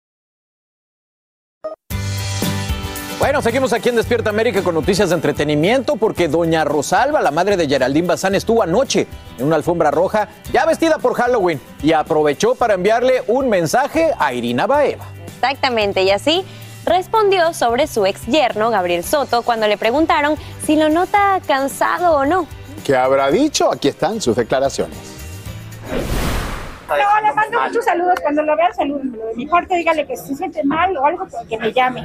Bueno, 3.22 3.40
seguimos 3.40 3.72
aquí 3.72 3.88
en 3.88 3.94
Despierta 3.94 4.30
América 4.30 4.62
con 4.64 4.74
noticias 4.74 5.11
de 5.11 5.14
entretenimiento 5.14 5.94
porque 5.94 6.26
doña 6.26 6.64
Rosalba, 6.64 7.20
la 7.20 7.30
madre 7.30 7.56
de 7.56 7.68
Geraldine 7.68 8.08
Bazán, 8.08 8.35
estuvo 8.35 8.64
anoche 8.64 9.06
en 9.38 9.46
una 9.46 9.54
alfombra 9.54 9.92
roja 9.92 10.26
ya 10.52 10.66
vestida 10.66 10.98
por 10.98 11.14
Halloween 11.14 11.61
y 11.85 11.92
aprovechó 11.92 12.56
para 12.56 12.74
enviarle 12.74 13.22
un 13.28 13.48
mensaje 13.48 14.11
a 14.18 14.35
Irina 14.35 14.66
Baeva. 14.66 15.04
Exactamente, 15.37 16.02
y 16.02 16.11
así 16.11 16.44
respondió 16.85 17.54
sobre 17.54 17.87
su 17.87 18.04
ex 18.06 18.26
yerno, 18.26 18.70
Gabriel 18.70 19.04
Soto, 19.04 19.42
cuando 19.42 19.68
le 19.68 19.78
preguntaron 19.78 20.35
si 20.66 20.74
lo 20.74 20.88
nota 20.88 21.40
cansado 21.46 22.16
o 22.16 22.24
no. 22.24 22.48
¿Qué 22.85 22.96
habrá 22.96 23.30
dicho? 23.30 23.72
Aquí 23.72 23.87
están 23.87 24.20
sus 24.20 24.35
declaraciones. 24.35 24.98
No, 26.98 27.26
le 27.28 27.35
mando 27.35 27.61
muchos 27.61 27.85
saludos. 27.85 28.14
Cuando 28.22 28.42
lo 28.42 28.57
vea, 28.57 28.72
salúdenmelo. 28.72 29.26
De 29.26 29.35
mi 29.35 29.46
parte, 29.46 29.76
dígale 29.76 30.07
que 30.07 30.16
si 30.16 30.28
se 30.28 30.37
siente 30.37 30.64
mal 30.64 30.96
o 30.96 31.05
algo, 31.05 31.26
pues, 31.26 31.46
que 31.48 31.59
me 31.59 31.72
llame. 31.72 32.02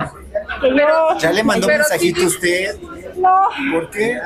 Que 0.61 0.69
yo... 0.69 1.17
¿Ya 1.19 1.31
le 1.31 1.43
mandó 1.43 1.67
un 1.67 1.73
mensajito 1.73 2.21
a 2.23 2.25
usted? 2.25 2.77
No, 3.17 3.41
¿Por 3.73 3.89
qué? 3.89 4.19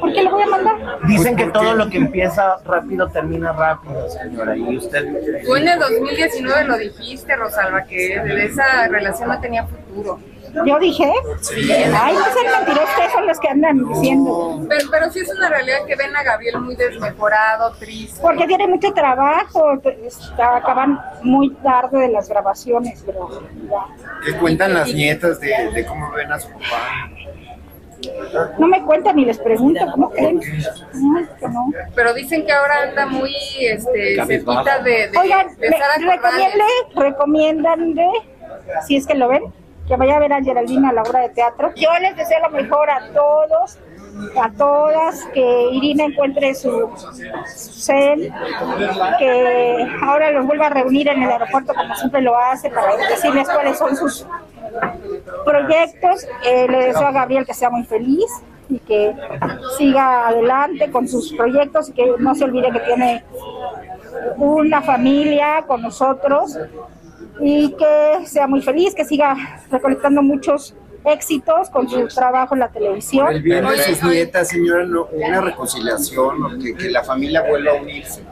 ¿por 0.00 0.12
qué 0.12 0.22
le 0.22 0.30
voy 0.30 0.42
a 0.42 0.46
mandar? 0.46 0.76
Dicen 1.06 1.36
que 1.36 1.46
todo 1.46 1.74
lo 1.74 1.88
que 1.88 1.98
empieza 1.98 2.56
rápido 2.64 3.08
termina 3.08 3.52
rápido, 3.52 4.08
señora. 4.10 4.56
Y 4.56 4.76
usted. 4.76 5.42
Tú 5.44 5.56
en 5.56 5.68
el 5.68 5.78
2019 5.78 6.64
lo 6.64 6.78
dijiste, 6.78 7.36
Rosalba, 7.36 7.84
que 7.84 8.14
esa 8.44 8.88
relación 8.88 9.28
no 9.28 9.40
tenía 9.40 9.66
futuro. 9.66 10.18
Yo 10.66 10.78
dije, 10.78 11.04
ay, 11.04 12.14
no 12.14 12.24
sean 12.24 12.52
mentirosos, 12.58 12.88
ustedes 12.90 13.12
son 13.12 13.26
los 13.26 13.40
que 13.40 13.48
andan 13.48 13.88
diciendo. 13.88 14.60
Pero, 14.68 14.90
pero 14.90 15.10
sí 15.10 15.20
es 15.20 15.30
una 15.34 15.48
realidad 15.48 15.78
que 15.86 15.96
ven 15.96 16.14
a 16.14 16.22
Gabriel 16.22 16.60
muy 16.60 16.76
desmejorado, 16.76 17.72
triste. 17.74 18.20
Porque 18.22 18.46
tiene 18.46 18.68
mucho 18.68 18.92
trabajo, 18.92 19.72
está- 20.04 20.56
acaban 20.56 21.00
muy 21.22 21.50
tarde 21.56 21.98
de 22.02 22.08
las 22.08 22.28
grabaciones, 22.28 23.02
pero 23.04 23.28
ya. 23.70 23.86
¿Qué 24.24 24.36
cuentan 24.38 24.74
las 24.74 24.92
nietas 24.92 25.40
de, 25.40 25.70
de 25.72 25.86
cómo 25.86 26.10
ven 26.12 26.32
a 26.32 26.38
su 26.38 26.48
papá? 26.50 27.10
No 28.58 28.66
me 28.66 28.82
cuentan 28.84 29.16
ni 29.16 29.24
les 29.24 29.38
pregunto, 29.38 29.80
¿cómo 29.92 30.10
creen? 30.10 30.38
No, 30.92 31.20
no. 31.48 31.66
Pero 31.94 32.12
dicen 32.12 32.44
que 32.44 32.52
ahora 32.52 32.82
anda 32.82 33.06
muy 33.06 33.34
este, 33.60 34.16
cerquita 34.26 34.78
de, 34.80 35.08
de, 35.08 35.18
Oigan, 35.18 35.56
de 35.56 35.70
me- 35.70 35.78
Sara 35.78 35.94
recomiende, 36.14 36.64
recomiéndanle, 36.96 38.08
si 38.86 38.96
es 38.96 39.06
que 39.06 39.14
lo 39.14 39.28
ven, 39.28 39.44
que 39.86 39.96
vaya 39.96 40.16
a 40.16 40.18
ver 40.18 40.32
a 40.32 40.42
Geraldine 40.42 40.88
a 40.88 40.92
la 40.92 41.02
obra 41.02 41.20
de 41.20 41.28
teatro. 41.30 41.72
Yo 41.76 41.90
les 42.00 42.16
deseo 42.16 42.40
lo 42.40 42.50
mejor 42.50 42.88
a 42.90 43.08
todos, 43.12 43.78
a 44.40 44.50
todas, 44.50 45.24
que 45.34 45.68
Irina 45.72 46.04
encuentre 46.04 46.54
su, 46.54 46.90
zen, 47.46 48.32
que 49.18 49.86
ahora 50.02 50.30
los 50.30 50.46
vuelva 50.46 50.66
a 50.66 50.70
reunir 50.70 51.08
en 51.08 51.22
el 51.22 51.30
aeropuerto 51.30 51.74
como 51.74 51.94
siempre 51.96 52.22
lo 52.22 52.36
hace 52.36 52.70
para 52.70 52.96
decirles 52.96 53.48
cuáles 53.48 53.78
son 53.78 53.96
sus 53.96 54.26
proyectos. 55.44 56.26
Eh, 56.46 56.66
le 56.68 56.86
deseo 56.86 57.06
a 57.06 57.12
Gabriel 57.12 57.44
que 57.44 57.54
sea 57.54 57.70
muy 57.70 57.84
feliz 57.84 58.30
y 58.70 58.78
que 58.78 59.14
siga 59.76 60.28
adelante 60.28 60.90
con 60.90 61.06
sus 61.06 61.32
proyectos 61.34 61.90
y 61.90 61.92
que 61.92 62.14
no 62.18 62.34
se 62.34 62.44
olvide 62.44 62.72
que 62.72 62.80
tiene 62.80 63.24
una 64.38 64.80
familia 64.80 65.64
con 65.66 65.82
nosotros 65.82 66.56
y 67.40 67.72
que 67.72 68.26
sea 68.26 68.46
muy 68.46 68.62
feliz, 68.62 68.94
que 68.94 69.04
siga 69.04 69.62
recolectando 69.70 70.22
muchos 70.22 70.74
éxitos 71.04 71.68
con 71.70 71.88
su 71.88 72.06
trabajo 72.08 72.54
en 72.54 72.60
la 72.60 72.68
televisión. 72.68 73.28
El 73.30 73.42
bien 73.42 73.66
de 73.66 73.78
sus 73.78 74.02
nietas, 74.02 74.48
señora, 74.48 74.84
no, 74.84 75.06
una 75.12 75.40
reconciliación, 75.40 76.42
o 76.42 76.58
que, 76.58 76.74
que 76.74 76.90
la 76.90 77.02
familia 77.04 77.42
vuelva 77.48 77.72
a 77.72 77.74
unirse. 77.74 78.22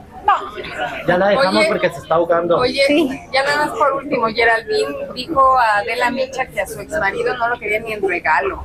Ya 1.06 1.18
la 1.18 1.28
dejamos 1.28 1.66
porque 1.66 1.90
se 1.90 1.98
está 1.98 2.14
ahogando. 2.14 2.58
Oye, 2.58 3.28
ya 3.32 3.42
nada 3.42 3.66
más 3.66 3.76
por 3.76 3.92
último, 3.94 4.26
Geraldine 4.28 4.94
dijo 5.14 5.58
a 5.58 5.78
Adela 5.78 6.10
Micha 6.10 6.46
que 6.46 6.60
a 6.60 6.66
su 6.66 6.80
ex 6.80 6.92
marido 6.98 7.36
no 7.36 7.48
lo 7.48 7.58
quería 7.58 7.80
ni 7.80 7.92
en 7.92 8.08
regalo. 8.08 8.64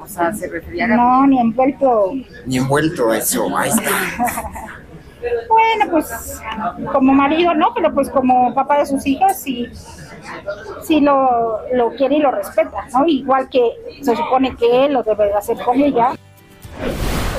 O 0.00 0.06
sea, 0.06 0.32
se 0.34 0.48
refería 0.48 0.84
a. 0.84 0.88
No, 0.88 1.26
ni 1.26 1.40
envuelto. 1.40 2.12
Ni 2.44 2.58
envuelto 2.58 3.12
eso. 3.12 3.56
Ahí 3.56 3.70
está. 3.70 3.90
Bueno, 5.48 5.90
pues 5.90 6.40
como 6.92 7.12
marido 7.12 7.54
no, 7.54 7.72
pero 7.74 7.92
pues 7.92 8.10
como 8.10 8.54
papá 8.54 8.78
de 8.78 8.86
sus 8.86 9.06
hijas 9.06 9.40
sí, 9.40 9.70
sí 10.82 11.00
lo, 11.00 11.60
lo 11.72 11.90
quiere 11.90 12.16
y 12.16 12.20
lo 12.20 12.30
respeta, 12.30 12.86
¿no? 12.92 13.06
Igual 13.06 13.48
que 13.48 13.72
se 14.02 14.16
supone 14.16 14.56
que 14.56 14.86
él 14.86 14.92
lo 14.92 15.02
debe 15.02 15.26
de 15.26 15.34
hacer 15.34 15.58
con 15.64 15.80
ella. 15.80 16.14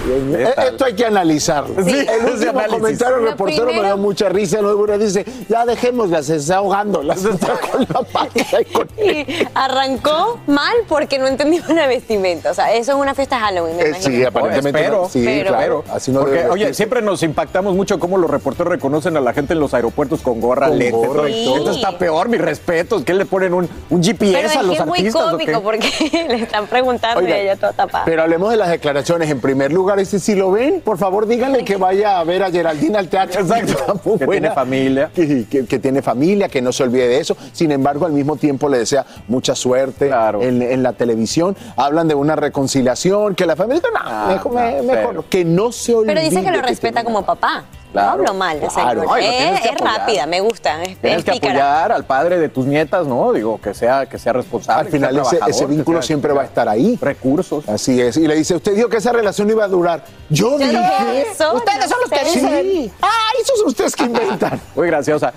Eh, 0.07 0.53
Esto 0.69 0.85
hay 0.85 0.93
que 0.93 1.05
analizarlo. 1.05 1.83
Sí, 1.83 1.97
el 1.97 2.25
último 2.33 2.61
comentario 2.69 3.17
del 3.17 3.27
reportero 3.29 3.65
me 3.67 3.83
dio 3.83 3.97
mucha 3.97 4.29
risa. 4.29 4.59
Uno 4.59 4.97
dice, 4.97 5.25
ya 5.49 5.65
dejémosla, 5.65 6.21
se 6.23 6.35
está 6.37 6.57
ahogando. 6.57 7.01
Las 7.03 7.23
está 7.25 7.53
con 7.59 7.81
la 7.81 8.05
máquina 8.13 8.61
y 8.61 8.65
con- 8.65 8.87
Y 8.97 9.25
arrancó 9.53 10.39
mal 10.47 10.73
porque 10.87 11.17
no 11.19 11.27
entendí 11.27 11.61
una 11.69 11.87
vestimenta. 11.87 12.51
O 12.51 12.53
sea, 12.53 12.73
eso 12.73 12.91
es 12.93 12.97
una 12.97 13.13
fiesta 13.15 13.39
Halloween, 13.39 13.77
me 13.77 13.83
Eh, 13.83 13.93
sí, 13.99 14.23
aparentemente 14.23 14.79
espero, 14.79 15.01
no. 15.03 15.09
Sí, 15.09 15.23
Pero- 15.25 15.49
claro. 15.49 15.83
Así 15.91 16.11
no 16.11 16.21
Porque, 16.21 16.45
oye, 16.47 16.73
siempre 16.73 17.01
nos 17.01 17.23
impactamos 17.23 17.75
mucho 17.75 17.99
cómo 17.99 18.17
los 18.17 18.29
reporteros 18.29 18.71
reconocen 18.71 19.17
a 19.17 19.21
la 19.21 19.33
gente 19.33 19.53
en 19.53 19.59
los 19.59 19.73
aeropuertos 19.73 20.21
con 20.21 20.39
gorra, 20.39 20.67
Con 20.67 20.77
lentes. 20.79 21.07
gorra 21.07 21.21
todo. 21.23 21.27
y 21.29 21.45
todo. 21.45 21.57
Esto 21.57 21.71
está 21.71 21.97
peor, 21.97 22.29
mis 22.29 22.41
respetos. 22.41 23.03
¿Qué 23.03 23.13
le 23.13 23.25
ponen 23.25 23.53
un, 23.53 23.69
un 23.89 24.03
GPS 24.03 24.33
Pero 24.33 24.47
es 24.47 24.55
a 24.55 24.63
los 24.63 24.79
es 24.79 24.85
muy 24.85 24.99
artistas? 24.99 25.21
o 25.21 25.31
cómico 25.31 25.51
qué? 25.51 25.59
porque 25.59 26.25
le 26.29 26.35
están 26.43 26.67
preguntando 26.67 27.19
Oiga, 27.19 27.37
y 27.37 27.41
ella 27.41 27.55
toda 27.55 27.73
tapada. 27.73 28.05
Pero 28.05 28.21
hablemos 28.23 28.49
de 28.51 28.57
las 28.57 28.69
declaraciones. 28.69 29.29
En 29.29 29.39
primer 29.39 29.71
lugar, 29.71 29.94
ese, 29.99 30.19
si 30.19 30.35
lo 30.35 30.51
ven, 30.51 30.81
por 30.83 30.97
favor, 30.97 31.27
díganle 31.27 31.63
que 31.63 31.77
vaya 31.77 32.19
a 32.19 32.23
ver 32.23 32.43
a 32.43 32.51
Geraldine 32.51 32.97
al 32.97 33.07
teatro. 33.07 33.41
Exacto. 33.45 33.99
Que 34.17 34.27
tiene 34.27 34.51
familia. 34.51 35.09
Que, 35.13 35.45
que- 35.49 35.65
que 35.65 35.79
tiene 35.79 36.01
familia, 36.01 36.47
que 36.49 36.61
no 36.61 36.71
se 36.71 36.83
olvide 36.83 37.07
de 37.07 37.19
eso. 37.19 37.35
Sin 37.53 37.71
embargo, 37.71 38.05
al 38.05 38.11
mismo 38.13 38.35
tiempo 38.35 38.69
le 38.69 38.77
desea 38.79 39.05
mucha 39.27 39.55
suerte 39.55 40.11
en, 40.41 40.61
en 40.61 40.83
la 40.83 40.93
televisión. 40.93 41.55
Hablan 41.75 42.07
de 42.07 42.15
una 42.15 42.35
reconciliación, 42.35 43.35
que 43.35 43.45
la 43.45 43.55
familia... 43.55 43.81
No, 43.93 44.27
mejor, 44.27 45.15
no, 45.15 45.25
que 45.29 45.45
no 45.45 45.71
se 45.71 45.93
olvide. 45.95 46.13
Pero 46.13 46.21
dice 46.29 46.41
que 46.43 46.51
lo 46.51 46.61
que 46.61 46.67
respeta 46.67 47.03
como 47.03 47.25
papá. 47.25 47.63
Claro, 47.95 48.17
no 48.17 48.29
hablo 48.29 48.33
mal 48.33 48.59
de 48.59 48.67
claro. 48.67 49.03
tienes 49.17 49.65
es, 49.65 49.77
rápida, 49.77 50.25
me 50.25 50.41
gusta. 50.41 50.83
Es, 50.83 50.97
Tienes 50.99 51.19
es 51.19 51.25
que 51.25 51.31
apoyar 51.31 51.91
al 51.91 52.03
padre 52.03 52.39
de 52.39 52.49
tus 52.49 52.65
nietas, 52.65 53.07
¿no? 53.07 53.31
Digo, 53.31 53.59
que 53.61 53.73
sea, 53.73 54.05
que 54.05 54.19
sea 54.19 54.33
responsable. 54.33 54.87
Al 54.87 54.91
final 54.91 55.21
ese, 55.47 55.65
vínculo 55.65 56.01
siempre 56.01 56.33
va 56.33 56.41
a 56.41 56.45
estar 56.45 56.67
ahí. 56.67 56.97
Recursos. 57.01 57.67
Así 57.69 58.01
es. 58.01 58.17
Y 58.17 58.27
le 58.27 58.35
dice, 58.35 58.55
usted 58.55 58.75
dijo 58.75 58.89
que 58.89 58.97
esa 58.97 59.13
relación 59.13 59.49
iba 59.49 59.63
a 59.63 59.67
durar. 59.67 60.03
Yo, 60.29 60.59
Yo 60.59 60.67
dije. 60.67 61.21
eso, 61.31 61.53
Ustedes 61.55 61.89
son 61.89 61.99
los 62.01 62.09
que 62.09 62.25
sí. 62.25 62.39
dicen. 62.39 62.91
Ah, 63.01 63.29
esos 63.41 63.59
son 63.59 63.67
ustedes 63.69 63.95
que 63.95 64.03
inventan. 64.05 64.59
Muy 64.75 64.87
graciosa. 64.87 65.33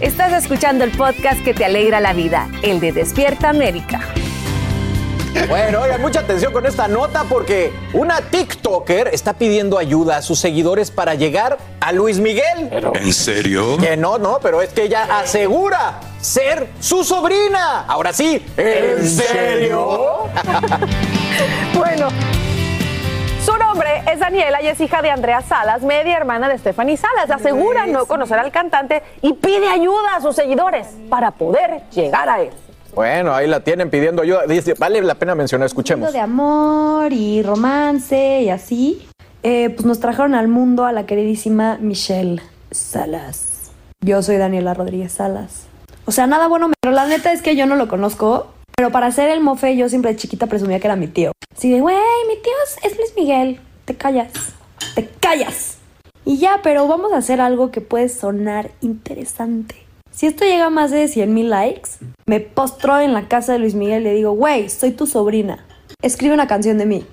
Estás 0.00 0.32
escuchando 0.32 0.82
el 0.84 0.90
podcast 0.96 1.44
que 1.44 1.54
te 1.54 1.64
alegra 1.64 2.00
la 2.00 2.14
vida, 2.14 2.48
el 2.62 2.80
de 2.80 2.90
Despierta 2.90 3.50
América. 3.50 4.00
Bueno, 5.48 5.82
oigan, 5.82 6.00
mucha 6.00 6.20
atención 6.20 6.52
con 6.52 6.66
esta 6.66 6.88
nota 6.88 7.24
porque 7.28 7.72
una 7.92 8.20
TikToker 8.20 9.08
está 9.08 9.32
pidiendo 9.34 9.78
ayuda 9.78 10.16
a 10.16 10.22
sus 10.22 10.38
seguidores 10.38 10.90
para 10.90 11.14
llegar 11.14 11.58
a 11.80 11.92
Luis 11.92 12.18
Miguel. 12.18 12.70
¿En 12.94 13.12
serio? 13.12 13.76
Que 13.78 13.96
no, 13.96 14.18
no, 14.18 14.38
pero 14.42 14.60
es 14.60 14.70
que 14.70 14.84
ella 14.84 15.06
asegura 15.20 16.00
ser 16.20 16.68
su 16.80 17.04
sobrina. 17.04 17.84
Ahora 17.86 18.12
sí, 18.12 18.44
¿en 18.56 19.08
serio? 19.08 20.28
Bueno. 21.74 22.08
Su 23.44 23.56
nombre 23.56 24.02
es 24.12 24.18
Daniela 24.18 24.60
y 24.60 24.66
es 24.66 24.78
hija 24.80 25.00
de 25.00 25.10
Andrea 25.10 25.40
Salas, 25.40 25.80
media 25.80 26.16
hermana 26.18 26.48
de 26.48 26.58
Stephanie 26.58 26.98
Salas. 26.98 27.30
Asegura 27.30 27.86
no 27.86 28.04
conocer 28.04 28.38
al 28.38 28.52
cantante 28.52 29.02
y 29.22 29.32
pide 29.32 29.66
ayuda 29.66 30.16
a 30.16 30.20
sus 30.20 30.36
seguidores 30.36 30.86
para 31.08 31.30
poder 31.30 31.82
llegar 31.90 32.28
a 32.28 32.42
él. 32.42 32.50
Bueno, 32.94 33.34
ahí 33.34 33.46
la 33.46 33.60
tienen 33.60 33.90
pidiendo 33.90 34.22
ayuda. 34.22 34.42
Vale 34.78 35.02
la 35.02 35.14
pena 35.14 35.34
mencionar, 35.34 35.66
escuchemos. 35.66 36.12
de 36.12 36.20
amor 36.20 37.12
y 37.12 37.42
romance 37.42 38.42
y 38.42 38.50
así, 38.50 39.06
eh, 39.42 39.70
pues 39.70 39.86
nos 39.86 40.00
trajeron 40.00 40.34
al 40.34 40.48
mundo 40.48 40.84
a 40.84 40.92
la 40.92 41.06
queridísima 41.06 41.78
Michelle 41.80 42.42
Salas. 42.70 43.70
Yo 44.00 44.22
soy 44.22 44.36
Daniela 44.36 44.74
Rodríguez 44.74 45.12
Salas. 45.12 45.66
O 46.06 46.12
sea, 46.12 46.26
nada 46.26 46.48
bueno, 46.48 46.70
pero 46.80 46.94
la 46.94 47.06
neta 47.06 47.32
es 47.32 47.42
que 47.42 47.56
yo 47.56 47.66
no 47.66 47.76
lo 47.76 47.88
conozco. 47.88 48.48
Pero 48.76 48.90
para 48.90 49.08
hacer 49.08 49.28
el 49.28 49.40
mofe, 49.40 49.76
yo 49.76 49.88
siempre 49.90 50.12
de 50.12 50.16
chiquita 50.16 50.46
presumía 50.46 50.80
que 50.80 50.86
era 50.86 50.96
mi 50.96 51.06
tío. 51.06 51.32
Así 51.54 51.70
de, 51.70 51.80
güey, 51.80 51.96
mi 52.28 52.36
tío 52.42 52.52
es 52.82 52.96
Luis 52.96 53.12
Miguel. 53.16 53.60
Te 53.84 53.94
callas. 53.94 54.32
Te 54.94 55.06
callas. 55.20 55.76
Y 56.24 56.38
ya, 56.38 56.60
pero 56.62 56.86
vamos 56.86 57.12
a 57.12 57.18
hacer 57.18 57.40
algo 57.40 57.70
que 57.70 57.80
puede 57.80 58.08
sonar 58.08 58.70
interesante. 58.80 59.74
Si 60.20 60.26
esto 60.26 60.44
llega 60.44 60.66
a 60.66 60.68
más 60.68 60.90
de 60.90 61.08
100 61.08 61.32
mil 61.32 61.48
likes, 61.48 61.92
me 62.26 62.40
postro 62.40 63.00
en 63.00 63.14
la 63.14 63.26
casa 63.26 63.54
de 63.54 63.58
Luis 63.58 63.74
Miguel 63.74 64.02
y 64.02 64.04
le 64.04 64.12
digo, 64.12 64.32
güey, 64.32 64.68
soy 64.68 64.90
tu 64.90 65.06
sobrina. 65.06 65.64
Escribe 66.02 66.34
una 66.34 66.46
canción 66.46 66.76
de 66.76 66.84
mí. 66.84 67.06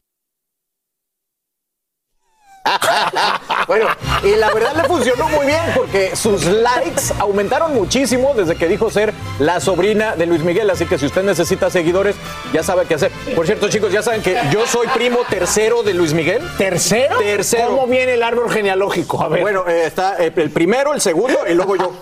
Bueno, 3.68 3.88
y 4.24 4.36
la 4.36 4.52
verdad 4.54 4.74
le 4.76 4.84
funcionó 4.86 5.28
muy 5.30 5.46
bien 5.46 5.62
porque 5.76 6.16
sus 6.16 6.46
likes 6.46 7.14
aumentaron 7.20 7.74
muchísimo 7.76 8.34
desde 8.36 8.56
que 8.56 8.68
dijo 8.68 8.90
ser 8.90 9.14
la 9.40 9.60
sobrina 9.60 10.16
de 10.16 10.26
Luis 10.26 10.42
Miguel. 10.44 10.70
Así 10.70 10.86
que 10.86 10.98
si 10.98 11.06
usted 11.06 11.24
necesita 11.24 11.70
seguidores, 11.70 12.16
ya 12.54 12.64
sabe 12.64 12.86
qué 12.86 12.96
hacer. 12.96 13.12
Por 13.36 13.46
cierto, 13.46 13.68
chicos, 13.70 13.92
ya 13.92 14.02
saben 14.02 14.22
que 14.22 14.38
yo 14.52 14.66
soy 14.66 14.88
primo 14.88 15.20
tercero 15.30 15.84
de 15.84 15.94
Luis 15.94 16.14
Miguel. 16.14 16.42
¿Tercero? 16.58 17.18
Tercero. 17.20 17.68
¿Cómo 17.70 17.88
viene 17.88 18.14
el 18.14 18.24
árbol 18.24 18.50
genealógico? 18.50 19.22
A 19.22 19.28
ver. 19.28 19.42
Bueno, 19.42 19.66
eh, 19.68 19.84
está 19.86 20.16
eh, 20.24 20.32
el 20.36 20.50
primero, 20.52 20.94
el 20.94 21.02
segundo 21.02 21.40
y 21.50 21.54
luego 21.54 21.76
yo. 21.76 21.92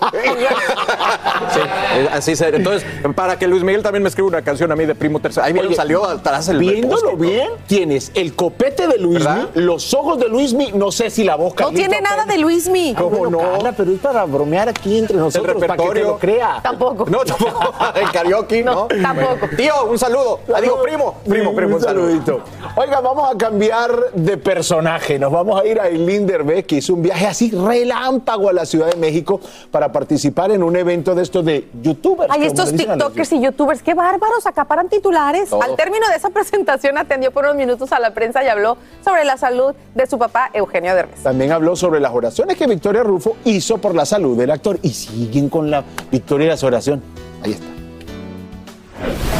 Sí, 1.52 1.60
eh, 1.94 2.08
así 2.12 2.36
se- 2.36 2.48
Entonces, 2.48 2.84
para 3.14 3.38
que 3.38 3.46
Luis 3.46 3.62
Miguel 3.62 3.82
también 3.82 4.02
me 4.02 4.08
escriba 4.08 4.28
una 4.28 4.42
canción 4.42 4.70
a 4.72 4.76
mí 4.76 4.84
de 4.86 4.94
primo 4.94 5.20
tercero. 5.20 5.44
Ahí 5.46 5.52
Oye, 5.58 5.74
salió 5.74 6.04
atrás 6.04 6.48
el 6.48 6.58
Viéndolo 6.58 7.10
poste. 7.12 7.16
bien, 7.26 7.48
tienes 7.66 8.10
el 8.14 8.34
copete 8.34 8.86
de 8.86 8.98
Luismi, 8.98 9.48
los 9.54 9.92
ojos 9.94 10.18
de 10.18 10.28
Luismi, 10.28 10.72
no 10.72 10.90
sé 10.92 11.10
si 11.10 11.24
la 11.24 11.36
No 11.58 11.70
tiene 11.70 12.00
nada 12.00 12.24
de 12.24 12.38
Luismi. 12.38 12.94
¿Cómo 12.94 13.28
no? 13.28 13.40
pero 13.76 13.92
es 13.92 13.98
para 14.00 14.24
bromear 14.24 14.68
aquí 14.68 14.98
entre 14.98 15.16
nosotros, 15.16 15.56
para 15.56 15.74
que 15.74 15.82
te 15.82 15.82
repertorio. 15.82 16.06
lo 16.08 16.18
crea. 16.18 16.60
Tampoco. 16.62 17.06
No, 17.08 17.24
tampoco. 17.24 17.74
El 17.94 18.10
karaoke, 18.10 18.62
¿no? 18.62 18.86
tampoco. 18.86 19.36
Bueno, 19.40 19.56
tío, 19.56 19.84
un 19.84 19.98
saludo. 19.98 20.40
Ah, 20.54 20.60
digo, 20.60 20.80
primo. 20.82 21.14
Primo, 21.28 21.54
primo, 21.54 21.68
un 21.68 21.74
un 21.74 21.80
saludo. 21.80 22.06
saludito. 22.08 22.40
Oiga, 22.76 23.00
vamos 23.00 23.32
a 23.32 23.36
cambiar 23.36 23.90
de 24.12 24.36
personaje. 24.36 25.18
Nos 25.18 25.32
vamos 25.32 25.60
a 25.60 25.66
ir 25.66 25.80
a 25.80 25.88
Eileen 25.88 26.26
Derbez, 26.26 26.66
que 26.66 26.76
hizo 26.76 26.94
un 26.94 27.02
viaje 27.02 27.26
así 27.26 27.50
relámpago 27.50 28.48
a 28.48 28.52
la 28.52 28.66
Ciudad 28.66 28.88
de 28.88 28.96
México 28.96 29.40
para 29.70 29.90
participar 29.92 30.50
en 30.50 30.62
un 30.62 30.76
evento 30.76 31.14
de 31.14 31.22
estos 31.22 31.44
de 31.44 31.68
youtubers. 31.82 32.30
Ay, 32.32 32.44
estos 32.44 32.72
TikTokers 32.72 33.32
y 33.32 33.40
YouTubers, 33.40 33.82
qué 33.82 33.94
bárbaros, 33.94 34.46
acaparan 34.46 34.88
titulares. 34.88 35.50
Todo. 35.50 35.62
Al 35.62 35.76
término 35.76 36.06
de 36.08 36.16
esa 36.16 36.30
presentación 36.36 36.98
atendió 36.98 37.30
por 37.30 37.44
unos 37.44 37.56
minutos 37.56 37.92
a 37.92 38.00
la 38.00 38.12
prensa 38.12 38.44
y 38.44 38.48
habló 38.48 38.76
sobre 39.04 39.24
la 39.24 39.36
salud 39.36 39.74
de 39.94 40.06
su 40.06 40.18
papá, 40.18 40.50
Eugenio 40.52 40.94
Derbez. 40.94 41.22
También 41.22 41.45
habló 41.52 41.76
sobre 41.76 42.00
las 42.00 42.12
oraciones 42.12 42.56
que 42.56 42.66
Victoria 42.66 43.02
Rufo 43.02 43.36
hizo 43.44 43.78
por 43.78 43.94
la 43.94 44.06
salud 44.06 44.36
del 44.36 44.50
actor 44.50 44.78
y 44.82 44.90
siguen 44.90 45.48
con 45.48 45.70
la 45.70 45.84
victoria 46.10 46.46
y 46.46 46.60
la 46.60 46.66
oración. 46.66 47.02
Ahí 47.42 47.52
está. 47.52 47.66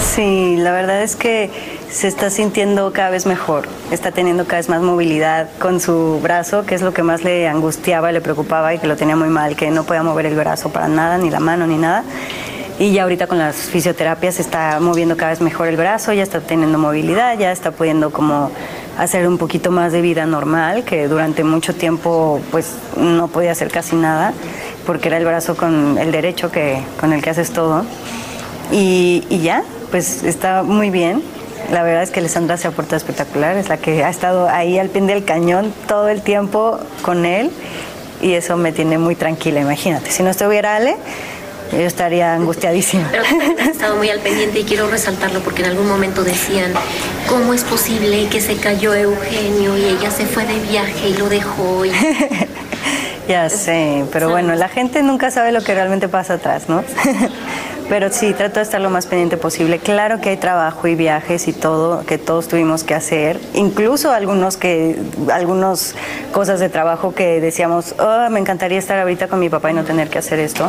Sí, 0.01 0.57
la 0.57 0.73
verdad 0.73 1.03
es 1.03 1.15
que 1.15 1.51
se 1.91 2.09
está 2.09 2.31
sintiendo 2.31 2.93
cada 2.93 3.11
vez 3.11 3.27
mejor, 3.27 3.69
está 3.91 4.13
teniendo 4.13 4.45
cada 4.45 4.57
vez 4.57 4.69
más 4.69 4.81
movilidad 4.81 5.49
con 5.59 5.81
su 5.81 6.21
brazo, 6.23 6.65
que 6.65 6.75
es 6.75 6.83
lo 6.83 6.95
que 6.95 7.03
más 7.03 7.23
le 7.23 7.49
angustiaba, 7.49 8.13
le 8.13 8.21
preocupaba 8.21 8.73
y 8.73 8.79
que 8.79 8.87
lo 8.87 8.97
tenía 8.97 9.17
muy 9.17 9.29
mal, 9.29 9.57
que 9.57 9.71
no 9.71 9.85
podía 9.85 10.03
mover 10.03 10.27
el 10.27 10.35
brazo 10.35 10.71
para 10.71 10.89
nada, 10.89 11.19
ni 11.19 11.31
la 11.31 11.41
mano, 11.41 11.67
ni 11.67 11.77
nada. 11.77 12.03
Y 12.79 12.93
ya 12.93 13.05
ahorita 13.05 13.27
con 13.27 13.39
las 13.39 13.57
fisioterapias 13.57 14.39
está 14.39 14.79
moviendo 14.81 15.17
cada 15.17 15.31
vez 15.31 15.41
mejor 15.41 15.69
el 15.69 15.77
brazo, 15.77 16.13
ya 16.13 16.23
está 16.23 16.41
teniendo 16.41 16.79
movilidad, 16.79 17.39
ya 17.39 17.51
está 17.51 17.71
pudiendo 17.71 18.11
como 18.11 18.51
hacer 18.99 19.27
un 19.27 19.39
poquito 19.39 19.71
más 19.71 19.93
de 19.93 20.03
vida 20.03 20.27
normal, 20.27 20.85
que 20.85 21.09
durante 21.09 21.43
mucho 21.43 21.75
tiempo 21.75 22.39
pues 22.51 22.75
no 22.99 23.29
podía 23.29 23.53
hacer 23.53 23.71
casi 23.71 23.97
nada, 23.97 24.35
porque 24.85 25.09
era 25.09 25.17
el 25.17 25.25
brazo 25.25 25.57
con 25.57 25.97
el 25.97 26.13
derecho 26.13 26.51
que, 26.51 26.83
con 27.01 27.15
el 27.15 27.23
que 27.23 27.31
haces 27.31 27.51
todo. 27.51 27.87
Y, 28.71 29.25
y 29.31 29.41
ya, 29.41 29.63
pues 29.91 30.23
está 30.25 30.63
muy 30.63 30.91
bien. 30.91 31.23
La 31.73 31.83
verdad 31.83 32.03
es 32.03 32.11
que 32.11 32.21
Alessandra 32.21 32.59
se 32.59 32.69
ha 32.69 32.73
portado 32.73 32.97
espectacular, 32.97 33.57
es 33.57 33.71
la 33.71 33.79
que 33.79 34.05
ha 34.05 34.11
estado 34.11 34.51
ahí 34.51 34.79
al 34.79 34.91
pie 34.91 35.01
del 35.01 35.25
cañón 35.25 35.73
todo 35.89 36.09
el 36.09 36.21
tiempo 36.21 36.79
con 37.01 37.25
él 37.25 37.51
y 38.21 38.33
eso 38.33 38.57
me 38.57 38.73
tiene 38.73 38.99
muy 38.99 39.15
tranquila, 39.15 39.61
imagínate. 39.61 40.11
Si 40.11 40.23
no 40.23 40.31
estuviera 40.31 40.77
Ale, 40.77 40.97
yo 41.73 41.81
estaría 41.81 42.35
angustiadísima. 42.35 43.09
Pero 43.11 43.25
has 43.61 43.69
estado 43.69 43.97
muy 43.97 44.09
al 44.11 44.21
pendiente 44.21 44.61
y 44.61 44.65
quiero 44.65 44.89
resaltarlo 44.89 45.41
porque 45.41 45.63
en 45.63 45.71
algún 45.71 45.89
momento 45.89 46.25
decían, 46.25 46.73
¿cómo 47.29 47.55
es 47.55 47.65
posible 47.65 48.29
que 48.29 48.41
se 48.41 48.57
cayó 48.57 48.95
Eugenio 48.95 49.77
y 49.77 49.85
ella 49.85 50.11
se 50.11 50.27
fue 50.27 50.45
de 50.47 50.59
viaje 50.61 51.09
y 51.09 51.15
lo 51.15 51.29
dejó? 51.29 51.85
Y... 51.85 51.93
Ya 53.29 53.51
sé, 53.51 54.05
pero 54.13 54.31
bueno, 54.31 54.55
la 54.55 54.69
gente 54.69 55.03
nunca 55.03 55.33
sabe 55.33 55.51
lo 55.51 55.61
que 55.61 55.75
realmente 55.75 56.09
pasa 56.09 56.35
atrás, 56.35 56.69
¿no? 56.69 56.85
Pero 57.89 58.11
sí, 58.11 58.33
trato 58.35 58.57
de 58.57 58.63
estar 58.63 58.81
lo 58.81 58.91
más 58.91 59.07
pendiente 59.07 59.37
posible. 59.37 59.79
Claro 59.79 60.21
que 60.21 60.31
hay 60.31 60.37
trabajo 60.37 60.89
y 60.89 60.97
viajes 60.97 61.47
y 61.47 61.53
todo 61.53 62.05
que 62.05 62.19
todos 62.19 62.49
tuvimos 62.49 62.83
que 62.83 62.95
hacer, 62.95 63.41
incluso 63.55 64.11
algunos 64.11 64.57
que, 64.57 64.99
algunas 65.33 65.95
cosas 66.33 66.59
de 66.59 66.69
trabajo 66.69 67.15
que 67.15 67.41
decíamos, 67.41 67.95
"Oh, 68.01 68.29
me 68.31 68.41
encantaría 68.41 68.79
estar 68.79 68.99
ahorita 68.99 69.29
con 69.29 69.39
mi 69.39 69.49
papá 69.49 69.71
y 69.71 69.75
no 69.75 69.85
tener 69.85 70.09
que 70.09 70.19
hacer 70.19 70.41
esto. 70.41 70.69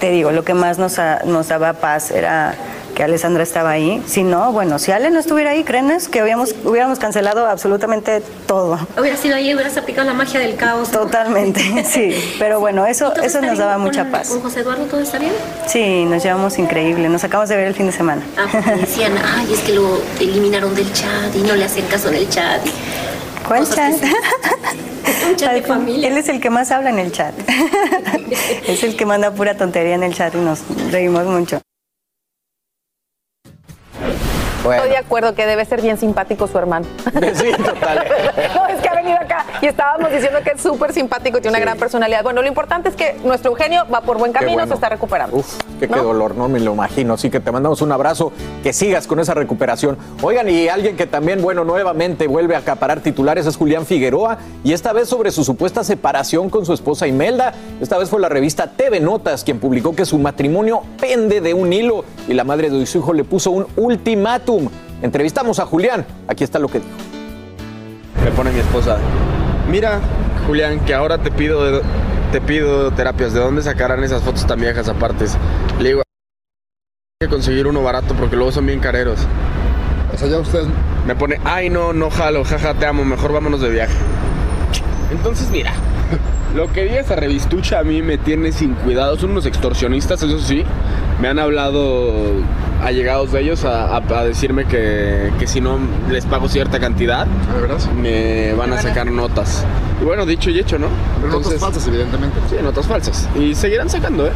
Te 0.00 0.10
digo, 0.10 0.32
lo 0.32 0.44
que 0.44 0.54
más 0.54 0.78
nos, 0.78 0.96
nos 1.24 1.48
daba 1.48 1.74
paz 1.74 2.10
era 2.10 2.56
que 2.96 3.04
Alessandra 3.04 3.42
estaba 3.42 3.70
ahí. 3.70 4.02
Si 4.06 4.22
no, 4.24 4.52
bueno, 4.52 4.78
si 4.78 4.90
Ale 4.90 5.10
no 5.10 5.20
estuviera 5.20 5.50
ahí, 5.50 5.64
créenes 5.64 6.08
que 6.08 6.20
habíamos, 6.20 6.54
hubiéramos 6.64 6.98
cancelado 6.98 7.46
absolutamente 7.46 8.22
todo. 8.46 8.78
Hubiera 8.98 9.18
sido 9.18 9.36
ahí, 9.36 9.54
hubieras 9.54 9.76
aplicado 9.76 10.06
la 10.06 10.14
magia 10.14 10.40
del 10.40 10.56
caos. 10.56 10.90
¿no? 10.90 11.00
Totalmente, 11.00 11.60
sí. 11.84 12.14
Pero 12.38 12.58
bueno, 12.58 12.86
eso, 12.86 13.08
¿Y 13.12 13.14
todo 13.16 13.24
eso 13.26 13.42
nos 13.42 13.58
daba 13.58 13.74
con- 13.74 13.82
mucha 13.82 14.06
paz. 14.10 14.30
¿Con 14.30 14.40
José 14.40 14.60
Eduardo 14.60 14.84
todo 14.86 15.00
está 15.00 15.18
bien? 15.18 15.32
Sí, 15.66 16.06
nos 16.06 16.22
llevamos 16.22 16.58
increíble. 16.58 17.10
Nos 17.10 17.22
acabamos 17.22 17.50
de 17.50 17.56
ver 17.56 17.66
el 17.66 17.74
fin 17.74 17.84
de 17.84 17.92
semana. 17.92 18.22
Ah, 18.38 18.46
porque 18.50 18.70
decían, 18.80 19.12
ay, 19.36 19.52
es 19.52 19.60
que 19.60 19.74
lo 19.74 20.00
eliminaron 20.18 20.74
del 20.74 20.90
chat 20.94 21.36
y 21.36 21.42
no 21.42 21.54
le 21.54 21.66
hacen 21.66 21.84
caso 21.88 22.08
en 22.08 22.14
el 22.14 22.28
chat. 22.30 22.62
¿Cuál 23.46 23.68
chat? 23.68 23.92
Un 25.28 25.36
chat 25.36 25.52
de 25.52 25.62
familia. 25.68 26.08
Él 26.08 26.16
es 26.16 26.30
el 26.30 26.40
que 26.40 26.48
más 26.48 26.70
habla 26.70 26.88
en 26.88 26.98
el 26.98 27.12
chat. 27.12 27.34
es 28.66 28.82
el 28.82 28.96
que 28.96 29.04
manda 29.04 29.30
pura 29.32 29.54
tontería 29.54 29.94
en 29.96 30.02
el 30.02 30.14
chat 30.14 30.34
y 30.34 30.38
nos 30.38 30.60
reímos 30.90 31.26
mucho. 31.26 31.60
Estoy 34.74 34.90
de 34.90 34.96
acuerdo 34.96 35.34
que 35.34 35.46
debe 35.46 35.64
ser 35.64 35.80
bien 35.82 35.98
simpático 35.98 36.46
su 36.46 36.58
hermano. 36.58 36.86
Sí, 37.34 37.52
total. 37.52 38.06
no, 38.54 38.68
venido 39.06 39.22
acá 39.22 39.46
y 39.60 39.66
estábamos 39.66 40.10
diciendo 40.10 40.40
que 40.42 40.50
es 40.50 40.60
súper 40.60 40.92
simpático 40.92 41.38
y 41.38 41.40
tiene 41.40 41.56
una 41.56 41.64
gran 41.64 41.78
personalidad. 41.78 42.22
Bueno, 42.22 42.42
lo 42.42 42.48
importante 42.48 42.88
es 42.88 42.96
que 42.96 43.16
nuestro 43.24 43.52
Eugenio 43.52 43.84
va 43.92 44.00
por 44.00 44.18
buen 44.18 44.32
camino, 44.32 44.54
bueno. 44.54 44.68
se 44.68 44.74
está 44.74 44.88
recuperando. 44.88 45.36
Uf, 45.36 45.58
qué, 45.80 45.88
qué 45.88 46.00
dolor, 46.00 46.34
no 46.34 46.48
me 46.48 46.60
lo 46.60 46.72
imagino. 46.72 47.14
Así 47.14 47.30
que 47.30 47.40
te 47.40 47.52
mandamos 47.52 47.82
un 47.82 47.92
abrazo, 47.92 48.32
que 48.62 48.72
sigas 48.72 49.06
con 49.06 49.20
esa 49.20 49.34
recuperación. 49.34 49.96
Oigan, 50.22 50.48
y 50.48 50.68
alguien 50.68 50.96
que 50.96 51.06
también, 51.06 51.40
bueno, 51.42 51.64
nuevamente 51.64 52.26
vuelve 52.26 52.54
a 52.54 52.58
acaparar 52.58 53.00
titulares 53.00 53.46
es 53.46 53.56
Julián 53.56 53.86
Figueroa, 53.86 54.38
y 54.64 54.72
esta 54.72 54.92
vez 54.92 55.08
sobre 55.08 55.30
su 55.30 55.44
supuesta 55.44 55.84
separación 55.84 56.50
con 56.50 56.66
su 56.66 56.72
esposa 56.72 57.06
Imelda. 57.06 57.54
Esta 57.80 57.98
vez 57.98 58.10
fue 58.10 58.20
la 58.20 58.28
revista 58.28 58.66
TV 58.68 59.00
Notas 59.00 59.44
quien 59.44 59.60
publicó 59.60 59.94
que 59.94 60.04
su 60.04 60.18
matrimonio 60.18 60.82
pende 61.00 61.40
de 61.40 61.54
un 61.54 61.72
hilo 61.72 62.04
y 62.28 62.34
la 62.34 62.44
madre 62.44 62.70
de 62.70 62.86
su 62.86 62.98
hijo 62.98 63.12
le 63.12 63.24
puso 63.24 63.50
un 63.50 63.66
ultimátum. 63.76 64.68
Entrevistamos 65.02 65.58
a 65.58 65.66
Julián, 65.66 66.06
aquí 66.26 66.42
está 66.42 66.58
lo 66.58 66.68
que 66.68 66.78
dijo. 66.80 67.15
Me 68.24 68.30
pone 68.32 68.50
mi 68.50 68.60
esposa, 68.60 68.98
mira, 69.68 70.00
Julián, 70.46 70.80
que 70.80 70.94
ahora 70.94 71.18
te 71.18 71.30
pido, 71.30 71.80
te 72.32 72.40
pido 72.40 72.90
terapias. 72.92 73.32
¿De 73.32 73.40
dónde 73.40 73.62
sacarán 73.62 74.02
esas 74.02 74.22
fotos 74.22 74.46
tan 74.46 74.60
viejas 74.60 74.88
aparte? 74.88 75.26
Le 75.78 75.88
digo, 75.90 76.02
hay 77.20 77.26
que 77.26 77.28
conseguir 77.28 77.66
uno 77.66 77.82
barato 77.82 78.14
porque 78.14 78.36
luego 78.36 78.52
son 78.52 78.66
bien 78.66 78.80
careros. 78.80 79.20
O 80.12 80.18
sea, 80.18 80.28
ya 80.28 80.38
usted... 80.38 80.64
Me 81.06 81.14
pone, 81.14 81.40
ay, 81.44 81.70
no, 81.70 81.92
no 81.92 82.10
jalo, 82.10 82.42
jaja, 82.44 82.74
te 82.74 82.84
amo, 82.84 83.04
mejor 83.04 83.32
vámonos 83.32 83.60
de 83.60 83.68
viaje. 83.70 83.94
Entonces, 85.12 85.48
mira, 85.50 85.72
lo 86.56 86.72
que 86.72 86.84
diga 86.84 87.00
esa 87.00 87.14
revistucha 87.16 87.78
a 87.78 87.82
mí 87.84 88.02
me 88.02 88.18
tiene 88.18 88.50
sin 88.52 88.74
cuidado. 88.74 89.16
Son 89.18 89.30
unos 89.30 89.46
extorsionistas, 89.46 90.22
eso 90.22 90.38
sí. 90.40 90.64
Me 91.20 91.28
han 91.28 91.38
hablado 91.38 92.12
allegados 92.82 93.32
de 93.32 93.40
ellos 93.42 93.64
a, 93.64 93.96
a- 93.96 94.02
a 94.18 94.24
decirme 94.24 94.64
que, 94.66 95.30
que 95.38 95.46
si 95.46 95.60
no 95.60 95.78
les 96.10 96.24
pago 96.26 96.48
cierta 96.48 96.78
cantidad, 96.80 97.26
me 98.00 98.52
van 98.54 98.72
a 98.72 98.80
sacar 98.82 99.10
notas. 99.10 99.64
Y 100.00 100.04
bueno, 100.04 100.26
dicho 100.26 100.50
y 100.50 100.58
hecho, 100.58 100.78
¿no? 100.78 100.88
notas 101.30 101.54
falsas, 101.58 101.86
evidentemente. 101.88 102.38
Sí, 102.50 102.56
notas 102.62 102.86
falsas. 102.86 103.28
Y 103.38 103.54
seguirán 103.54 103.88
sacando, 103.88 104.26
¿eh? 104.26 104.32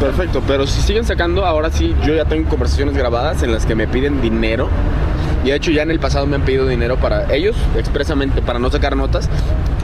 Perfecto, 0.00 0.42
pero 0.46 0.66
si 0.66 0.80
siguen 0.80 1.04
sacando, 1.04 1.44
ahora 1.44 1.70
sí, 1.70 1.94
yo 2.04 2.14
ya 2.14 2.24
tengo 2.24 2.48
conversaciones 2.48 2.96
grabadas 2.96 3.42
en 3.42 3.52
las 3.52 3.66
que 3.66 3.74
me 3.74 3.86
piden 3.86 4.20
dinero. 4.22 4.68
Y 5.44 5.48
de 5.48 5.56
hecho 5.56 5.70
ya 5.70 5.82
en 5.82 5.90
el 5.90 5.98
pasado 5.98 6.26
me 6.26 6.36
han 6.36 6.42
pedido 6.42 6.66
dinero 6.66 6.96
para 6.98 7.32
ellos, 7.34 7.56
expresamente 7.76 8.42
para 8.42 8.58
no 8.58 8.70
sacar 8.70 8.96
notas. 8.96 9.28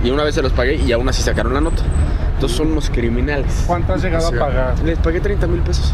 Y 0.05 0.11
una 0.11 0.23
vez 0.23 0.35
se 0.37 0.43
los 0.43 0.53
pagué 0.53 0.77
y 0.77 0.93
aún 0.93 1.09
así 1.09 1.23
sacaron 1.23 1.53
la 1.55 1.61
nota. 1.61 1.83
Entonces 2.35 2.57
son 2.57 2.69
unos 2.73 2.89
criminales. 2.91 3.65
¿Cuánto 3.67 3.93
has 3.95 4.03
llegado 4.03 4.29
a 4.29 4.31
pagar? 4.31 4.79
Les 4.85 4.99
pagué 4.99 5.21
30 5.21 5.47
mil 5.49 5.61
pesos. 5.61 5.93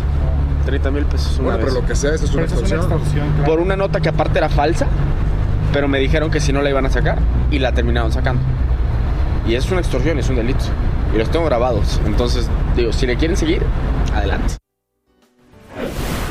30 0.66 0.90
mil 0.90 1.04
pesos 1.06 1.38
una 1.38 1.44
Bueno, 1.56 1.58
pero 1.58 1.66
vez. 1.74 1.82
lo 1.82 1.86
que 1.88 1.94
sea, 1.96 2.14
eso 2.14 2.24
es 2.26 2.34
una 2.34 2.44
es 2.44 2.52
extorsión. 2.52 2.80
extorsión, 2.80 3.28
claro. 3.32 3.44
Por 3.44 3.60
una 3.60 3.76
nota 3.76 4.00
que 4.00 4.08
aparte 4.10 4.38
era 4.38 4.48
falsa, 4.50 4.86
pero 5.72 5.88
me 5.88 5.98
dijeron 5.98 6.30
que 6.30 6.40
si 6.40 6.52
no 6.52 6.60
la 6.62 6.70
iban 6.70 6.84
a 6.86 6.90
sacar 6.90 7.18
y 7.50 7.58
la 7.58 7.72
terminaron 7.72 8.12
sacando. 8.12 8.42
Y 9.46 9.54
es 9.54 9.70
una 9.70 9.80
extorsión, 9.80 10.18
es 10.18 10.28
un 10.28 10.36
delito. 10.36 10.64
Y 11.14 11.18
los 11.18 11.30
tengo 11.30 11.44
grabados. 11.46 12.00
Entonces, 12.06 12.48
digo, 12.76 12.92
si 12.92 13.06
le 13.06 13.16
quieren 13.16 13.36
seguir, 13.36 13.62
adelante. 14.14 14.54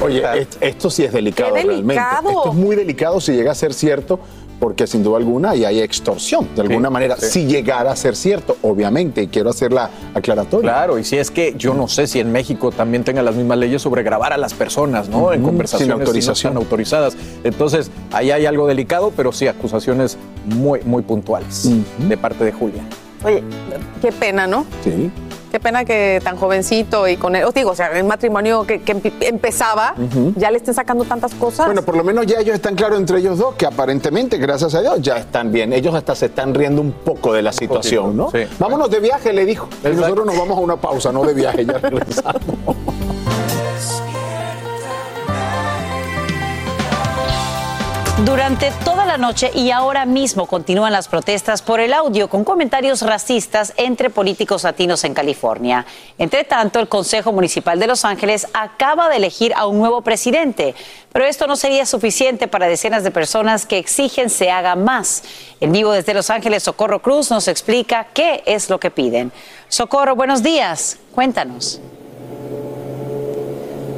Oye, 0.06 0.24
est- 0.42 0.58
esto 0.62 0.90
sí 0.90 1.04
es 1.04 1.12
delicado, 1.14 1.54
¡Qué 1.54 1.64
realmente. 1.64 1.94
delicado! 1.94 2.30
Esto 2.30 2.50
es 2.50 2.56
muy 2.56 2.76
delicado 2.76 3.20
si 3.22 3.34
llega 3.34 3.52
a 3.52 3.56
ser 3.56 3.74
cierto, 3.74 4.20
porque 4.60 4.88
sin 4.88 5.04
duda 5.04 5.18
alguna 5.18 5.50
ahí 5.52 5.66
hay 5.66 5.82
extorsión, 5.82 6.48
de 6.56 6.62
alguna 6.62 6.90
manera, 6.90 7.18
sí. 7.18 7.26
si 7.28 7.46
llegara 7.48 7.92
a 7.92 7.96
ser 7.98 8.16
cierto, 8.16 8.56
obviamente, 8.62 9.22
y 9.24 9.28
quiero 9.28 9.50
hacer 9.50 9.74
la 9.74 9.90
aclaratoria. 10.14 10.72
Claro, 10.72 10.98
y 10.98 11.04
si 11.04 11.18
es 11.18 11.32
que 11.32 11.54
yo 11.58 11.74
no 11.74 11.90
sé 11.90 12.08
si 12.08 12.20
en 12.22 12.32
México 12.32 12.72
también 12.72 13.04
tengan 13.04 13.26
las 13.26 13.36
mismas 13.36 13.58
leyes 13.58 13.82
sobre 13.82 14.04
grabar 14.04 14.32
a 14.32 14.38
las 14.38 14.54
personas, 14.54 15.10
¿no? 15.10 15.34
En 15.34 15.42
conversaciones 15.44 15.94
sin 15.96 16.02
autorización. 16.02 16.54
no 16.54 16.62
autorizadas. 16.62 17.18
Entonces, 17.44 17.92
ahí 18.14 18.32
hay 18.32 18.46
algo 18.46 18.66
delicado, 18.68 19.12
pero 19.18 19.34
sí 19.34 19.48
acusaciones 19.48 20.18
muy, 20.46 20.80
muy 20.86 21.02
puntuales 21.02 21.70
de 22.08 22.18
parte 22.18 22.46
de 22.46 22.54
Julia. 22.54 22.84
Oye, 23.26 23.44
qué 24.02 24.12
pena, 24.14 24.48
¿no? 24.48 24.66
Sí. 24.84 25.10
Qué 25.54 25.60
pena 25.60 25.86
que 25.86 26.20
tan 26.24 26.36
jovencito 26.36 27.08
y 27.08 27.16
con 27.16 27.36
él, 27.36 27.44
os 27.44 27.54
digo, 27.54 27.70
o 27.70 27.76
sea, 27.76 27.96
el 27.96 28.06
matrimonio 28.06 28.66
que, 28.66 28.82
empezaba, 29.22 29.94
ya 30.36 30.50
le 30.50 30.58
estén 30.58 30.74
sacando 30.74 31.04
tantas 31.04 31.36
cosas. 31.36 31.68
Bueno, 31.68 31.84
por 31.84 31.96
lo 31.96 32.04
menos 32.04 32.26
ya 32.26 32.40
ellos 32.40 32.56
están 32.56 32.74
claros 32.74 32.98
entre 32.98 33.20
ellos 33.20 33.38
dos, 33.38 33.54
que 33.54 33.68
aparentemente, 33.68 34.40
gracias 34.40 34.74
a 34.74 34.82
Dios, 34.82 35.00
ya 35.00 35.18
están 35.18 35.52
bien. 35.52 35.72
Ellos 35.72 35.94
hasta 35.94 36.16
se 36.16 36.26
están 36.26 36.56
riendo 36.56 36.82
un 36.82 36.92
poco 36.92 37.34
de 37.34 37.44
la 37.44 37.54
situación, 37.54 38.18
¿no? 38.18 38.32
sí. 38.32 38.40
Vámonos 38.58 38.90
de 38.90 39.00
viaje, 39.00 39.32
le 39.32 39.46
dijo. 39.46 39.70
Y 39.84 39.90
nosotros 39.90 40.26
nos 40.26 40.36
vamos 40.36 40.58
a 40.58 40.60
una 40.60 40.76
pausa, 40.76 41.12
no 41.12 41.24
de 41.24 41.36
viaje, 41.36 41.64
ya 41.64 41.78
regresamos. 41.78 42.42
Durante 48.26 48.72
toda 48.86 49.06
la 49.06 49.18
noche 49.18 49.52
y 49.54 49.72
ahora 49.72 50.06
mismo 50.06 50.48
continúan 50.48 50.94
las 50.94 51.10
protestas 51.10 51.62
por 51.62 51.82
el 51.82 51.92
audio 51.92 52.30
con 52.30 52.46
comentarios 52.46 53.02
racistas 53.02 53.74
entre 53.76 54.10
políticos 54.10 54.64
latinos 54.64 55.04
en 55.04 55.14
California. 55.14 55.86
Entre 56.18 56.46
tanto, 56.46 56.80
el 56.80 56.88
Consejo 56.88 57.34
Municipal 57.34 57.78
de 57.80 57.88
Los 57.88 58.06
Ángeles 58.06 58.48
acaba 58.54 59.10
de 59.10 59.18
elegir 59.18 59.54
a 59.58 59.68
un 59.68 59.78
nuevo 59.78 60.04
presidente, 60.04 60.74
pero 61.12 61.26
esto 61.26 61.48
no 61.48 61.58
sería 61.58 61.86
suficiente 61.86 62.48
para 62.48 62.68
decenas 62.68 63.04
de 63.04 63.12
personas 63.12 63.66
que 63.66 63.78
exigen 63.78 64.30
se 64.30 64.50
haga 64.50 64.78
más. 64.78 65.24
En 65.60 65.74
vivo 65.74 65.92
desde 65.92 66.14
Los 66.14 66.30
Ángeles, 66.30 66.64
Socorro 66.64 67.02
Cruz 67.02 67.30
nos 67.30 67.50
explica 67.50 68.08
qué 68.14 68.42
es 68.46 68.70
lo 68.70 68.80
que 68.80 68.90
piden. 68.90 69.34
Socorro, 69.68 70.16
buenos 70.16 70.42
días. 70.42 70.98
Cuéntanos. 71.14 71.82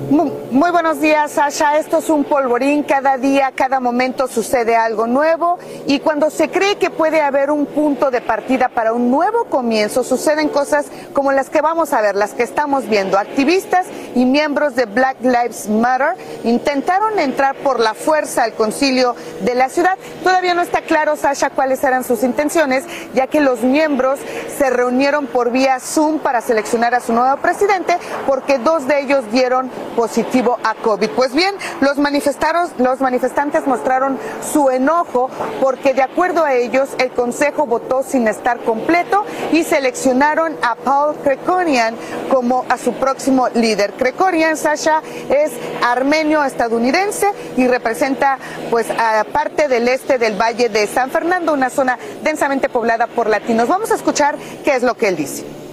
Mu- 0.10 0.32
Muy 0.52 0.72
buenos 0.72 1.02
días, 1.02 1.32
Sasha. 1.32 1.78
Esto 1.78 1.98
es 1.98 2.10
un 2.10 2.24
polvorín. 2.24 2.84
Cada 2.84 3.18
día, 3.18 3.52
cada 3.54 3.80
momento 3.80 4.28
sucede 4.28 4.76
algo 4.76 5.06
nuevo. 5.08 5.58
Y 5.86 6.00
cuando 6.00 6.30
se 6.30 6.50
cree 6.50 6.78
que 6.78 6.90
puede 6.90 7.22
haber 7.22 7.52
un 7.52 7.66
punto 7.66 8.10
de 8.12 8.22
partida 8.22 8.70
para 8.70 8.94
un 8.94 9.10
nuevo 9.12 9.46
comienzo, 9.46 10.04
suceden 10.04 10.48
cosas 10.50 10.86
como 11.14 11.32
las 11.34 11.50
que 11.50 11.62
vamos 11.62 11.92
a 11.92 12.02
ver, 12.02 12.16
las 12.16 12.34
que 12.34 12.44
estamos 12.44 12.88
viendo. 12.88 13.18
Activistas 13.18 13.88
y 14.16 14.24
miembros 14.26 14.76
de 14.76 14.86
Black 14.86 15.18
Lives 15.22 15.68
Matter 15.68 16.16
intentaron 16.46 17.20
entrar 17.20 17.56
por 17.56 17.80
la 17.80 17.94
fuerza 17.94 18.44
al 18.44 18.54
concilio 18.54 19.16
de 19.42 19.56
la 19.56 19.68
ciudad. 19.70 19.98
Todavía 20.24 20.54
no 20.54 20.62
está 20.62 20.82
claro, 20.82 21.16
Sasha, 21.18 21.50
cuáles 21.50 21.84
eran 21.84 22.04
sus 22.06 22.24
intenciones, 22.24 22.86
ya 23.14 23.28
que 23.28 23.42
los 23.42 23.62
miembros 23.62 24.20
se 24.58 24.70
reunieron 24.70 25.28
por 25.28 25.52
vía 25.52 25.80
Zoom 25.82 26.20
para 26.20 26.40
seleccionar 26.42 26.96
a 26.96 27.02
su 27.02 27.12
nuevo 27.12 27.36
presidente, 27.38 27.98
porque 28.26 28.58
dos 28.60 28.88
de 28.88 29.02
ellos 29.02 29.26
dieron 29.32 29.70
positivo 29.96 30.58
a 30.64 30.76
COVID. 30.76 31.10
Pues 31.12 31.34
bien, 31.34 31.56
los, 31.82 31.98
manifestaros- 31.98 32.72
los 32.78 33.00
manifestantes 33.02 33.66
mostraron 33.66 34.18
su 34.52 34.70
enojo 34.70 35.30
porque 35.62 35.94
de 35.94 36.02
acuerdo 36.04 36.44
a 36.44 36.54
ellos 36.54 36.90
el 37.00 37.12
Consejo 37.12 37.66
votó 37.66 38.04
sin 38.04 38.28
estar 38.28 38.60
completo 38.60 39.24
y 39.52 39.64
seleccionaron 39.64 40.56
a 40.62 40.76
Paul 40.76 41.16
Krekorian 41.24 41.96
como 42.30 42.66
a 42.70 42.78
su 42.78 42.94
próximo 42.94 43.48
líder. 43.54 43.94
Krekorian, 43.94 44.58
Sasha, 44.58 45.02
es 45.30 45.52
armenio 45.84 46.44
estadounidense 46.44 47.32
y 47.58 47.68
representa 47.68 48.38
pues 48.70 48.88
a 48.92 49.24
parte 49.32 49.68
del 49.68 49.88
este 49.88 50.18
del 50.18 50.40
Valle 50.40 50.70
de 50.70 50.88
San 50.88 51.10
Fernando, 51.12 51.54
una 51.54 51.70
zona 51.70 51.98
densamente 52.24 52.70
poblada 52.70 53.08
por 53.08 53.28
latinos. 53.30 53.68
Vamos 53.68 53.92
a 53.92 53.96
escuchar 53.96 54.36
qué 54.64 54.76
es 54.76 54.84
lo 54.84 54.96
que 54.96 55.08
él 55.08 55.16
dice. 55.16 55.65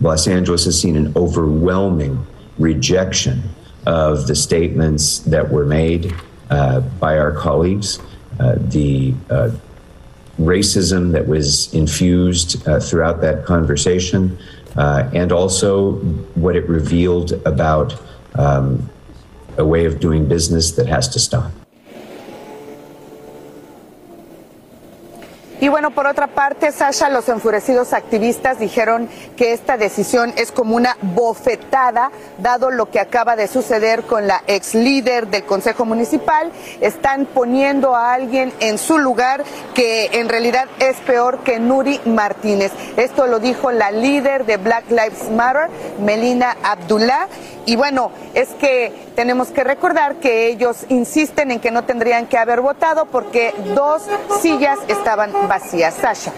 Los 0.00 0.28
Angeles 0.28 0.64
has 0.64 0.80
seen 0.80 0.96
an 0.96 1.12
overwhelming 1.16 2.24
rejection 2.58 3.42
of 3.86 4.26
the 4.26 4.34
statements 4.34 5.20
that 5.20 5.50
were 5.50 5.64
made 5.64 6.14
uh, 6.50 6.80
by 6.80 7.18
our 7.18 7.32
colleagues, 7.32 7.98
uh, 8.40 8.56
the 8.58 9.14
uh, 9.30 9.50
racism 10.38 11.12
that 11.12 11.26
was 11.26 11.72
infused 11.74 12.66
uh, 12.68 12.78
throughout 12.78 13.20
that 13.20 13.44
conversation, 13.44 14.38
uh, 14.76 15.10
and 15.12 15.32
also 15.32 15.92
what 16.34 16.54
it 16.54 16.68
revealed 16.68 17.32
about 17.44 18.00
um, 18.34 18.88
a 19.56 19.64
way 19.64 19.84
of 19.84 19.98
doing 19.98 20.28
business 20.28 20.72
that 20.72 20.86
has 20.86 21.08
to 21.08 21.18
stop. 21.18 21.50
Y 25.68 25.70
bueno, 25.70 25.90
por 25.90 26.06
otra 26.06 26.28
parte, 26.28 26.72
Sasha, 26.72 27.10
los 27.10 27.28
enfurecidos 27.28 27.92
activistas 27.92 28.58
dijeron 28.58 29.06
que 29.36 29.52
esta 29.52 29.76
decisión 29.76 30.32
es 30.38 30.50
como 30.50 30.74
una 30.74 30.96
bofetada, 31.02 32.10
dado 32.38 32.70
lo 32.70 32.90
que 32.90 33.00
acaba 33.00 33.36
de 33.36 33.48
suceder 33.48 34.04
con 34.04 34.26
la 34.26 34.42
ex 34.46 34.74
líder 34.74 35.26
del 35.26 35.44
Consejo 35.44 35.84
Municipal. 35.84 36.50
Están 36.80 37.26
poniendo 37.26 37.94
a 37.94 38.14
alguien 38.14 38.50
en 38.60 38.78
su 38.78 38.98
lugar 38.98 39.44
que 39.74 40.06
en 40.14 40.30
realidad 40.30 40.68
es 40.78 40.96
peor 41.00 41.40
que 41.40 41.60
Nuri 41.60 42.00
Martínez. 42.06 42.72
Esto 42.96 43.26
lo 43.26 43.38
dijo 43.38 43.70
la 43.70 43.90
líder 43.90 44.46
de 44.46 44.56
Black 44.56 44.88
Lives 44.88 45.30
Matter, 45.30 45.68
Melina 46.00 46.56
Abdullah. 46.62 47.28
Y 47.68 47.76
bueno, 47.76 48.10
es 48.32 48.48
que 48.58 48.90
tenemos 49.14 49.48
que 49.48 49.62
recordar 49.62 50.16
que 50.20 50.48
ellos 50.48 50.86
insisten 50.88 51.50
en 51.50 51.60
que 51.60 51.70
no 51.70 51.84
tendrían 51.84 52.26
que 52.26 52.38
haber 52.38 52.62
votado 52.62 53.04
porque 53.04 53.52
dos 53.74 54.04
sillas 54.40 54.78
estaban 54.88 55.32
vacías. 55.46 55.92
Sasha. 55.92 56.32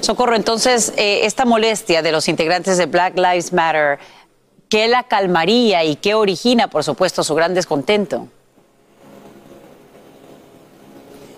Socorro, 0.00 0.34
entonces, 0.34 0.94
eh, 0.96 1.26
esta 1.26 1.44
molestia 1.44 2.00
de 2.00 2.12
los 2.12 2.28
integrantes 2.28 2.78
de 2.78 2.86
Black 2.86 3.18
Lives 3.18 3.52
Matter, 3.52 3.98
¿qué 4.70 4.88
la 4.88 5.02
calmaría 5.02 5.84
y 5.84 5.96
qué 5.96 6.14
origina, 6.14 6.68
por 6.68 6.82
supuesto, 6.82 7.24
su 7.24 7.34
gran 7.34 7.52
descontento? 7.52 8.28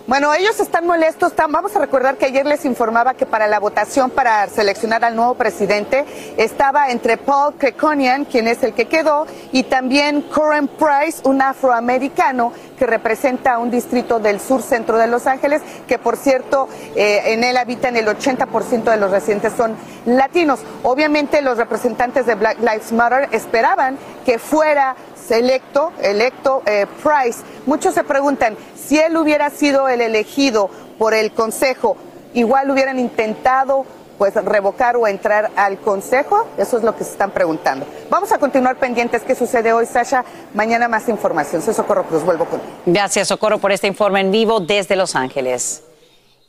Bueno, 0.08 0.34
ellos 0.34 0.58
están 0.58 0.84
molestos. 0.84 1.32
Vamos 1.36 1.76
a 1.76 1.78
recordar 1.78 2.16
que 2.16 2.26
ayer 2.26 2.44
les 2.44 2.64
informaba 2.64 3.14
que 3.14 3.24
para 3.24 3.46
la 3.46 3.60
votación 3.60 4.10
para 4.10 4.48
seleccionar 4.48 5.04
al 5.04 5.14
nuevo 5.14 5.34
presidente 5.34 6.04
estaba 6.36 6.90
entre 6.90 7.16
Paul 7.18 7.54
Krekonian, 7.54 8.24
quien 8.24 8.48
es 8.48 8.64
el 8.64 8.72
que 8.72 8.86
quedó, 8.86 9.28
y 9.52 9.62
también 9.62 10.22
Coren 10.22 10.66
Price, 10.66 11.20
un 11.22 11.40
afroamericano 11.40 12.52
que 12.76 12.84
representa 12.84 13.58
un 13.58 13.70
distrito 13.70 14.18
del 14.18 14.40
sur 14.40 14.60
centro 14.60 14.98
de 14.98 15.06
Los 15.06 15.28
Ángeles, 15.28 15.62
que 15.86 15.98
por 15.98 16.16
cierto 16.16 16.68
eh, 16.96 17.22
en 17.26 17.44
él 17.44 17.56
habitan 17.56 17.96
el 17.96 18.06
80% 18.06 18.82
de 18.82 18.96
los 18.96 19.12
residentes 19.12 19.52
son 19.56 19.76
latinos. 20.04 20.58
Obviamente 20.82 21.42
los 21.42 21.58
representantes 21.58 22.26
de 22.26 22.34
Black 22.34 22.58
Lives 22.58 22.90
Matter 22.90 23.28
esperaban 23.30 23.96
que 24.26 24.40
fuera 24.40 24.96
electo, 25.32 25.92
electo 26.00 26.62
eh, 26.66 26.86
Price. 27.02 27.40
Muchos 27.66 27.94
se 27.94 28.04
preguntan, 28.04 28.56
si 28.86 28.98
él 28.98 29.16
hubiera 29.16 29.50
sido 29.50 29.88
el 29.88 30.00
elegido 30.00 30.70
por 30.98 31.14
el 31.14 31.32
Consejo, 31.32 31.96
igual 32.34 32.70
hubieran 32.70 32.98
intentado 32.98 33.84
pues 34.18 34.34
revocar 34.34 34.96
o 34.96 35.06
entrar 35.06 35.50
al 35.56 35.78
Consejo? 35.78 36.46
Eso 36.56 36.76
es 36.76 36.84
lo 36.84 36.96
que 36.96 37.04
se 37.04 37.10
están 37.10 37.30
preguntando. 37.30 37.86
Vamos 38.08 38.30
a 38.32 38.38
continuar 38.38 38.76
pendientes. 38.76 39.22
¿Qué 39.22 39.34
sucede 39.34 39.72
hoy, 39.72 39.86
Sasha? 39.86 40.24
Mañana 40.54 40.86
más 40.86 41.08
información. 41.08 41.60
Soy 41.60 41.74
Socorro 41.74 42.04
Cruz. 42.04 42.24
Vuelvo 42.24 42.44
con. 42.44 42.60
Gracias, 42.86 43.28
Socorro, 43.28 43.58
por 43.58 43.72
este 43.72 43.86
informe 43.88 44.20
en 44.20 44.30
vivo 44.30 44.60
desde 44.60 44.96
Los 44.96 45.16
Ángeles. 45.16 45.82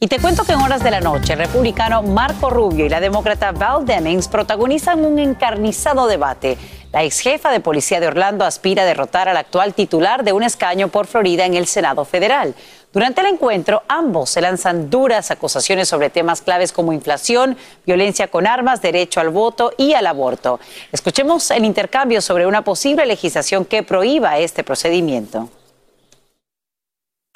Y 0.03 0.07
te 0.07 0.19
cuento 0.19 0.43
que 0.43 0.51
en 0.51 0.59
horas 0.59 0.83
de 0.83 0.91
la 0.91 0.99
noche, 0.99 1.31
el 1.31 1.39
republicano 1.39 2.03
Marco 2.03 2.49
Rubio 2.49 2.85
y 2.85 2.89
la 2.89 2.99
demócrata 2.99 3.53
Val 3.53 3.85
Demings 3.85 4.27
protagonizan 4.27 5.05
un 5.05 5.17
encarnizado 5.17 6.07
debate. 6.07 6.57
La 6.91 7.05
ex 7.05 7.21
jefa 7.21 7.51
de 7.51 7.61
policía 7.61 8.01
de 8.01 8.07
Orlando 8.07 8.43
aspira 8.43 8.83
a 8.83 8.85
derrotar 8.85 9.29
al 9.29 9.37
actual 9.37 9.73
titular 9.73 10.25
de 10.25 10.33
un 10.33 10.43
escaño 10.43 10.89
por 10.89 11.07
Florida 11.07 11.45
en 11.45 11.53
el 11.53 11.67
Senado 11.67 12.03
federal. 12.03 12.53
Durante 12.91 13.21
el 13.21 13.27
encuentro, 13.27 13.83
ambos 13.87 14.29
se 14.29 14.41
lanzan 14.41 14.89
duras 14.89 15.31
acusaciones 15.31 15.87
sobre 15.87 16.09
temas 16.09 16.41
claves 16.41 16.73
como 16.73 16.91
inflación, 16.91 17.55
violencia 17.85 18.27
con 18.27 18.45
armas, 18.45 18.81
derecho 18.81 19.21
al 19.21 19.29
voto 19.29 19.71
y 19.77 19.93
al 19.93 20.05
aborto. 20.05 20.59
Escuchemos 20.91 21.49
el 21.49 21.63
intercambio 21.63 22.19
sobre 22.19 22.45
una 22.45 22.61
posible 22.61 23.05
legislación 23.05 23.63
que 23.63 23.83
prohíba 23.83 24.37
este 24.37 24.65
procedimiento. 24.65 25.47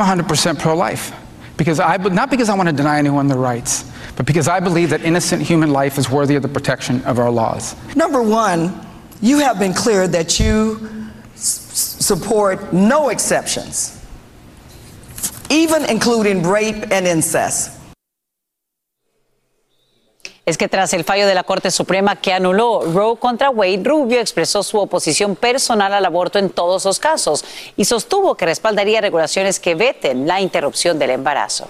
100% 0.01 0.57
pro-life. 0.57 1.26
Because 1.57 1.79
I, 1.79 1.97
not 1.97 2.29
because 2.29 2.49
I 2.49 2.55
want 2.55 2.69
to 2.69 2.75
deny 2.75 2.99
anyone 2.99 3.27
their 3.27 3.37
rights, 3.37 3.91
but 4.15 4.25
because 4.25 4.47
I 4.47 4.59
believe 4.59 4.91
that 4.91 5.01
innocent 5.01 5.41
human 5.41 5.71
life 5.71 5.97
is 5.97 6.09
worthy 6.09 6.35
of 6.35 6.43
the 6.43 6.47
protection 6.47 7.03
of 7.03 7.19
our 7.19 7.31
laws. 7.31 7.75
Number 7.95 8.21
one, 8.21 8.79
you 9.21 9.39
have 9.39 9.57
been 9.57 9.73
clear 9.73 10.07
that 10.07 10.39
you 10.39 10.89
support 11.35 12.73
no 12.73 13.09
exceptions, 13.09 14.05
even 15.49 15.85
including 15.85 16.43
rape 16.43 16.91
and 16.91 17.07
incest. 17.07 17.76
Es 20.47 20.57
que 20.57 20.69
tras 20.69 20.93
el 20.93 21.03
fallo 21.03 21.27
de 21.27 21.35
la 21.35 21.43
Corte 21.43 21.71
Suprema 21.71 22.15
que 22.15 22.31
anuló 22.31 22.79
Roe 22.79 23.17
contra 23.17 23.49
Wade, 23.49 23.81
Rubio 23.83 24.21
expresó 24.21 24.63
su 24.63 24.79
oposición 24.79 25.35
personal 25.35 25.93
al 25.93 26.05
aborto 26.05 26.39
en 26.39 26.49
todos 26.49 26.85
los 26.85 26.99
casos 26.99 27.43
y 27.75 27.83
sostuvo 27.83 28.35
que 28.35 28.45
respaldaría 28.45 29.01
regulaciones 29.01 29.59
que 29.59 29.75
veten 29.75 30.25
la 30.25 30.39
interrupción 30.39 30.97
del 30.99 31.09
embarazo. 31.09 31.67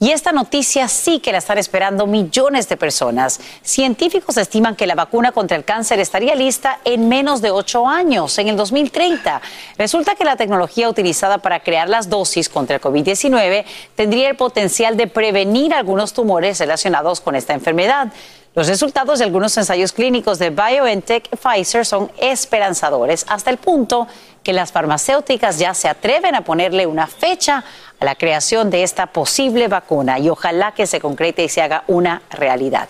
Y 0.00 0.12
esta 0.12 0.30
noticia 0.30 0.86
sí 0.86 1.18
que 1.18 1.32
la 1.32 1.38
están 1.38 1.58
esperando 1.58 2.06
millones 2.06 2.68
de 2.68 2.76
personas. 2.76 3.40
Científicos 3.62 4.36
estiman 4.36 4.76
que 4.76 4.86
la 4.86 4.94
vacuna 4.94 5.32
contra 5.32 5.56
el 5.56 5.64
cáncer 5.64 5.98
estaría 5.98 6.36
lista 6.36 6.78
en 6.84 7.08
menos 7.08 7.42
de 7.42 7.50
ocho 7.50 7.88
años, 7.88 8.38
en 8.38 8.46
el 8.46 8.56
2030. 8.56 9.42
Resulta 9.76 10.14
que 10.14 10.24
la 10.24 10.36
tecnología 10.36 10.88
utilizada 10.88 11.38
para 11.38 11.64
crear 11.64 11.88
las 11.88 12.08
dosis 12.08 12.48
contra 12.48 12.76
el 12.76 12.82
COVID-19 12.82 13.64
tendría 13.96 14.30
el 14.30 14.36
potencial 14.36 14.96
de 14.96 15.08
prevenir 15.08 15.74
algunos 15.74 16.12
tumores 16.12 16.60
relacionados 16.60 17.20
con 17.20 17.34
esta 17.34 17.54
enfermedad. 17.54 18.12
Los 18.54 18.68
resultados 18.68 19.18
de 19.18 19.24
algunos 19.24 19.56
ensayos 19.56 19.92
clínicos 19.92 20.38
de 20.38 20.50
BioNTech 20.50 21.28
Pfizer 21.36 21.84
son 21.84 22.10
esperanzadores 22.18 23.24
hasta 23.28 23.50
el 23.50 23.56
punto 23.56 24.06
que 24.48 24.54
las 24.54 24.72
farmacéuticas 24.72 25.58
ya 25.58 25.74
se 25.74 25.90
atreven 25.90 26.34
a 26.34 26.40
ponerle 26.40 26.86
una 26.86 27.06
fecha 27.06 27.62
a 28.00 28.04
la 28.06 28.14
creación 28.14 28.70
de 28.70 28.82
esta 28.82 29.08
posible 29.08 29.68
vacuna 29.68 30.18
y 30.18 30.30
ojalá 30.30 30.72
que 30.72 30.86
se 30.86 31.00
concrete 31.00 31.44
y 31.44 31.50
se 31.50 31.60
haga 31.60 31.84
una 31.86 32.22
realidad. 32.30 32.88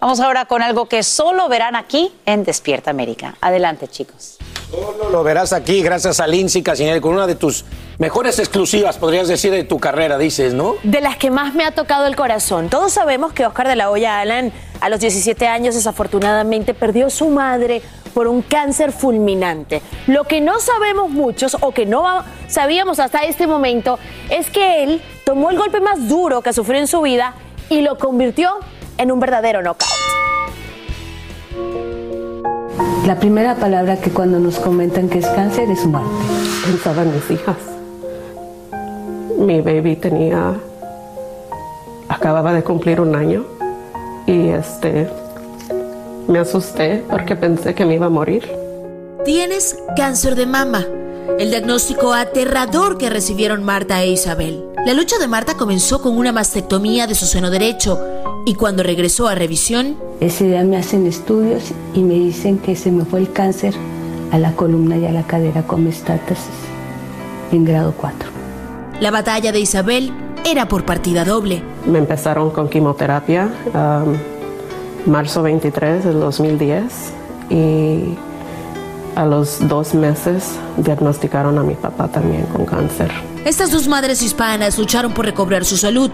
Vamos 0.00 0.20
ahora 0.20 0.46
con 0.46 0.62
algo 0.62 0.86
que 0.86 1.02
solo 1.02 1.50
verán 1.50 1.76
aquí 1.76 2.10
en 2.24 2.44
Despierta 2.44 2.90
América. 2.92 3.34
Adelante, 3.42 3.88
chicos. 3.88 4.38
Solo 4.70 5.10
lo 5.10 5.24
verás 5.24 5.52
aquí 5.52 5.82
gracias 5.82 6.20
a 6.20 6.28
Lindsay 6.28 6.62
Casinelli 6.62 7.00
con 7.00 7.14
una 7.14 7.26
de 7.26 7.34
tus 7.34 7.64
mejores 7.98 8.38
exclusivas, 8.38 8.98
podrías 8.98 9.26
decir, 9.26 9.50
de 9.50 9.64
tu 9.64 9.78
carrera, 9.80 10.16
dices, 10.16 10.54
¿no? 10.54 10.76
De 10.84 11.00
las 11.00 11.16
que 11.16 11.30
más 11.30 11.54
me 11.54 11.64
ha 11.64 11.72
tocado 11.72 12.06
el 12.06 12.14
corazón. 12.14 12.68
Todos 12.68 12.92
sabemos 12.92 13.32
que 13.32 13.44
Oscar 13.44 13.66
de 13.66 13.74
la 13.74 13.90
Hoya 13.90 14.20
Alan 14.20 14.52
a 14.80 14.88
los 14.88 15.00
17 15.00 15.48
años 15.48 15.74
desafortunadamente 15.74 16.72
perdió 16.72 17.10
su 17.10 17.28
madre 17.30 17.82
por 18.14 18.28
un 18.28 18.42
cáncer 18.42 18.92
fulminante. 18.92 19.82
Lo 20.06 20.24
que 20.24 20.40
no 20.40 20.60
sabemos 20.60 21.10
muchos 21.10 21.56
o 21.60 21.72
que 21.72 21.84
no 21.84 22.24
sabíamos 22.46 23.00
hasta 23.00 23.20
este 23.24 23.48
momento 23.48 23.98
es 24.30 24.50
que 24.50 24.84
él 24.84 25.02
tomó 25.24 25.50
el 25.50 25.58
golpe 25.58 25.80
más 25.80 26.08
duro 26.08 26.42
que 26.42 26.52
sufrió 26.52 26.78
en 26.78 26.86
su 26.86 27.00
vida 27.00 27.34
y 27.68 27.80
lo 27.80 27.98
convirtió 27.98 28.58
en 28.98 29.10
un 29.10 29.18
verdadero 29.18 29.62
knockout. 29.62 29.90
La 33.10 33.18
primera 33.18 33.56
palabra 33.56 33.96
que 33.96 34.10
cuando 34.10 34.38
nos 34.38 34.60
comentan 34.60 35.08
que 35.08 35.18
es 35.18 35.26
cáncer 35.26 35.68
es 35.68 35.84
muerte. 35.84 36.08
Pensaba 36.64 37.02
en 37.02 37.12
mis 37.12 37.28
hijas. 37.28 37.56
Mi 39.36 39.60
baby 39.60 39.96
tenía, 39.96 40.54
acababa 42.08 42.52
de 42.52 42.62
cumplir 42.62 43.00
un 43.00 43.16
año 43.16 43.44
y 44.28 44.50
este, 44.50 45.08
me 46.28 46.38
asusté 46.38 47.02
porque 47.10 47.34
pensé 47.34 47.74
que 47.74 47.84
me 47.84 47.96
iba 47.96 48.06
a 48.06 48.10
morir. 48.10 48.48
Tienes 49.24 49.76
cáncer 49.96 50.36
de 50.36 50.46
mama. 50.46 50.86
El 51.36 51.50
diagnóstico 51.50 52.12
aterrador 52.12 52.96
que 52.96 53.10
recibieron 53.10 53.64
Marta 53.64 54.00
e 54.04 54.12
Isabel. 54.12 54.69
La 54.86 54.94
lucha 54.94 55.18
de 55.18 55.28
Marta 55.28 55.58
comenzó 55.58 56.00
con 56.00 56.16
una 56.16 56.32
mastectomía 56.32 57.06
de 57.06 57.14
su 57.14 57.26
seno 57.26 57.50
derecho 57.50 58.00
y 58.46 58.54
cuando 58.54 58.82
regresó 58.82 59.28
a 59.28 59.34
revisión, 59.34 59.96
Ese 60.20 60.44
día 60.44 60.64
me 60.64 60.78
hacen 60.78 61.06
estudios 61.06 61.64
y 61.92 62.00
me 62.00 62.14
dicen 62.14 62.58
que 62.58 62.74
se 62.74 62.90
me 62.90 63.04
fue 63.04 63.20
el 63.20 63.30
cáncer 63.30 63.74
a 64.32 64.38
la 64.38 64.52
columna 64.52 64.96
y 64.96 65.04
a 65.04 65.12
la 65.12 65.22
cadera 65.24 65.64
con 65.66 65.84
metástasis 65.84 66.48
en 67.52 67.64
grado 67.66 67.92
4. 67.94 68.30
la 69.00 69.10
batalla 69.10 69.52
de 69.52 69.60
Isabel 69.60 70.12
era 70.46 70.66
por 70.66 70.86
partida 70.86 71.26
doble. 71.26 71.62
Me 71.84 71.98
empezaron 71.98 72.50
con 72.50 72.70
quimioterapia 72.70 73.50
um, 73.74 75.10
marzo 75.12 75.42
23 75.42 76.04
del 76.04 76.20
2010 76.20 76.82
y 77.50 78.14
a 79.14 79.26
los 79.26 79.68
dos 79.68 79.92
meses 79.94 80.54
diagnosticaron 80.78 81.58
a 81.58 81.62
mi 81.62 81.74
papá 81.74 82.08
también 82.08 82.44
con 82.46 82.64
cáncer. 82.64 83.10
Estas 83.44 83.70
dos 83.70 83.88
madres 83.88 84.20
hispanas 84.22 84.76
lucharon 84.78 85.14
por 85.14 85.24
recobrar 85.24 85.64
su 85.64 85.78
salud 85.78 86.10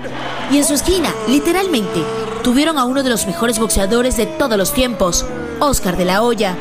y 0.52 0.58
en 0.58 0.64
su 0.64 0.74
esquina, 0.74 1.12
literalmente, 1.26 2.02
tuvieron 2.44 2.78
a 2.78 2.84
uno 2.84 3.02
de 3.02 3.10
los 3.10 3.26
mejores 3.26 3.58
boxeadores 3.58 4.16
de 4.16 4.26
todos 4.26 4.56
los 4.56 4.72
tiempos, 4.72 5.26
Oscar 5.58 5.96
de 5.96 6.04
la 6.04 6.22
Hoya, 6.22 6.54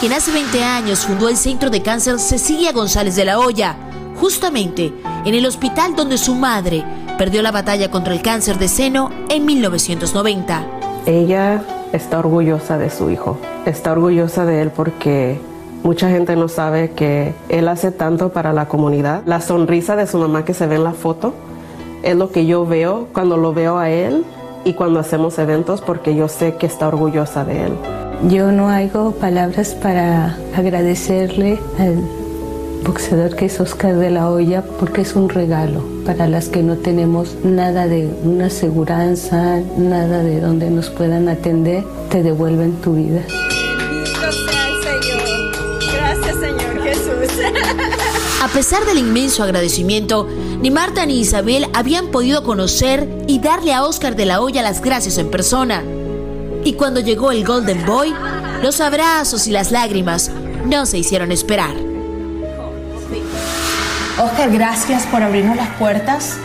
quien 0.00 0.12
hace 0.12 0.32
20 0.32 0.64
años 0.64 1.06
fundó 1.06 1.28
el 1.28 1.36
Centro 1.36 1.70
de 1.70 1.82
Cáncer 1.82 2.18
Cecilia 2.18 2.72
González 2.72 3.14
de 3.14 3.24
la 3.24 3.38
Hoya, 3.38 3.76
justamente 4.16 4.92
en 5.24 5.34
el 5.34 5.46
hospital 5.46 5.94
donde 5.94 6.18
su 6.18 6.34
madre 6.34 6.84
perdió 7.16 7.40
la 7.42 7.52
batalla 7.52 7.90
contra 7.90 8.12
el 8.12 8.20
cáncer 8.20 8.58
de 8.58 8.66
seno 8.66 9.10
en 9.28 9.46
1990. 9.46 10.66
Ella 11.06 11.62
está 11.92 12.18
orgullosa 12.18 12.78
de 12.78 12.90
su 12.90 13.10
hijo, 13.10 13.38
está 13.64 13.92
orgullosa 13.92 14.44
de 14.44 14.62
él 14.62 14.70
porque 14.70 15.40
mucha 15.82 16.10
gente 16.10 16.36
no 16.36 16.48
sabe 16.48 16.90
que 16.90 17.34
él 17.48 17.68
hace 17.68 17.90
tanto 17.90 18.30
para 18.30 18.52
la 18.52 18.68
comunidad. 18.68 19.22
La 19.26 19.40
sonrisa 19.40 19.96
de 19.96 20.06
su 20.06 20.18
mamá 20.18 20.44
que 20.44 20.54
se 20.54 20.66
ve 20.66 20.76
en 20.76 20.84
la 20.84 20.92
foto 20.92 21.34
es 22.02 22.16
lo 22.16 22.30
que 22.30 22.46
yo 22.46 22.66
veo 22.66 23.08
cuando 23.12 23.36
lo 23.36 23.52
veo 23.52 23.78
a 23.78 23.90
él 23.90 24.24
y 24.64 24.74
cuando 24.74 25.00
hacemos 25.00 25.38
eventos 25.38 25.80
porque 25.80 26.14
yo 26.14 26.28
sé 26.28 26.54
que 26.56 26.66
está 26.66 26.88
orgullosa 26.88 27.44
de 27.44 27.66
él. 27.66 27.72
Yo 28.28 28.52
no 28.52 28.68
hago 28.68 29.12
palabras 29.12 29.74
para 29.74 30.36
agradecerle 30.54 31.58
al 31.78 31.96
boxeador 32.84 33.34
que 33.36 33.46
es 33.46 33.60
Oscar 33.60 33.96
de 33.96 34.10
la 34.10 34.30
Hoya 34.30 34.62
porque 34.78 35.02
es 35.02 35.16
un 35.16 35.28
regalo 35.28 35.82
para 36.04 36.26
las 36.26 36.48
que 36.48 36.62
no 36.62 36.76
tenemos 36.76 37.36
nada 37.44 37.86
de 37.86 38.10
una 38.24 38.46
aseguranza, 38.46 39.60
nada 39.78 40.22
de 40.22 40.40
donde 40.40 40.70
nos 40.70 40.90
puedan 40.90 41.28
atender, 41.28 41.84
te 42.10 42.22
devuelven 42.22 42.72
tu 42.82 42.94
vida. 42.94 43.22
A 48.40 48.48
pesar 48.48 48.86
del 48.86 48.96
inmenso 48.96 49.42
agradecimiento, 49.42 50.26
ni 50.62 50.70
Marta 50.70 51.04
ni 51.04 51.20
Isabel 51.20 51.68
habían 51.74 52.06
podido 52.06 52.42
conocer 52.42 53.06
y 53.28 53.38
darle 53.38 53.74
a 53.74 53.84
Oscar 53.84 54.16
de 54.16 54.24
la 54.24 54.40
Hoya 54.40 54.62
las 54.62 54.80
gracias 54.80 55.18
en 55.18 55.30
persona. 55.30 55.84
Y 56.64 56.72
cuando 56.72 57.00
llegó 57.00 57.32
el 57.32 57.44
Golden 57.44 57.84
Boy, 57.84 58.14
los 58.62 58.80
abrazos 58.80 59.46
y 59.46 59.50
las 59.50 59.72
lágrimas 59.72 60.30
no 60.64 60.86
se 60.86 60.96
hicieron 60.96 61.32
esperar. 61.32 61.74
Oscar, 64.18 64.50
gracias 64.50 65.04
por 65.06 65.22
abrirnos 65.22 65.56
las 65.56 65.68
puertas 65.76 66.38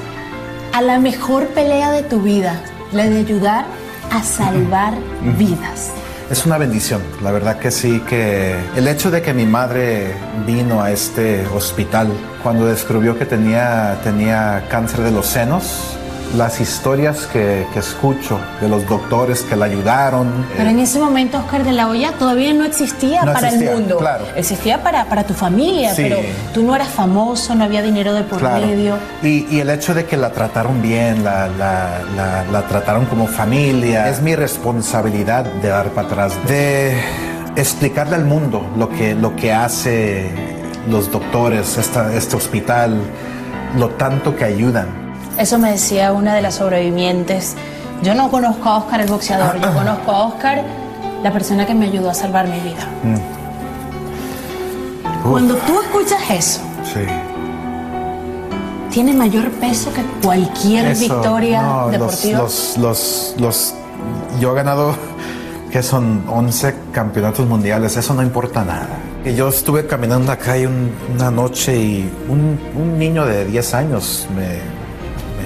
a 0.74 0.82
la 0.82 1.00
mejor 1.00 1.48
pelea 1.48 1.92
de 1.92 2.04
tu 2.04 2.20
vida, 2.20 2.62
la 2.92 3.06
de 3.06 3.20
ayudar 3.20 3.66
a 4.12 4.22
salvar 4.22 4.94
vidas. 5.38 5.92
Es 6.30 6.44
una 6.48 6.58
bendición, 6.58 7.04
la 7.22 7.32
verdad 7.32 7.60
que 7.60 7.70
sí, 7.70 8.00
que 8.10 8.56
el 8.76 8.88
hecho 8.88 9.12
de 9.12 9.22
que 9.22 9.32
mi 9.32 9.46
madre 9.46 10.16
vino 10.48 10.82
a 10.82 10.90
este 10.90 11.46
hospital 11.48 12.08
cuando 12.42 12.66
descubrió 12.66 13.16
que 13.16 13.26
tenía, 13.26 14.00
tenía 14.04 14.66
cáncer 14.68 15.02
de 15.02 15.12
los 15.12 15.28
senos, 15.28 15.95
las 16.36 16.60
historias 16.60 17.28
que, 17.28 17.66
que 17.74 17.80
escucho 17.80 18.40
de 18.60 18.68
los 18.68 18.86
doctores 18.88 19.42
que 19.44 19.56
la 19.56 19.66
ayudaron. 19.66 20.46
Pero 20.58 20.70
en 20.70 20.80
ese 20.80 21.00
momento 21.00 21.38
Oscar 21.38 21.64
de 21.64 21.72
la 21.72 21.88
Hoya 21.88 22.12
todavía 22.20 22.54
no 22.54 22.66
existía 22.66 23.24
No 23.24 23.32
para 23.34 23.48
existía, 23.48 23.72
el 23.72 23.78
mundo. 23.80 23.98
claro. 23.98 24.26
Existía 24.36 24.84
para, 24.84 25.06
para 25.06 25.24
tu 25.24 25.34
familia, 25.34 25.94
Sí. 25.94 26.04
pero 26.04 26.18
tú 26.54 26.64
no 26.64 26.76
eras 26.76 26.90
famoso, 26.90 27.56
no 27.56 27.64
había 27.64 27.82
dinero 27.82 28.14
de 28.14 28.24
por 28.24 28.40
Claro. 28.40 28.66
medio. 28.66 28.96
Y, 29.24 29.46
y 29.50 29.60
el 29.62 29.70
hecho 29.70 29.94
de 29.94 30.06
que 30.06 30.18
la 30.18 30.32
trataron 30.32 30.82
bien, 30.82 31.24
la, 31.24 31.48
la- 31.48 32.02
la- 32.16 32.44
la 32.52 32.62
trataron 32.68 33.06
como 33.06 33.28
familia, 33.28 34.10
es 34.10 34.22
mi 34.22 34.36
responsabilidad 34.36 35.46
de 35.46 35.70
dar 35.70 35.90
para 35.90 36.08
atrás, 36.08 36.34
de 36.48 37.00
explicarle 37.56 38.16
al 38.16 38.26
mundo 38.26 38.66
lo 38.78 38.90
que, 38.90 39.16
lo 39.16 39.36
que 39.38 39.54
hace 39.54 40.30
los 40.90 41.10
doctores, 41.12 41.78
esta- 41.78 42.14
este 42.14 42.36
hospital, 42.36 43.00
lo 43.78 43.90
tanto 43.92 44.36
que 44.36 44.44
ayudan. 44.44 45.05
Eso 45.38 45.58
me 45.60 45.72
decía 45.72 46.12
una 46.14 46.34
de 46.36 46.42
las 46.42 46.56
sobrevivientes. 46.56 47.56
Yo 48.04 48.14
no 48.16 48.30
conozco 48.30 48.70
a 48.70 48.78
Oscar 48.78 49.02
el 49.02 49.08
boxeador, 49.10 49.60
yo 49.62 49.74
conozco 49.74 50.12
a 50.12 50.28
Oscar 50.28 50.64
la 51.24 51.32
persona 51.32 51.66
que 51.66 51.74
me 51.74 51.86
ayudó 51.86 52.10
a 52.10 52.14
salvar 52.14 52.48
mi 52.48 52.60
vida. 52.60 52.88
Uf, 55.24 55.32
Cuando 55.32 55.56
tú 55.56 55.80
escuchas 55.82 56.22
eso, 56.30 56.62
sí. 56.84 57.02
tiene 58.92 59.14
mayor 59.14 59.50
peso 59.52 59.92
que 59.94 60.04
cualquier 60.24 60.88
Eso, 60.88 61.02
victoria 61.16 61.62
no, 61.62 61.88
deportiva. 61.90 62.40
Los, 62.40 62.78
los, 62.78 63.36
los- 63.40 63.74
yo 64.40 64.52
he 64.52 64.56
ganado, 64.56 64.96
que 65.72 65.82
son 65.82 66.24
11 66.30 66.76
campeonatos 66.92 67.48
mundiales, 67.48 67.98
eso 67.98 68.14
no 68.14 68.22
importa 68.22 68.64
nada. 68.64 68.88
Y 69.26 69.34
yo 69.34 69.48
estuve 69.50 69.88
caminando 69.88 70.24
en 70.26 70.28
la 70.28 70.38
calle 70.38 70.68
un- 70.68 70.92
una 71.14 71.32
noche 71.32 71.76
y 71.76 72.12
un, 72.30 72.60
un 72.76 73.00
niño 73.00 73.26
de 73.26 73.46
10 73.46 73.74
años 73.74 74.28
me 74.36 74.60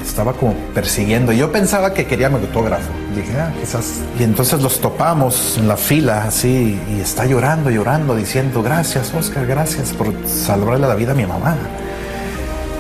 estaba 0.10 0.34
como 0.34 0.54
persiguiendo. 0.74 1.32
Yo 1.32 1.52
pensaba 1.52 1.94
que 1.94 2.06
quería 2.06 2.30
mi 2.30 2.36
autógrafo. 2.36 2.92
Dije, 3.16 3.32
ah, 3.40 3.52
quizás. 3.60 4.02
Y 4.20 4.24
entonces 4.24 4.62
los 4.62 4.80
topamos 4.80 5.58
en 5.58 5.68
la 5.68 5.78
fila 5.78 6.26
así 6.26 6.80
y 6.92 7.00
está 7.00 7.26
llorando, 7.26 7.70
llorando, 7.70 8.16
diciendo, 8.16 8.62
gracias, 8.62 9.14
Oscar, 9.14 9.46
gracias 9.46 9.94
por 9.94 10.14
salvarle 10.28 10.88
la 10.88 10.96
vida 10.96 11.12
a 11.12 11.16
mi 11.16 11.26
mamá. 11.26 11.56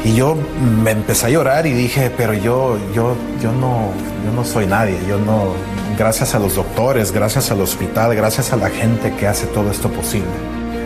Y 0.03 0.15
yo 0.15 0.35
me 0.83 0.91
empecé 0.91 1.27
a 1.27 1.29
llorar 1.29 1.67
y 1.67 1.73
dije, 1.73 2.11
pero 2.15 2.33
yo, 2.33 2.77
yo, 2.93 3.15
yo 3.41 3.51
no, 3.51 3.91
yo 4.25 4.31
no 4.33 4.43
soy 4.43 4.65
nadie. 4.65 4.97
Yo 5.07 5.19
no, 5.19 5.53
gracias 5.97 6.35
a 6.35 6.39
los 6.39 6.55
doctores, 6.55 7.11
gracias 7.11 7.51
al 7.51 7.61
hospital, 7.61 8.15
gracias 8.15 8.53
a 8.53 8.55
la 8.55 8.69
gente 8.69 9.13
que 9.15 9.27
hace 9.27 9.45
todo 9.47 9.69
esto 9.71 9.89
posible. 9.89 10.29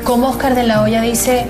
Como 0.03 0.29
Oscar 0.29 0.55
de 0.55 0.63
la 0.63 0.81
Hoya 0.81 1.01
dice, 1.01 1.45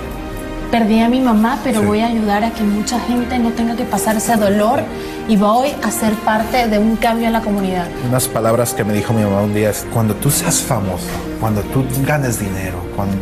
perdí 0.73 1.01
a 1.01 1.07
mi 1.07 1.19
mamá, 1.19 1.59
pero 1.63 1.83
voy 1.83 1.99
a 1.99 2.07
ayudar 2.07 2.43
a 2.43 2.49
que 2.49 2.63
mucha 2.63 2.99
gente 3.01 3.37
no 3.37 3.51
tenga 3.51 3.75
que 3.75 3.83
pasar 3.83 4.15
ese 4.15 4.35
dolor 4.37 4.79
y 5.27 5.37
voy 5.37 5.69
a 5.83 5.91
ser 5.91 6.13
parte 6.25 6.67
de 6.67 6.79
un 6.79 6.95
cambio 6.95 7.27
en 7.27 7.33
la 7.33 7.41
comunidad. 7.41 7.85
Unas 8.09 8.27
palabras 8.27 8.73
que 8.73 8.83
me 8.83 8.91
dijo 8.91 9.13
mi 9.13 9.21
mamá 9.21 9.41
un 9.41 9.53
día 9.53 9.69
es, 9.69 9.85
cuando 9.93 10.15
tú 10.15 10.31
seas 10.31 10.61
famoso, 10.61 11.05
cuando 11.39 11.61
tú 11.61 11.85
ganes 12.07 12.39
dinero, 12.39 12.83
cuando 12.95 13.15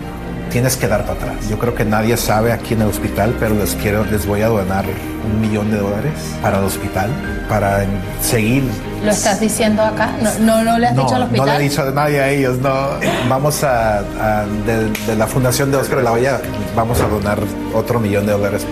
tienes 0.49 0.77
que 0.77 0.87
dar 0.87 1.01
para 1.01 1.19
atrás. 1.19 1.49
Yo 1.49 1.59
creo 1.59 1.75
que 1.75 1.83
nadie 1.83 2.15
sabe 2.15 2.53
aquí 2.53 2.73
en 2.73 2.83
el 2.83 2.87
hospital, 2.87 3.35
pero 3.37 3.53
les 3.53 3.75
quiero, 3.75 4.05
les 4.05 4.25
voy 4.25 4.43
a 4.43 4.47
donar 4.47 4.85
un 5.25 5.41
millón 5.41 5.71
de 5.71 5.77
dólares 5.77 6.13
para 6.41 6.59
el 6.59 6.63
hospital, 6.63 7.09
para 7.49 7.85
seguir 8.21 8.63
¿Lo 9.03 9.11
estás 9.11 9.39
diciendo 9.39 9.81
acá? 9.81 10.11
¿No, 10.21 10.31
no, 10.39 10.63
no 10.63 10.77
le 10.79 10.87
has 10.87 10.93
no, 10.95 11.03
dicho 11.03 11.15
al 11.15 11.21
no 11.21 11.25
hospital? 11.27 11.47
le 11.49 11.55
he 11.55 11.69
dicho 11.69 11.81
a 11.81 11.91
nadie 11.91 12.19
a 12.21 12.29
ellos, 12.29 12.57
no. 12.59 12.89
Vamos 13.27 13.63
a, 13.63 13.99
a- 13.99 14.45
de, 14.65 14.89
de 15.07 15.15
la 15.15 15.25
fundación 15.27 15.71
de 15.71 15.77
Oscar 15.77 15.97
de 15.99 16.03
la 16.03 16.11
Hoya, 16.11 16.39
vamos 16.75 16.99
a 17.01 17.07
donar 17.07 17.39
otro 17.73 17.99
millón 17.99 18.25
de 18.27 18.33
dólares. 18.33 18.65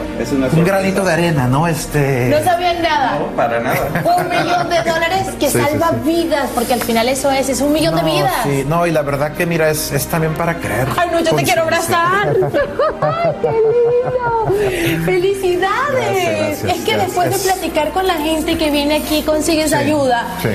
un 0.53 0.63
granito 0.63 1.03
de 1.03 1.13
arena, 1.13 1.47
¿no? 1.47 1.67
Este. 1.67 2.29
No 2.29 2.43
sabían 2.43 2.81
nada. 2.81 3.17
para 3.35 3.59
nada. 3.59 3.79
Un 4.19 4.29
millón 4.29 4.69
de 4.69 4.77
dólares 4.89 5.27
que 5.39 5.49
Sí, 5.49 5.59
salva 5.59 5.91
sí. 6.03 6.09
vidas, 6.11 6.49
porque 6.53 6.73
al 6.73 6.81
final 6.81 7.07
eso 7.09 7.31
es, 7.31 7.49
es 7.49 7.61
un 7.61 7.71
millón 7.73 7.95
de 7.95 8.01
No, 8.03 8.13
vidas. 8.13 8.33
sí, 8.43 8.63
no, 8.67 8.85
y 8.85 8.91
la 8.91 9.01
verdad 9.01 9.31
que 9.33 9.45
mira, 9.45 9.69
es, 9.69 9.91
es 9.91 10.05
también 10.07 10.33
para 10.35 10.55
creer. 10.59 10.87
Ay, 10.97 11.09
no, 11.11 11.19
yo 11.21 11.33
te 11.35 11.43
quiero 11.43 11.63
abrazar. 11.63 12.27
Ay, 13.01 13.31
qué 13.41 13.47
lindo. 13.47 15.05
¡Felicidades! 15.05 15.79
Gracias, 15.89 16.37
gracias, 16.37 16.63
es 16.63 16.83
que 16.85 16.91
gracias. 16.93 17.05
después 17.07 17.29
de 17.31 17.51
platicar 17.51 17.89
con 17.91 18.05
la 18.07 18.15
gente 18.15 18.57
que 18.57 18.69
viene 18.71 18.97
aquí, 18.97 19.21
consigues 19.23 19.73
ayuda. 19.73 20.18
Sí. 20.41 20.49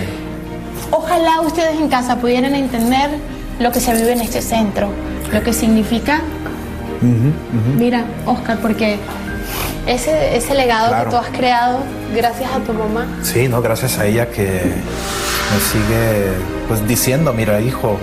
Ojalá 0.91 1.41
ustedes 1.41 1.79
en 1.81 1.89
casa 1.89 2.17
pudieran 2.17 2.55
entender 2.55 3.11
lo 3.59 3.71
que 3.73 3.81
se 3.81 3.93
vive 3.95 4.13
en 4.13 4.21
este 4.21 4.41
centro, 4.43 4.89
lo 5.33 5.43
que 5.43 5.53
significa. 5.53 6.21
Mira, 7.79 8.05
Oscar, 8.25 8.59
porque 8.59 8.99
ese, 9.87 10.37
ese 10.37 10.55
legado 10.55 10.89
Claro. 10.89 11.05
que 11.05 11.11
tú 11.11 11.17
has 11.17 11.29
creado 11.29 11.79
gracias 12.15 12.51
a 12.53 12.61
tu 12.61 12.73
mamá. 12.73 13.07
Sí, 13.23 13.49
no, 13.49 13.61
gracias 13.61 13.99
a 13.99 14.07
ella 14.07 14.31
que 14.31 14.45
me 14.45 15.61
sigue 15.61 16.33
pues 16.69 16.87
diciendo, 16.89 17.33
mira, 17.33 17.61
hijo, 17.61 17.99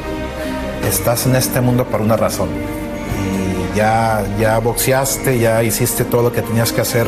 estás 0.88 1.26
en 1.26 1.36
este 1.36 1.62
mundo 1.62 1.86
por 1.86 2.01
una 2.01 2.16
razón. 2.18 2.49
Y 2.53 3.78
ya, 3.78 4.24
ya 4.39 4.59
boxeaste, 4.59 5.39
ya 5.39 5.64
hiciste 5.64 6.05
todo 6.05 6.22
lo 6.24 6.32
que 6.32 6.41
tenías 6.43 6.72
que 6.72 6.82
hacer 6.82 7.07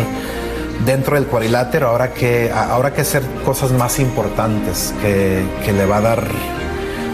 dentro 0.85 1.15
del 1.15 1.25
cuadrilátero, 1.25 1.87
ahora 1.89 2.13
que, 2.13 2.51
ahora 2.51 2.93
que 2.93 3.01
hacer 3.01 3.23
cosas 3.45 3.71
más 3.71 3.99
importantes 3.99 4.93
que, 5.01 5.43
que 5.65 5.71
le 5.73 5.85
va 5.85 5.97
a 5.97 6.01
dar 6.01 6.23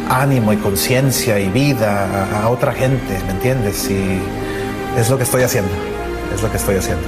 ánimo 0.10 0.54
y 0.54 0.58
conciencia 0.58 1.40
y 1.40 1.50
vida 1.50 2.06
a, 2.06 2.44
a 2.44 2.50
otra 2.50 2.74
gente, 2.74 3.20
¿me 3.26 3.32
entiendes? 3.32 3.90
Y 3.90 4.20
es 4.98 5.10
lo 5.10 5.18
que 5.18 5.24
estoy 5.24 5.44
haciendo, 5.44 5.72
es 6.34 6.42
lo 6.42 6.50
que 6.50 6.58
estoy 6.58 6.76
haciendo. 6.78 7.04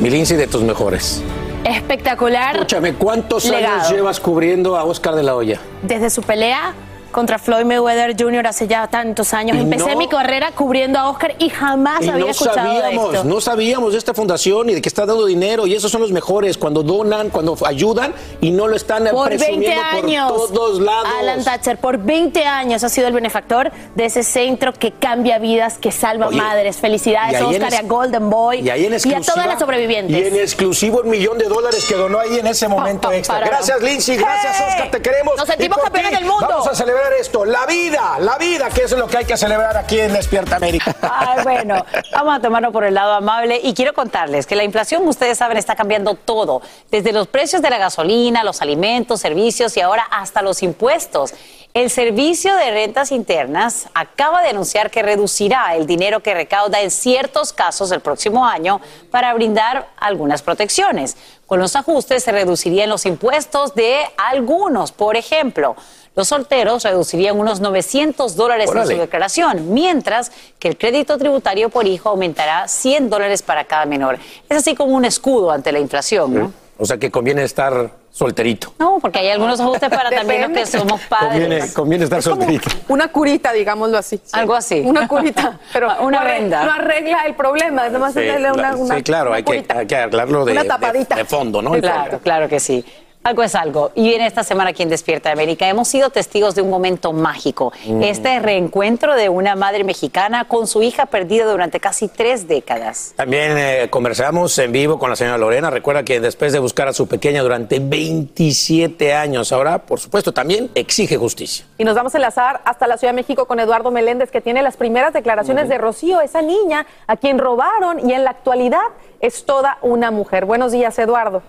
Mi 0.00 0.10
Lindsay, 0.10 0.36
de 0.36 0.46
tus 0.46 0.62
mejores. 0.62 1.22
Espectacular. 1.64 2.56
Escúchame, 2.56 2.94
¿cuántos 2.94 3.46
Legado. 3.46 3.76
años 3.76 3.90
llevas 3.90 4.20
cubriendo 4.20 4.76
a 4.76 4.84
Oscar 4.84 5.14
de 5.14 5.22
la 5.22 5.34
Hoya? 5.34 5.60
Desde 5.82 6.10
su 6.10 6.22
pelea 6.22 6.74
contra 7.14 7.38
Floyd 7.38 7.64
Mayweather 7.64 8.14
Jr. 8.18 8.46
hace 8.46 8.66
ya 8.66 8.86
tantos 8.88 9.32
años. 9.32 9.56
Y 9.56 9.60
Empecé 9.60 9.92
no- 9.92 9.96
mi 9.96 10.08
carrera 10.08 10.50
cubriendo 10.52 10.98
a 10.98 11.08
Oscar 11.08 11.34
y 11.38 11.48
jamás 11.48 12.02
Y 12.02 12.08
había 12.10 12.24
no 12.26 12.30
escuchado 12.30 12.74
de 12.74 12.80
sabíamos, 12.82 13.14
esto. 13.14 13.24
no 13.24 13.40
sabíamos 13.40 13.92
de 13.92 13.98
esta 13.98 14.12
fundación 14.12 14.68
y 14.70 14.74
de 14.74 14.82
que 14.82 14.88
está 14.88 15.06
dando 15.06 15.24
dinero 15.24 15.66
y 15.66 15.74
esos 15.74 15.90
son 15.90 16.00
los 16.02 16.12
mejores 16.12 16.58
cuando 16.58 16.82
donan, 16.82 17.30
cuando 17.30 17.56
ayudan 17.64 18.12
y 18.40 18.50
no 18.50 18.66
lo 18.68 18.76
están 18.76 19.04
por 19.12 19.30
20 19.30 19.46
presumiendo 19.46 19.80
años. 19.82 20.32
por 20.32 20.52
todos 20.52 20.80
lados. 20.80 21.08
Alan 21.20 21.42
Thatcher, 21.44 21.78
por 21.78 21.98
20 21.98 22.44
años 22.44 22.82
ha 22.84 22.88
sido 22.88 23.06
el 23.06 23.14
benefactor 23.14 23.70
de 23.94 24.04
ese 24.04 24.22
centro 24.24 24.72
que 24.72 24.90
cambia 24.92 25.38
vidas, 25.38 25.78
que 25.78 25.92
salva 25.92 26.26
Oye, 26.28 26.36
madres. 26.38 26.76
y 26.76 26.80
Felicidades 26.80 27.40
Oscar 27.40 27.72
y 27.72 27.76
a 27.76 27.82
Golden 27.82 28.28
Boy 28.28 28.58
Y 28.60 28.68
en 28.70 28.94
a 28.94 29.20
todas 29.20 29.46
las 29.46 29.58
sobrevivientes. 29.58 30.16
Y 30.16 30.26
en 30.28 30.36
exclusivo 30.36 31.00
un 31.02 31.10
millón 31.10 31.38
de 31.38 31.44
dólares 31.46 31.84
que 31.88 31.94
donó 31.94 32.18
ahí 32.18 32.38
en 32.38 32.46
ese 32.46 32.66
momento 32.68 33.10
extra. 33.12 33.34
para. 33.36 33.46
Gracias, 33.46 33.80
Lindsay. 33.82 34.16
Gracias. 34.16 34.60
Oscar. 34.68 34.90
Te 34.90 35.00
queremos. 35.02 35.36
Nos 35.36 35.46
sentimos 35.46 35.78
Y 35.78 35.82
campeones 35.82 36.10
ti 36.10 36.16
del 36.16 36.24
mundo. 36.26 36.46
Vamos 36.48 36.66
a 36.68 36.74
celebrar 36.74 37.03
esto. 37.12 37.44
La 37.44 37.66
vida, 37.66 38.18
la 38.18 38.38
vida, 38.38 38.68
que 38.70 38.82
es 38.82 38.92
lo 38.92 39.06
que 39.06 39.18
hay 39.18 39.24
que 39.24 39.36
celebrar 39.36 39.76
aquí 39.76 40.00
en 40.00 40.12
Despierta 40.12 40.56
América. 40.56 40.96
Ay, 41.02 41.42
bueno, 41.42 41.84
vamos 42.12 42.36
a 42.36 42.40
tomarlo 42.40 42.72
por 42.72 42.84
el 42.84 42.94
lado 42.94 43.12
amable 43.12 43.60
y 43.62 43.74
quiero 43.74 43.94
contarles 43.94 44.46
que 44.46 44.56
la 44.56 44.64
inflación, 44.64 45.06
ustedes 45.06 45.38
saben, 45.38 45.56
está 45.56 45.76
cambiando 45.76 46.14
todo, 46.14 46.62
desde 46.90 47.12
los 47.12 47.28
precios 47.28 47.62
de 47.62 47.70
la 47.70 47.78
gasolina, 47.78 48.44
los 48.44 48.62
alimentos, 48.62 49.20
servicios 49.20 49.76
y 49.76 49.80
ahora 49.80 50.04
hasta 50.10 50.42
los 50.42 50.62
impuestos. 50.62 51.34
El 51.74 51.90
Servicio 51.90 52.54
de 52.54 52.70
Rentas 52.70 53.10
Internas 53.10 53.88
acaba 53.94 54.42
de 54.42 54.50
anunciar 54.50 54.92
que 54.92 55.02
reducirá 55.02 55.74
el 55.74 55.88
dinero 55.88 56.20
que 56.20 56.32
recauda 56.32 56.80
en 56.80 56.92
ciertos 56.92 57.52
casos 57.52 57.90
el 57.90 57.98
próximo 58.00 58.46
año 58.46 58.80
para 59.10 59.34
brindar 59.34 59.88
algunas 59.96 60.40
protecciones. 60.40 61.16
Con 61.48 61.58
los 61.58 61.74
ajustes 61.74 62.22
se 62.22 62.30
reducirían 62.30 62.88
los 62.88 63.06
impuestos 63.06 63.74
de 63.74 63.98
algunos, 64.16 64.92
por 64.92 65.16
ejemplo. 65.16 65.74
Los 66.16 66.28
solteros 66.28 66.84
reducirían 66.84 67.38
unos 67.38 67.60
900 67.60 68.36
dólares 68.36 68.70
en 68.72 68.82
su 68.86 68.96
declaración, 68.96 69.74
mientras 69.74 70.30
que 70.60 70.68
el 70.68 70.78
crédito 70.78 71.18
tributario 71.18 71.70
por 71.70 71.86
hijo 71.86 72.08
aumentará 72.10 72.68
100 72.68 73.10
dólares 73.10 73.42
para 73.42 73.64
cada 73.64 73.84
menor. 73.84 74.18
Es 74.48 74.58
así 74.58 74.74
como 74.76 74.94
un 74.94 75.04
escudo 75.04 75.50
ante 75.50 75.72
la 75.72 75.80
inflación, 75.80 76.32
¿no? 76.34 76.52
O 76.78 76.84
sea 76.86 76.98
que 76.98 77.10
conviene 77.10 77.42
estar 77.44 77.90
solterito. 78.10 78.74
No, 78.78 78.98
porque 79.00 79.18
hay 79.20 79.28
algunos 79.30 79.58
ajustes 79.60 79.88
para 79.90 80.10
también 80.16 80.42
los 80.42 80.50
que 80.52 80.66
somos 80.66 81.00
padres. 81.02 81.30
Conviene, 81.42 81.72
conviene 81.72 82.04
estar 82.04 82.22
solterito. 82.22 82.68
Una 82.88 83.08
curita, 83.08 83.52
digámoslo 83.52 83.98
así. 83.98 84.20
Algo 84.32 84.54
así. 84.54 84.80
Una 84.84 85.06
curita. 85.08 85.58
Pero 85.72 85.88
Una 86.00 86.20
no 86.20 86.26
venda. 86.26 86.64
No 86.64 86.72
arregla 86.72 87.26
el 87.26 87.34
problema, 87.34 87.86
es 87.86 87.92
nomás 87.92 88.12
Sí, 88.14 88.24
darle 88.24 88.52
una, 88.52 88.76
sí, 88.76 89.02
claro, 89.02 89.30
una 89.30 89.36
hay 89.38 89.42
que, 89.42 89.46
curita. 89.46 89.78
hay 89.78 89.86
que 89.86 89.96
arreglarlo 89.96 90.44
de, 90.44 90.52
Una 90.52 90.62
de- 90.62 90.68
tapadita. 90.68 91.16
de 91.16 91.24
fondo, 91.24 91.60
¿no? 91.62 91.72
Claro, 91.72 92.18
claro 92.20 92.48
que 92.48 92.58
sí. 92.60 92.84
Algo 93.24 93.42
es 93.42 93.54
algo. 93.54 93.90
Y 93.94 94.12
en 94.12 94.20
esta 94.20 94.44
semana 94.44 94.70
aquí 94.70 94.82
en 94.82 94.90
Despierta 94.90 95.32
América 95.32 95.66
hemos 95.66 95.88
sido 95.88 96.10
testigos 96.10 96.54
de 96.54 96.60
un 96.60 96.68
momento 96.68 97.14
mágico. 97.14 97.72
Mm. 97.86 98.02
Este 98.02 98.38
reencuentro 98.38 99.14
de 99.14 99.30
una 99.30 99.56
madre 99.56 99.82
mexicana 99.82 100.44
con 100.44 100.66
su 100.66 100.82
hija 100.82 101.06
perdida 101.06 101.46
durante 101.46 101.80
casi 101.80 102.08
tres 102.08 102.46
décadas. 102.46 103.14
También 103.16 103.56
eh, 103.56 103.88
conversamos 103.88 104.58
en 104.58 104.72
vivo 104.72 104.98
con 104.98 105.08
la 105.08 105.16
señora 105.16 105.38
Lorena. 105.38 105.70
Recuerda 105.70 106.02
que 106.02 106.20
después 106.20 106.52
de 106.52 106.58
buscar 106.58 106.86
a 106.86 106.92
su 106.92 107.08
pequeña 107.08 107.40
durante 107.40 107.80
27 107.80 109.14
años, 109.14 109.52
ahora, 109.52 109.78
por 109.78 110.00
supuesto, 110.00 110.34
también 110.34 110.70
exige 110.74 111.16
justicia. 111.16 111.64
Y 111.78 111.84
nos 111.84 111.94
vamos 111.94 112.14
a 112.14 112.18
enlazar 112.18 112.60
hasta 112.66 112.86
la 112.86 112.98
Ciudad 112.98 113.14
de 113.14 113.16
México 113.16 113.46
con 113.46 113.58
Eduardo 113.58 113.90
Meléndez, 113.90 114.30
que 114.30 114.42
tiene 114.42 114.62
las 114.62 114.76
primeras 114.76 115.14
declaraciones 115.14 115.70
de 115.70 115.78
Rocío, 115.78 116.20
esa 116.20 116.42
niña 116.42 116.84
a 117.06 117.16
quien 117.16 117.38
robaron 117.38 118.06
y 118.06 118.12
en 118.12 118.22
la 118.22 118.32
actualidad 118.32 118.84
es 119.20 119.46
toda 119.46 119.78
una 119.80 120.10
mujer. 120.10 120.44
Buenos 120.44 120.72
días, 120.72 120.98
Eduardo. 120.98 121.42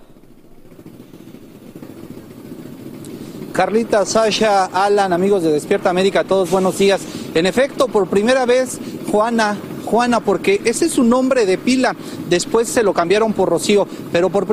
Carlita, 3.55 4.05
Sasha, 4.05 4.65
Alan, 4.65 5.13
amigos 5.13 5.41
de 5.41 5.49
Despierta 5.49 5.89
América, 5.89 6.25
todos 6.25 6.51
buenos 6.51 6.77
días. 6.77 6.99
En 7.33 7.45
efecto, 7.45 7.87
por 7.87 8.07
primera 8.07 8.45
vez, 8.45 8.81
Juana, 9.09 9.57
Juana, 9.85 10.19
porque 10.19 10.59
ese 10.65 10.87
es 10.87 10.91
su 10.91 11.05
nombre 11.05 11.45
de 11.45 11.57
pila, 11.57 11.95
después 12.29 12.67
se 12.67 12.83
lo 12.83 12.93
cambiaron 12.93 13.31
por 13.31 13.47
Rocío, 13.47 13.87
pero 14.11 14.29
por, 14.29 14.45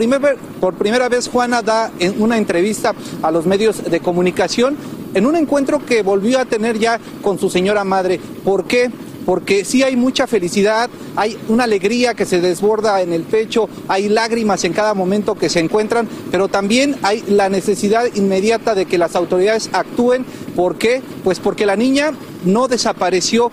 por 0.61 0.74
primera 0.74 1.09
vez 1.09 1.28
Juana 1.28 1.62
da 1.62 1.90
en 1.98 2.22
una 2.22 2.38
entrevista 2.38 2.94
a 3.22 3.32
los 3.32 3.44
medios 3.44 3.82
de 3.82 3.98
comunicación 3.98 4.76
en 5.14 5.26
un 5.26 5.34
encuentro 5.34 5.84
que 5.84 6.05
volvió 6.05 6.38
a 6.38 6.44
tener 6.44 6.78
ya 6.78 7.00
con 7.22 7.40
su 7.40 7.50
señora 7.50 7.82
madre. 7.82 8.20
¿Por 8.44 8.66
qué? 8.66 8.88
Porque 9.26 9.64
sí 9.64 9.82
hay 9.82 9.96
mucha 9.96 10.26
felicidad, 10.26 10.90
hay 11.16 11.36
una 11.48 11.64
alegría 11.64 12.14
que 12.14 12.26
se 12.26 12.40
desborda 12.40 13.02
en 13.02 13.12
el 13.12 13.22
pecho, 13.22 13.68
hay 13.88 14.08
lágrimas 14.08 14.64
en 14.64 14.72
cada 14.72 14.94
momento 14.94 15.34
que 15.34 15.48
se 15.48 15.60
encuentran, 15.60 16.08
pero 16.30 16.48
también 16.48 16.96
hay 17.02 17.22
la 17.28 17.48
necesidad 17.48 18.06
inmediata 18.14 18.74
de 18.74 18.86
que 18.86 18.98
las 18.98 19.16
autoridades 19.16 19.70
actúen. 19.72 20.24
¿Por 20.56 20.76
qué? 20.76 21.02
Pues 21.24 21.38
porque 21.38 21.66
la 21.66 21.76
niña 21.76 22.12
no 22.44 22.68
desapareció 22.68 23.50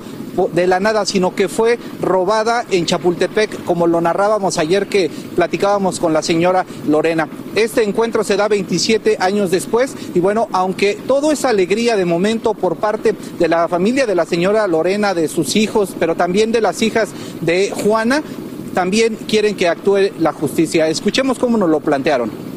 de 0.47 0.67
la 0.67 0.79
nada, 0.79 1.05
sino 1.05 1.35
que 1.35 1.49
fue 1.49 1.77
robada 2.01 2.65
en 2.71 2.85
Chapultepec, 2.85 3.63
como 3.65 3.87
lo 3.87 3.99
narrábamos 3.99 4.57
ayer 4.57 4.87
que 4.87 5.09
platicábamos 5.35 5.99
con 5.99 6.13
la 6.13 6.21
señora 6.21 6.65
Lorena. 6.87 7.27
Este 7.55 7.83
encuentro 7.83 8.23
se 8.23 8.37
da 8.37 8.47
27 8.47 9.17
años 9.19 9.51
después 9.51 9.95
y 10.13 10.19
bueno, 10.19 10.47
aunque 10.51 10.97
todo 11.07 11.31
es 11.31 11.45
alegría 11.45 11.95
de 11.95 12.05
momento 12.05 12.53
por 12.53 12.77
parte 12.77 13.15
de 13.37 13.47
la 13.47 13.67
familia 13.67 14.05
de 14.05 14.15
la 14.15 14.25
señora 14.25 14.67
Lorena, 14.67 15.13
de 15.13 15.27
sus 15.27 15.55
hijos, 15.55 15.95
pero 15.99 16.15
también 16.15 16.51
de 16.51 16.61
las 16.61 16.81
hijas 16.81 17.09
de 17.41 17.71
Juana, 17.71 18.23
también 18.73 19.17
quieren 19.27 19.55
que 19.55 19.67
actúe 19.67 20.11
la 20.19 20.31
justicia. 20.31 20.87
Escuchemos 20.87 21.39
cómo 21.39 21.57
nos 21.57 21.69
lo 21.69 21.79
plantearon. 21.79 22.48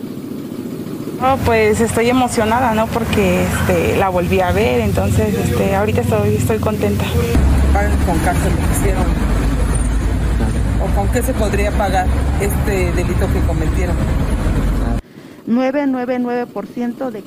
No, 1.22 1.36
pues 1.36 1.80
estoy 1.80 2.08
emocionada, 2.08 2.74
¿no? 2.74 2.88
Porque 2.88 3.44
este, 3.44 3.96
la 3.96 4.08
volví 4.08 4.40
a 4.40 4.50
ver, 4.50 4.80
entonces 4.80 5.32
este, 5.32 5.76
ahorita 5.76 6.00
estoy, 6.00 6.34
estoy 6.34 6.58
contenta. 6.58 7.04
pagan 7.72 7.96
con 8.04 8.18
cárcel 8.18 8.50
lo 8.50 8.56
que 8.56 8.80
hicieron. 8.80 9.04
¿O 10.82 10.96
con 10.96 11.08
qué 11.12 11.22
se 11.22 11.32
podría 11.32 11.70
pagar 11.70 12.08
este 12.40 12.90
delito 12.90 13.32
que 13.32 13.40
cometieron? 13.46 13.94
999% 15.46 17.10
de 17.12 17.22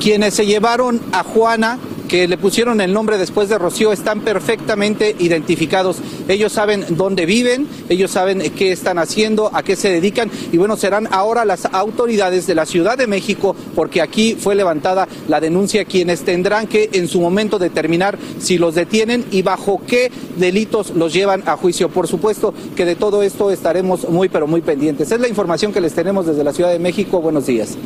Quienes 0.00 0.32
se 0.32 0.46
llevaron 0.46 0.98
a 1.12 1.22
Juana, 1.22 1.78
que 2.12 2.28
le 2.28 2.36
pusieron 2.36 2.82
el 2.82 2.92
nombre 2.92 3.16
después 3.16 3.48
de 3.48 3.56
Rocío, 3.56 3.90
están 3.90 4.20
perfectamente 4.20 5.16
identificados. 5.18 5.96
Ellos 6.28 6.52
saben 6.52 6.84
dónde 6.90 7.24
viven, 7.24 7.66
ellos 7.88 8.10
saben 8.10 8.42
qué 8.54 8.70
están 8.70 8.98
haciendo, 8.98 9.50
a 9.54 9.62
qué 9.62 9.76
se 9.76 9.88
dedican 9.88 10.30
y 10.52 10.58
bueno, 10.58 10.76
serán 10.76 11.08
ahora 11.10 11.46
las 11.46 11.64
autoridades 11.72 12.46
de 12.46 12.54
la 12.54 12.66
Ciudad 12.66 12.98
de 12.98 13.06
México, 13.06 13.56
porque 13.74 14.02
aquí 14.02 14.36
fue 14.38 14.54
levantada 14.54 15.08
la 15.26 15.40
denuncia, 15.40 15.86
quienes 15.86 16.20
tendrán 16.20 16.66
que 16.66 16.90
en 16.92 17.08
su 17.08 17.18
momento 17.18 17.58
determinar 17.58 18.18
si 18.38 18.58
los 18.58 18.74
detienen 18.74 19.24
y 19.30 19.40
bajo 19.40 19.80
qué 19.86 20.12
delitos 20.36 20.90
los 20.90 21.14
llevan 21.14 21.42
a 21.46 21.56
juicio. 21.56 21.88
Por 21.88 22.08
supuesto 22.08 22.52
que 22.76 22.84
de 22.84 22.94
todo 22.94 23.22
esto 23.22 23.50
estaremos 23.50 24.06
muy, 24.10 24.28
pero 24.28 24.46
muy 24.46 24.60
pendientes. 24.60 25.10
Es 25.10 25.18
la 25.18 25.28
información 25.28 25.72
que 25.72 25.80
les 25.80 25.94
tenemos 25.94 26.26
desde 26.26 26.44
la 26.44 26.52
Ciudad 26.52 26.72
de 26.72 26.78
México. 26.78 27.22
Buenos 27.22 27.46
días. 27.46 27.78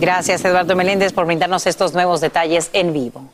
Gracias, 0.00 0.44
Eduardo 0.44 0.74
Meléndez, 0.74 1.12
por 1.12 1.26
brindarnos 1.26 1.68
estos 1.68 1.94
nuevos 1.94 2.20
detalles 2.20 2.70
en 2.72 2.92
vivo. 2.92 3.27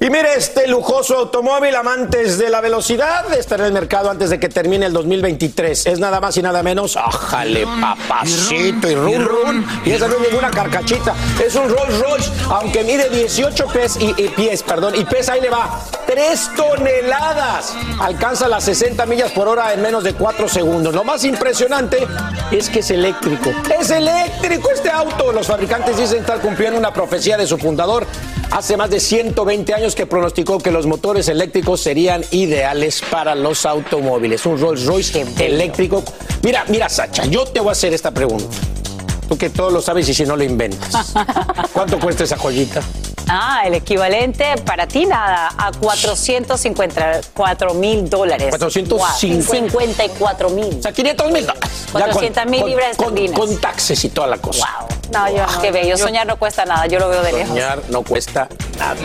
Y 0.00 0.10
mire, 0.10 0.34
este 0.36 0.68
lujoso 0.68 1.16
automóvil, 1.16 1.74
amantes 1.74 2.38
de 2.38 2.50
la 2.50 2.60
velocidad, 2.60 3.32
estará 3.34 3.64
en 3.64 3.68
el 3.68 3.72
mercado 3.72 4.08
antes 4.08 4.30
de 4.30 4.38
que 4.38 4.48
termine 4.48 4.86
el 4.86 4.92
2023. 4.92 5.86
Es 5.86 5.98
nada 5.98 6.20
más 6.20 6.36
y 6.36 6.42
nada 6.42 6.62
menos, 6.62 6.96
ájale, 6.96 7.66
papacito 7.80 8.88
y 8.88 8.94
run 8.94 9.24
run. 9.24 9.66
Y 9.84 9.90
esa 9.90 10.06
no 10.06 10.14
es 10.14 10.20
ninguna 10.30 10.52
carcachita, 10.52 11.16
es 11.44 11.52
un 11.56 11.68
Rolls 11.68 11.98
Royce, 11.98 12.30
aunque 12.48 12.84
mide 12.84 13.10
18 13.10 13.66
pies 13.72 13.96
y, 13.98 14.14
y 14.22 14.28
pies, 14.28 14.62
perdón, 14.62 14.94
y 14.94 15.04
pesa, 15.04 15.32
ahí 15.32 15.40
le 15.40 15.50
va, 15.50 15.80
3 16.08 16.50
toneladas. 16.56 17.74
Alcanza 18.00 18.48
las 18.48 18.64
60 18.64 19.04
millas 19.04 19.30
por 19.30 19.46
hora 19.46 19.74
en 19.74 19.82
menos 19.82 20.02
de 20.02 20.14
4 20.14 20.48
segundos. 20.48 20.94
Lo 20.94 21.04
más 21.04 21.22
impresionante 21.24 21.98
es 22.50 22.70
que 22.70 22.78
es 22.78 22.90
eléctrico. 22.90 23.52
Es 23.78 23.90
eléctrico 23.90 24.70
este 24.70 24.90
auto. 24.90 25.32
Los 25.32 25.46
fabricantes 25.46 25.98
dicen 25.98 26.20
estar 26.20 26.40
cumpliendo 26.40 26.78
una 26.78 26.94
profecía 26.94 27.36
de 27.36 27.46
su 27.46 27.58
fundador 27.58 28.06
hace 28.50 28.78
más 28.78 28.88
de 28.88 29.00
120 29.00 29.74
años 29.74 29.94
que 29.94 30.06
pronosticó 30.06 30.58
que 30.58 30.70
los 30.70 30.86
motores 30.86 31.28
eléctricos 31.28 31.82
serían 31.82 32.24
ideales 32.30 33.02
para 33.10 33.34
los 33.34 33.66
automóviles. 33.66 34.46
Un 34.46 34.58
Rolls 34.58 34.86
Royce 34.86 35.26
eléctrico. 35.38 36.02
Mira, 36.42 36.64
mira, 36.68 36.88
Sacha, 36.88 37.26
yo 37.26 37.44
te 37.44 37.60
voy 37.60 37.68
a 37.68 37.72
hacer 37.72 37.92
esta 37.92 38.12
pregunta. 38.12 38.56
Tú 39.28 39.36
que 39.36 39.50
todo 39.50 39.68
lo 39.68 39.82
sabes 39.82 40.08
y 40.08 40.14
si 40.14 40.24
no 40.24 40.36
lo 40.36 40.44
inventas. 40.44 41.12
¿Cuánto 41.74 42.00
cuesta 42.00 42.24
esa 42.24 42.38
joyita? 42.38 42.80
Ah, 43.28 43.62
el 43.66 43.74
equivalente 43.74 44.54
para 44.64 44.86
ti 44.86 45.04
nada, 45.04 45.50
a 45.58 45.72
454 45.72 47.74
mil 47.74 48.08
dólares. 48.08 48.48
450. 48.50 49.12
54 49.18 50.50
mil. 50.50 50.78
O 50.78 50.82
sea, 50.82 50.92
500 50.92 51.32
mil 51.32 51.46
dólares. 51.46 51.70
Ya 51.92 51.92
con- 51.92 52.02
400 52.12 52.46
mil 52.46 52.60
con- 52.60 52.70
libras 52.70 52.96
con, 52.96 53.08
esterlinas. 53.08 53.38
con 53.38 53.60
taxes 53.60 54.04
y 54.04 54.08
toda 54.10 54.28
la 54.28 54.38
cosa. 54.38 54.66
No, 55.12 55.28
yo 55.30 55.46
no. 55.46 55.60
Qué 55.60 55.72
bello. 55.72 55.96
Soñar 55.96 56.26
no 56.26 56.36
cuesta 56.36 56.64
nada, 56.64 56.86
yo 56.86 56.98
lo 56.98 57.08
veo 57.08 57.22
de 57.22 57.32
lejos. 57.32 57.48
Soñar 57.48 57.80
no 57.90 58.02
cuesta 58.02 58.48
nada. 58.78 58.96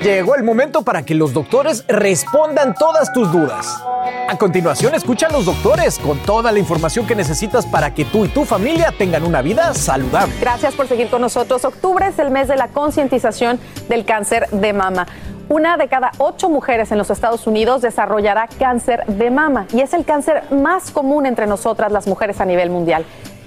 Llegó 0.00 0.34
el 0.36 0.44
momento 0.44 0.82
para 0.82 1.02
que 1.04 1.14
los 1.14 1.32
doctores 1.32 1.84
respondan 1.88 2.74
todas 2.74 3.12
tus 3.12 3.32
dudas. 3.32 3.82
A 4.28 4.36
continuación, 4.36 4.94
escucha 4.94 5.26
a 5.26 5.32
los 5.32 5.46
doctores 5.46 5.98
con 5.98 6.18
toda 6.18 6.52
la 6.52 6.58
información 6.58 7.06
que 7.06 7.14
necesitas 7.14 7.66
para 7.66 7.94
que 7.94 8.04
tú 8.04 8.24
y 8.24 8.28
tu 8.28 8.44
familia 8.44 8.92
tengan 8.96 9.24
una 9.24 9.42
vida 9.42 9.72
saludable. 9.74 10.34
Gracias 10.40 10.74
por 10.74 10.86
seguir 10.86 11.08
con 11.08 11.22
nosotros. 11.22 11.64
Octubre 11.64 12.06
es 12.06 12.18
el 12.18 12.30
mes 12.30 12.46
de 12.46 12.56
la 12.56 12.68
concientización 12.68 13.58
del 13.88 14.04
cáncer 14.04 14.48
de 14.50 14.72
mama. 14.72 15.06
Una 15.48 15.76
de 15.76 15.88
cada 15.88 16.10
ocho 16.18 16.48
mujeres 16.48 16.90
en 16.92 16.98
los 16.98 17.08
Estados 17.10 17.46
Unidos 17.46 17.80
desarrollará 17.80 18.48
cáncer 18.58 19.04
de 19.06 19.30
mama 19.30 19.66
y 19.72 19.80
es 19.80 19.94
el 19.94 20.04
cáncer 20.04 20.42
más 20.50 20.90
común 20.90 21.24
entre 21.24 21.46
nosotras 21.46 21.90
las 21.92 22.06
mujeres 22.06 22.40
a 22.40 22.44
nivel 22.44 22.68
mundial. 22.68 23.06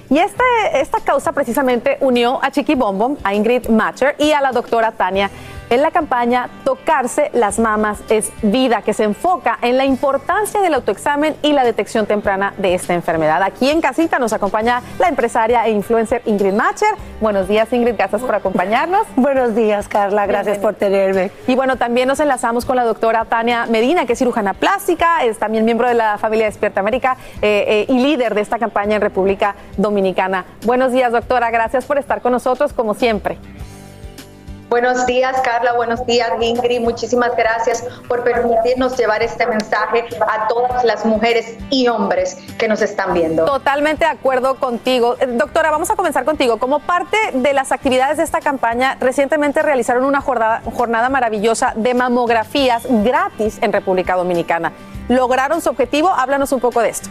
Y 0.09 0.17
este, 0.17 0.43
esta 0.73 0.99
causa 1.01 1.31
precisamente 1.31 1.97
unió 2.01 2.39
a 2.41 2.49
Chiqui 2.49 2.73
Bombom, 2.73 3.17
a 3.23 3.35
Ingrid 3.35 3.69
Matcher 3.69 4.15
y 4.17 4.31
a 4.31 4.41
la 4.41 4.51
doctora 4.51 4.91
Tania 4.91 5.29
en 5.69 5.81
la 5.81 5.91
campaña 5.91 6.49
Tocarse 6.63 7.29
las 7.33 7.59
mamas 7.59 7.99
es 8.09 8.31
vida, 8.41 8.81
que 8.81 8.93
se 8.93 9.03
enfoca 9.03 9.57
en 9.61 9.77
la 9.77 9.85
importancia 9.85 10.61
del 10.61 10.73
autoexamen 10.73 11.35
y 11.41 11.53
la 11.53 11.63
detección 11.63 12.05
temprana 12.05 12.53
de 12.57 12.73
esta 12.73 12.93
enfermedad. 12.93 13.41
Aquí 13.43 13.69
en 13.69 13.81
casita 13.81 14.19
nos 14.19 14.33
acompaña 14.33 14.81
la 14.99 15.07
empresaria 15.07 15.65
e 15.65 15.71
influencer 15.71 16.21
Ingrid 16.25 16.53
Matcher. 16.53 16.89
Buenos 17.21 17.47
días 17.47 17.71
Ingrid, 17.73 17.95
gracias 17.95 18.21
por 18.21 18.35
acompañarnos. 18.35 19.07
Buenos 19.15 19.55
días 19.55 19.87
Carla, 19.87 20.25
gracias 20.25 20.57
por 20.57 20.75
tenerme. 20.75 21.31
Y 21.47 21.55
bueno, 21.55 21.77
también 21.77 22.07
nos 22.07 22.19
enlazamos 22.19 22.65
con 22.65 22.75
la 22.75 22.83
doctora 22.83 23.25
Tania 23.25 23.65
Medina, 23.65 24.05
que 24.05 24.13
es 24.13 24.19
cirujana 24.19 24.53
plástica, 24.53 25.23
es 25.23 25.39
también 25.39 25.65
miembro 25.65 25.87
de 25.87 25.93
la 25.93 26.17
familia 26.17 26.45
Despierta 26.45 26.79
América 26.79 27.17
eh, 27.41 27.85
eh, 27.89 27.93
y 27.93 27.99
líder 27.99 28.35
de 28.35 28.41
esta 28.41 28.59
campaña 28.59 28.95
en 28.95 29.01
República 29.01 29.55
Dominicana. 29.77 30.45
Buenos 30.65 30.91
días 30.91 31.11
doctora, 31.11 31.51
gracias 31.51 31.85
por 31.85 31.97
estar 31.97 32.21
con 32.21 32.31
nosotros 32.31 32.73
como 32.73 32.93
siempre. 32.93 33.37
Buenos 34.69 35.07
días, 35.07 35.35
Carla. 35.41 35.73
Buenos 35.73 36.05
días, 36.05 36.29
Ingrid. 36.39 36.81
Muchísimas 36.81 37.35
gracias 37.35 37.83
por 38.07 38.23
permitirnos 38.23 38.95
llevar 38.95 39.23
este 39.23 39.47
mensaje 39.47 40.05
a 40.21 40.47
todas 40.47 40.83
las 40.83 41.05
mujeres 41.05 41.57
y 41.71 41.87
hombres 41.87 42.37
que 42.59 42.67
nos 42.67 42.79
están 42.83 43.15
viendo. 43.15 43.45
Totalmente 43.45 44.05
de 44.05 44.11
acuerdo 44.11 44.55
contigo. 44.55 45.15
Eh, 45.19 45.25
Doctora, 45.25 45.71
vamos 45.71 45.89
a 45.89 45.95
comenzar 45.95 46.23
contigo. 46.23 46.57
Como 46.57 46.81
parte 46.81 47.17
de 47.33 47.53
las 47.53 47.71
actividades 47.71 48.17
de 48.17 48.23
esta 48.23 48.41
campaña, 48.41 48.95
recientemente 48.99 49.63
realizaron 49.63 50.05
una 50.05 50.21
jornada, 50.21 50.61
jornada 50.75 51.09
maravillosa 51.09 51.73
de 51.75 51.95
mamografías 51.95 52.83
gratis 52.87 53.57
en 53.61 53.73
República 53.73 54.15
Dominicana. 54.15 54.71
¿Lograron 55.07 55.61
su 55.61 55.69
objetivo? 55.69 56.09
Háblanos 56.09 56.51
un 56.51 56.59
poco 56.59 56.81
de 56.81 56.89
esto. 56.89 57.09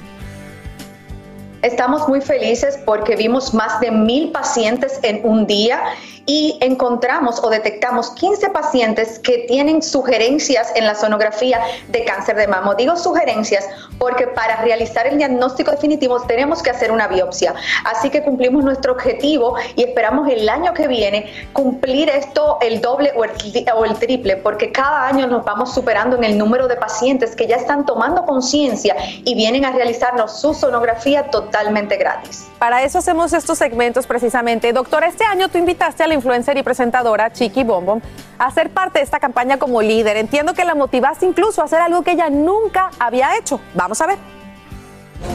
Estamos 1.62 2.08
muy 2.08 2.20
felices 2.20 2.78
porque 2.86 3.16
vimos 3.16 3.52
más 3.52 3.80
de 3.80 3.90
mil 3.90 4.30
pacientes 4.30 5.00
en 5.02 5.28
un 5.28 5.44
día 5.44 5.80
y 6.28 6.58
encontramos 6.60 7.42
o 7.42 7.48
detectamos 7.48 8.10
15 8.10 8.50
pacientes 8.50 9.18
que 9.18 9.46
tienen 9.48 9.82
sugerencias 9.82 10.70
en 10.76 10.84
la 10.84 10.94
sonografía 10.94 11.58
de 11.88 12.04
cáncer 12.04 12.36
de 12.36 12.46
mama. 12.46 12.74
Digo 12.74 12.96
sugerencias 12.96 13.66
porque 13.98 14.26
para 14.26 14.56
realizar 14.56 15.06
el 15.06 15.16
diagnóstico 15.16 15.70
definitivo 15.70 16.20
tenemos 16.20 16.62
que 16.62 16.68
hacer 16.68 16.92
una 16.92 17.08
biopsia. 17.08 17.54
Así 17.84 18.10
que 18.10 18.22
cumplimos 18.22 18.62
nuestro 18.62 18.92
objetivo 18.92 19.56
y 19.74 19.84
esperamos 19.84 20.28
el 20.28 20.46
año 20.50 20.74
que 20.74 20.86
viene 20.86 21.32
cumplir 21.54 22.10
esto 22.10 22.58
el 22.60 22.82
doble 22.82 23.12
o 23.16 23.24
el, 23.24 23.30
o 23.74 23.84
el 23.86 23.94
triple, 23.94 24.36
porque 24.36 24.70
cada 24.70 25.06
año 25.06 25.26
nos 25.26 25.46
vamos 25.46 25.72
superando 25.72 26.16
en 26.16 26.24
el 26.24 26.36
número 26.36 26.68
de 26.68 26.76
pacientes 26.76 27.34
que 27.34 27.46
ya 27.46 27.56
están 27.56 27.86
tomando 27.86 28.26
conciencia 28.26 28.94
y 29.24 29.34
vienen 29.34 29.64
a 29.64 29.72
realizarnos 29.72 30.38
su 30.38 30.52
sonografía 30.52 31.30
totalmente 31.30 31.96
gratis. 31.96 32.46
Para 32.58 32.82
eso 32.82 32.98
hacemos 32.98 33.32
estos 33.32 33.56
segmentos 33.56 34.06
precisamente. 34.06 34.72
Doctora, 34.72 35.06
este 35.06 35.24
año 35.24 35.48
tú 35.48 35.56
invitaste 35.58 36.02
a 36.02 36.06
la 36.06 36.17
influencer 36.18 36.56
y 36.58 36.62
presentadora 36.62 37.32
Chiqui 37.32 37.64
Bombom 37.64 38.00
a 38.38 38.50
ser 38.50 38.70
parte 38.70 38.98
de 38.98 39.04
esta 39.04 39.18
campaña 39.18 39.58
como 39.58 39.80
líder. 39.82 40.16
Entiendo 40.16 40.54
que 40.54 40.64
la 40.64 40.74
motivaste 40.74 41.26
incluso 41.26 41.62
a 41.62 41.64
hacer 41.64 41.80
algo 41.80 42.02
que 42.02 42.12
ella 42.12 42.28
nunca 42.30 42.90
había 42.98 43.36
hecho. 43.36 43.60
Vamos 43.74 44.00
a 44.00 44.06
ver. 44.06 44.18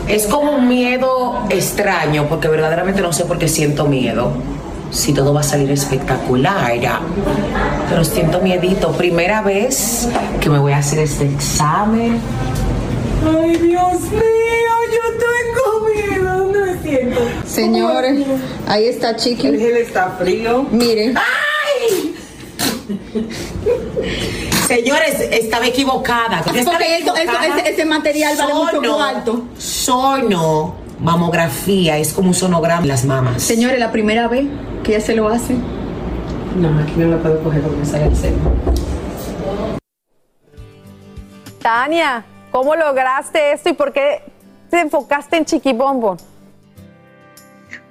Es 0.08 0.28
como 0.28 0.52
un 0.52 0.68
miedo 0.68 1.44
extraño, 1.50 2.28
porque 2.30 2.48
verdaderamente 2.48 3.02
no 3.02 3.12
sé 3.14 3.26
por 3.26 3.38
qué 3.38 3.48
siento 3.48 3.86
miedo. 3.86 4.32
Si 4.92 5.14
todo 5.14 5.34
va 5.34 5.40
a 5.40 5.44
salir 5.44 5.72
espectacular, 5.72 6.80
ya. 6.80 7.00
Pero 7.90 8.04
siento 8.04 8.40
miedito. 8.40 8.92
Primera 8.92 9.42
vez 9.42 10.08
que 10.40 10.50
me 10.50 10.60
voy 10.60 10.74
a 10.74 10.78
hacer 10.78 11.00
este 11.00 11.26
examen. 11.26 12.22
Ay, 13.26 13.56
Dios 13.58 14.02
mío, 14.12 14.76
yo 14.92 15.06
tengo 15.18 15.88
miedo, 15.88 16.23
Señores, 17.46 18.26
ahí 18.68 18.86
está 18.86 19.16
Chiqui. 19.16 19.48
El 19.48 19.60
gel 19.60 19.78
está 19.78 20.12
frío. 20.20 20.66
Miren. 20.72 21.16
¡Ay! 21.18 22.16
Señores, 24.68 25.20
estaba 25.32 25.66
equivocada. 25.68 26.40
Es 26.42 26.56
Estaba 26.56 26.78
porque 26.78 26.98
equivocada. 26.98 27.58
ese, 27.60 27.70
ese 27.72 27.86
material 27.86 28.36
vale 28.38 28.54
mucho 28.54 28.72
Sono. 28.76 28.98
más 29.00 29.16
alto. 29.16 29.44
Sono, 29.58 30.76
mamografía, 31.00 31.98
es 31.98 32.14
como 32.14 32.30
un 32.30 32.34
sonograma 32.34 32.86
las 32.86 33.06
mamas. 33.06 33.42
Señores, 33.42 33.80
la 33.80 33.92
primera 33.92 34.28
vez 34.28 34.46
que 34.84 34.96
ella 34.96 35.06
se 35.06 35.16
lo 35.16 35.28
hace. 35.30 35.54
No, 36.58 36.70
aquí 36.80 36.94
no 36.98 37.08
la 37.08 37.18
puedo 37.18 37.42
coger 37.44 37.62
porque 37.62 37.78
me 37.78 37.86
sale 37.86 38.06
el 38.06 38.16
seno. 38.16 38.38
Tania, 41.62 42.26
¿cómo 42.52 42.76
lograste 42.76 43.54
esto 43.54 43.70
y 43.70 43.74
por 43.74 43.94
qué 43.94 44.22
te 44.70 44.80
enfocaste 44.82 45.38
en 45.38 45.46
Chiqui 45.46 45.74
Bombom? 45.74 46.18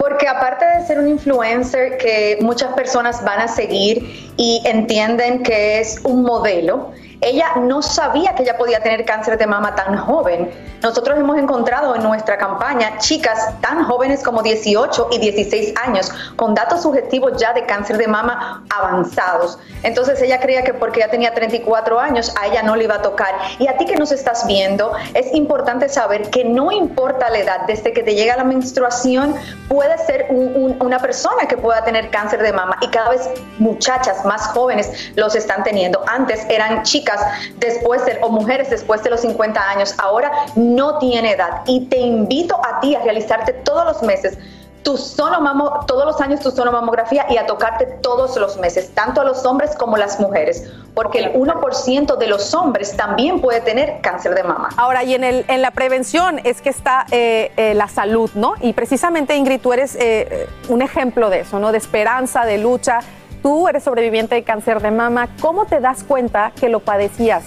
Porque 0.03 0.26
aparte 0.26 0.64
de 0.64 0.84
ser 0.84 0.98
un 0.98 1.07
influencer 1.07 1.96
que 1.96 2.36
muchas 2.40 2.72
personas 2.72 3.22
van 3.22 3.38
a 3.38 3.46
seguir 3.46 4.32
y 4.36 4.61
entienden 4.64 5.44
que 5.44 5.78
es 5.78 6.00
un 6.03 6.24
modelo, 6.24 6.90
ella 7.22 7.52
no 7.56 7.80
sabía 7.82 8.34
que 8.34 8.42
ella 8.42 8.58
podía 8.58 8.80
tener 8.82 9.04
cáncer 9.04 9.38
de 9.38 9.46
mama 9.46 9.74
tan 9.74 9.96
joven. 9.96 10.50
Nosotros 10.82 11.16
hemos 11.18 11.38
encontrado 11.38 11.94
en 11.94 12.02
nuestra 12.02 12.36
campaña 12.36 12.98
chicas 12.98 13.54
tan 13.60 13.84
jóvenes 13.84 14.22
como 14.24 14.42
18 14.42 15.08
y 15.12 15.18
16 15.18 15.74
años 15.86 16.10
con 16.36 16.54
datos 16.54 16.82
subjetivos 16.82 17.40
ya 17.40 17.52
de 17.52 17.64
cáncer 17.64 17.96
de 17.96 18.08
mama 18.08 18.64
avanzados. 18.76 19.58
Entonces 19.84 20.20
ella 20.20 20.40
creía 20.40 20.64
que 20.64 20.74
porque 20.74 21.00
ya 21.00 21.08
tenía 21.08 21.32
34 21.32 22.00
años 22.00 22.34
a 22.40 22.48
ella 22.48 22.62
no 22.64 22.74
le 22.74 22.84
iba 22.84 22.96
a 22.96 23.02
tocar. 23.02 23.34
Y 23.60 23.68
a 23.68 23.76
ti 23.76 23.84
que 23.86 23.96
nos 23.96 24.10
estás 24.10 24.44
viendo, 24.46 24.92
es 25.14 25.32
importante 25.34 25.88
saber 25.88 26.28
que 26.30 26.44
no 26.44 26.72
importa 26.72 27.30
la 27.30 27.38
edad, 27.38 27.60
desde 27.68 27.92
que 27.92 28.02
te 28.02 28.14
llega 28.14 28.36
la 28.36 28.44
menstruación, 28.44 29.34
puede 29.68 29.96
ser 29.98 30.26
un- 30.30 30.52
un- 30.56 30.76
una 30.82 30.98
persona 30.98 31.46
que 31.48 31.56
pueda 31.56 31.84
tener 31.84 32.10
cáncer 32.10 32.42
de 32.42 32.52
mama 32.52 32.76
y 32.80 32.88
cada 32.88 33.10
vez 33.10 33.30
muchachas 33.58 34.24
más 34.24 34.48
jóvenes 34.48 35.12
los 35.14 35.36
están 35.36 35.62
teniendo. 35.62 36.02
Antes 36.08 36.44
eran 36.48 36.82
chicas 36.82 37.11
después 37.56 38.04
de, 38.06 38.18
o 38.22 38.28
mujeres 38.28 38.70
después 38.70 39.02
de 39.02 39.10
los 39.10 39.20
50 39.20 39.60
años, 39.70 39.94
ahora 39.98 40.30
no 40.56 40.98
tiene 40.98 41.32
edad. 41.32 41.62
Y 41.66 41.86
te 41.86 41.98
invito 41.98 42.60
a 42.64 42.80
ti 42.80 42.94
a 42.94 43.00
realizarte 43.00 43.52
todos 43.52 43.84
los 43.84 44.02
meses 44.02 44.38
tu 44.82 44.96
sonomamo, 44.96 45.84
todos 45.86 46.04
los 46.04 46.20
años 46.20 46.40
tu 46.40 46.50
sonomamografía 46.50 47.26
y 47.30 47.36
a 47.36 47.46
tocarte 47.46 47.86
todos 48.02 48.36
los 48.36 48.58
meses, 48.58 48.92
tanto 48.94 49.20
a 49.20 49.24
los 49.24 49.44
hombres 49.44 49.74
como 49.76 49.96
a 49.96 49.98
las 49.98 50.18
mujeres, 50.18 50.70
porque 50.94 51.20
el 51.20 51.32
1% 51.32 52.16
de 52.16 52.26
los 52.26 52.54
hombres 52.54 52.96
también 52.96 53.40
puede 53.40 53.60
tener 53.60 54.00
cáncer 54.00 54.34
de 54.34 54.42
mama. 54.42 54.70
Ahora, 54.76 55.04
y 55.04 55.14
en, 55.14 55.24
el, 55.24 55.44
en 55.48 55.62
la 55.62 55.70
prevención 55.70 56.40
es 56.44 56.60
que 56.60 56.70
está 56.70 57.06
eh, 57.10 57.52
eh, 57.56 57.74
la 57.74 57.88
salud, 57.88 58.30
¿no? 58.34 58.54
Y 58.60 58.72
precisamente, 58.72 59.36
Ingrid, 59.36 59.60
tú 59.60 59.72
eres 59.72 59.96
eh, 59.98 60.48
un 60.68 60.82
ejemplo 60.82 61.30
de 61.30 61.40
eso, 61.40 61.58
¿no? 61.58 61.72
De 61.72 61.78
esperanza, 61.78 62.44
de 62.44 62.58
lucha. 62.58 63.00
Tú 63.43 63.66
eres 63.66 63.82
sobreviviente 63.82 64.36
de 64.36 64.45
cáncer 64.45 64.80
de 64.80 64.93
mama. 64.93 65.28
¿Cómo 65.40 65.66
te 65.66 65.80
das 65.80 66.05
cuenta 66.05 66.53
que 66.59 66.68
lo 66.68 66.78
padecías? 66.80 67.43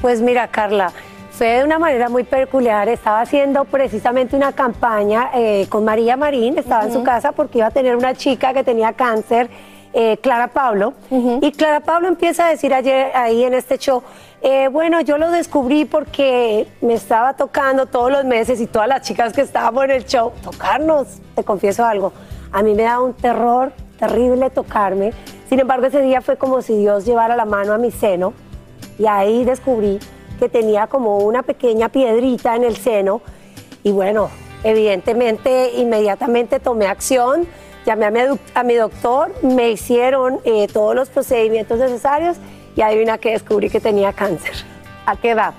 Pues 0.00 0.22
mira, 0.22 0.48
Carla, 0.48 0.92
fue 1.30 1.58
de 1.58 1.64
una 1.64 1.78
manera 1.78 2.08
muy 2.08 2.24
peculiar. 2.24 2.88
Estaba 2.88 3.20
haciendo 3.20 3.66
precisamente 3.66 4.34
una 4.34 4.52
campaña 4.52 5.30
eh, 5.34 5.66
con 5.68 5.84
María 5.84 6.16
Marín, 6.16 6.56
estaba 6.56 6.84
en 6.84 6.92
su 6.92 7.02
casa 7.02 7.32
porque 7.32 7.58
iba 7.58 7.66
a 7.66 7.70
tener 7.70 7.94
una 7.96 8.14
chica 8.14 8.54
que 8.54 8.64
tenía 8.64 8.94
cáncer, 8.94 9.50
eh, 9.92 10.16
Clara 10.22 10.48
Pablo. 10.48 10.94
Y 11.10 11.52
Clara 11.52 11.80
Pablo 11.80 12.08
empieza 12.08 12.46
a 12.46 12.48
decir 12.48 12.72
ayer 12.72 13.10
ahí 13.14 13.44
en 13.44 13.52
este 13.52 13.76
show, 13.76 14.02
eh, 14.40 14.68
bueno, 14.68 15.00
yo 15.02 15.18
lo 15.18 15.30
descubrí 15.30 15.84
porque 15.84 16.66
me 16.80 16.94
estaba 16.94 17.34
tocando 17.34 17.86
todos 17.86 18.10
los 18.10 18.24
meses 18.24 18.60
y 18.60 18.66
todas 18.66 18.88
las 18.88 19.02
chicas 19.02 19.32
que 19.34 19.42
estábamos 19.42 19.84
en 19.84 19.90
el 19.90 20.04
show, 20.06 20.32
tocarnos, 20.42 21.20
te 21.34 21.44
confieso 21.44 21.84
algo, 21.84 22.12
a 22.52 22.62
mí 22.62 22.74
me 22.74 22.84
da 22.84 23.00
un 23.00 23.12
terror 23.12 23.72
terrible 23.98 24.50
tocarme. 24.50 25.12
Sin 25.48 25.60
embargo, 25.60 25.86
ese 25.86 26.02
día 26.02 26.20
fue 26.20 26.36
como 26.36 26.62
si 26.62 26.76
Dios 26.76 27.04
llevara 27.04 27.36
la 27.36 27.44
mano 27.44 27.72
a 27.72 27.78
mi 27.78 27.90
seno 27.90 28.32
y 28.98 29.06
ahí 29.06 29.44
descubrí 29.44 29.98
que 30.38 30.48
tenía 30.48 30.86
como 30.86 31.18
una 31.18 31.42
pequeña 31.42 31.88
piedrita 31.88 32.56
en 32.56 32.64
el 32.64 32.76
seno 32.76 33.20
y 33.82 33.92
bueno, 33.92 34.30
evidentemente 34.64 35.72
inmediatamente 35.76 36.60
tomé 36.60 36.86
acción, 36.86 37.46
llamé 37.84 38.06
a 38.06 38.10
mi, 38.10 38.20
a 38.54 38.62
mi 38.62 38.74
doctor, 38.74 39.32
me 39.42 39.70
hicieron 39.70 40.40
eh, 40.44 40.66
todos 40.72 40.94
los 40.94 41.08
procedimientos 41.08 41.78
necesarios 41.78 42.36
y 42.74 42.82
adivina 42.82 43.18
que 43.18 43.30
descubrí 43.30 43.70
que 43.70 43.80
tenía 43.80 44.12
cáncer. 44.12 44.52
¿A 45.06 45.16
qué 45.16 45.30
edad? 45.30 45.54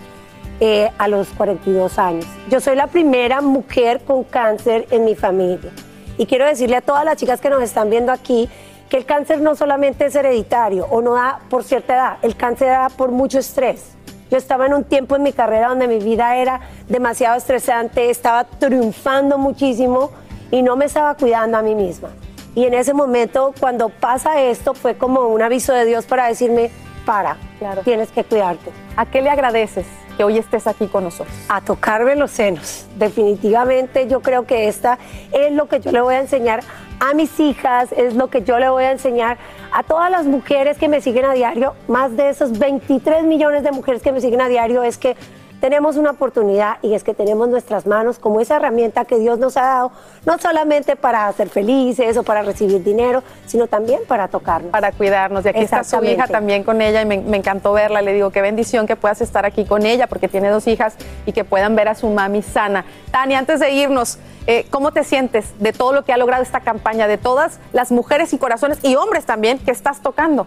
Eh, 0.59 0.89
a 0.97 1.07
los 1.07 1.29
42 1.29 1.99
años. 1.99 2.25
Yo 2.49 2.59
soy 2.59 2.75
la 2.75 2.87
primera 2.87 3.41
mujer 3.41 4.01
con 4.05 4.23
cáncer 4.23 4.87
en 4.91 5.05
mi 5.05 5.15
familia. 5.15 5.71
Y 6.17 6.25
quiero 6.25 6.45
decirle 6.45 6.77
a 6.77 6.81
todas 6.81 7.05
las 7.05 7.17
chicas 7.17 7.41
que 7.41 7.49
nos 7.49 7.61
están 7.61 7.89
viendo 7.89 8.11
aquí 8.11 8.49
que 8.89 8.97
el 8.97 9.05
cáncer 9.05 9.41
no 9.41 9.55
solamente 9.55 10.05
es 10.05 10.15
hereditario 10.15 10.87
o 10.89 11.01
no 11.01 11.13
da 11.13 11.39
por 11.49 11.63
cierta 11.63 11.93
edad, 11.95 12.17
el 12.21 12.35
cáncer 12.35 12.69
da 12.69 12.89
por 12.89 13.11
mucho 13.11 13.39
estrés. 13.39 13.91
Yo 14.31 14.37
estaba 14.37 14.65
en 14.65 14.73
un 14.73 14.83
tiempo 14.83 15.15
en 15.15 15.23
mi 15.23 15.33
carrera 15.33 15.69
donde 15.69 15.87
mi 15.87 15.99
vida 15.99 16.35
era 16.37 16.61
demasiado 16.87 17.37
estresante, 17.37 18.09
estaba 18.09 18.43
triunfando 18.45 19.37
muchísimo 19.37 20.11
y 20.51 20.61
no 20.61 20.75
me 20.75 20.85
estaba 20.85 21.15
cuidando 21.15 21.57
a 21.57 21.61
mí 21.61 21.75
misma. 21.75 22.09
Y 22.55 22.65
en 22.65 22.73
ese 22.73 22.93
momento, 22.93 23.53
cuando 23.59 23.89
pasa 23.89 24.41
esto, 24.41 24.73
fue 24.73 24.97
como 24.97 25.27
un 25.27 25.41
aviso 25.41 25.73
de 25.73 25.85
Dios 25.85 26.05
para 26.05 26.27
decirme, 26.27 26.71
para, 27.05 27.37
tienes 27.83 28.09
que 28.09 28.23
cuidarte. 28.23 28.71
¿A 28.95 29.05
qué 29.05 29.21
le 29.21 29.29
agradeces 29.29 29.85
que 30.17 30.23
hoy 30.23 30.37
estés 30.39 30.67
aquí 30.67 30.87
con 30.87 31.03
nosotros? 31.03 31.35
A 31.47 31.61
tocarme 31.61 32.15
los 32.15 32.31
senos. 32.31 32.87
Definitivamente 32.97 34.07
yo 34.07 34.21
creo 34.21 34.45
que 34.45 34.67
esta 34.67 34.97
es 35.31 35.51
lo 35.53 35.67
que 35.67 35.79
yo 35.79 35.91
le 35.91 36.01
voy 36.01 36.15
a 36.15 36.19
enseñar 36.19 36.61
a 36.99 37.13
mis 37.13 37.39
hijas, 37.39 37.91
es 37.91 38.15
lo 38.15 38.29
que 38.29 38.41
yo 38.41 38.57
le 38.57 38.67
voy 38.69 38.83
a 38.83 38.91
enseñar 38.91 39.37
a 39.71 39.83
todas 39.83 40.09
las 40.09 40.25
mujeres 40.25 40.77
que 40.79 40.87
me 40.87 40.99
siguen 40.99 41.25
a 41.25 41.33
diario, 41.33 41.75
más 41.87 42.17
de 42.17 42.29
esos 42.29 42.57
23 42.57 43.23
millones 43.23 43.61
de 43.63 43.71
mujeres 43.71 44.01
que 44.01 44.11
me 44.11 44.19
siguen 44.19 44.41
a 44.41 44.49
diario, 44.49 44.81
es 44.81 44.97
que 44.97 45.15
tenemos 45.59 45.97
una 45.97 46.11
oportunidad 46.11 46.77
y 46.81 46.93
es 46.93 47.03
que 47.03 47.13
tenemos 47.13 47.49
nuestras 47.49 47.85
manos 47.85 48.19
como 48.19 48.41
esa 48.41 48.57
herramienta 48.57 49.05
que 49.05 49.17
Dios 49.17 49.39
nos 49.39 49.57
ha 49.57 49.61
dado, 49.61 49.91
no 50.25 50.37
solamente 50.37 50.95
para 50.95 51.31
ser 51.33 51.49
felices 51.49 52.17
o 52.17 52.23
para 52.23 52.43
recibir 52.43 52.83
dinero, 52.83 53.23
sino 53.45 53.67
también 53.67 54.01
para 54.07 54.27
tocarnos. 54.27 54.71
Para 54.71 54.91
cuidarnos. 54.91 55.45
Y 55.45 55.49
aquí 55.49 55.61
está 55.61 55.83
su 55.83 56.03
hija 56.03 56.27
también 56.27 56.63
con 56.63 56.81
ella 56.81 57.01
y 57.01 57.05
me, 57.05 57.17
me 57.17 57.37
encantó 57.37 57.73
verla. 57.73 58.01
Le 58.01 58.13
digo, 58.13 58.29
qué 58.29 58.41
bendición 58.41 58.87
que 58.87 58.95
puedas 58.95 59.21
estar 59.21 59.45
aquí 59.45 59.65
con 59.65 59.85
ella 59.85 60.07
porque 60.07 60.27
tiene 60.27 60.49
dos 60.49 60.67
hijas 60.67 60.95
y 61.25 61.31
que 61.31 61.43
puedan 61.43 61.75
ver 61.75 61.87
a 61.87 61.95
su 61.95 62.07
mami 62.07 62.41
sana. 62.41 62.85
Tania, 63.11 63.39
antes 63.39 63.59
de 63.59 63.71
irnos, 63.71 64.19
eh, 64.45 64.65
¿cómo 64.69 64.91
te 64.91 65.03
sientes 65.03 65.45
de 65.59 65.73
todo 65.73 65.91
lo 65.91 66.05
que 66.05 66.13
ha 66.13 66.17
logrado 66.17 66.43
esta 66.43 66.61
campaña, 66.61 67.07
de 67.07 67.17
todas 67.17 67.59
las 67.73 67.91
mujeres 67.91 68.31
y 68.33 68.37
corazones 68.37 68.79
y 68.83 68.95
hombres 68.95 69.25
también 69.25 69.59
que 69.59 69.71
estás 69.71 70.01
tocando? 70.01 70.45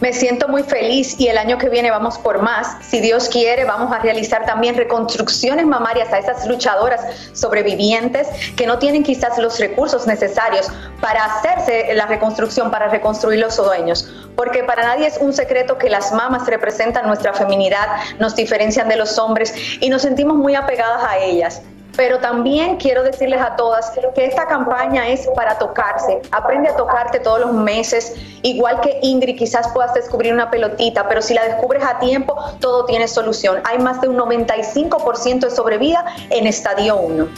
Me 0.00 0.14
siento 0.14 0.48
muy 0.48 0.62
feliz 0.62 1.14
y 1.20 1.28
el 1.28 1.36
año 1.36 1.58
que 1.58 1.68
viene 1.68 1.90
vamos 1.90 2.18
por 2.18 2.40
más. 2.40 2.76
Si 2.86 3.00
Dios 3.00 3.28
quiere, 3.28 3.64
vamos 3.64 3.92
a 3.92 3.98
realizar 3.98 4.46
también 4.46 4.74
reconstrucciones 4.74 5.66
mamarias 5.66 6.10
a 6.10 6.18
esas 6.18 6.46
luchadoras 6.46 7.02
sobrevivientes 7.34 8.26
que 8.56 8.66
no 8.66 8.78
tienen 8.78 9.02
quizás 9.02 9.36
los 9.36 9.58
recursos 9.58 10.06
necesarios 10.06 10.68
para 11.02 11.24
hacerse 11.26 11.92
la 11.94 12.06
reconstrucción, 12.06 12.70
para 12.70 12.88
reconstruir 12.88 13.40
los 13.40 13.56
dueños. 13.56 14.10
Porque 14.36 14.64
para 14.64 14.84
nadie 14.84 15.06
es 15.06 15.18
un 15.18 15.34
secreto 15.34 15.76
que 15.76 15.90
las 15.90 16.12
mamas 16.12 16.46
representan 16.46 17.06
nuestra 17.06 17.34
feminidad, 17.34 17.86
nos 18.18 18.34
diferencian 18.34 18.88
de 18.88 18.96
los 18.96 19.18
hombres 19.18 19.52
y 19.80 19.90
nos 19.90 20.00
sentimos 20.00 20.36
muy 20.38 20.54
apegadas 20.54 21.04
a 21.04 21.18
ellas. 21.18 21.60
Pero 22.00 22.18
también 22.18 22.78
quiero 22.78 23.02
decirles 23.02 23.42
a 23.42 23.56
todas 23.56 23.92
que 24.14 24.24
esta 24.24 24.46
campaña 24.46 25.08
es 25.08 25.28
para 25.36 25.58
tocarse. 25.58 26.22
Aprende 26.30 26.70
a 26.70 26.74
tocarte 26.74 27.20
todos 27.20 27.40
los 27.40 27.52
meses. 27.52 28.14
Igual 28.40 28.80
que 28.80 29.00
Ingrid, 29.02 29.36
quizás 29.36 29.68
puedas 29.74 29.92
descubrir 29.92 30.32
una 30.32 30.50
pelotita, 30.50 31.06
pero 31.08 31.20
si 31.20 31.34
la 31.34 31.44
descubres 31.44 31.84
a 31.84 31.98
tiempo, 31.98 32.34
todo 32.58 32.86
tiene 32.86 33.06
solución. 33.06 33.60
Hay 33.64 33.80
más 33.80 34.00
de 34.00 34.08
un 34.08 34.16
95% 34.16 35.40
de 35.40 35.50
sobrevida 35.50 36.06
en 36.30 36.46
estadio 36.46 36.96
1. 36.96 37.28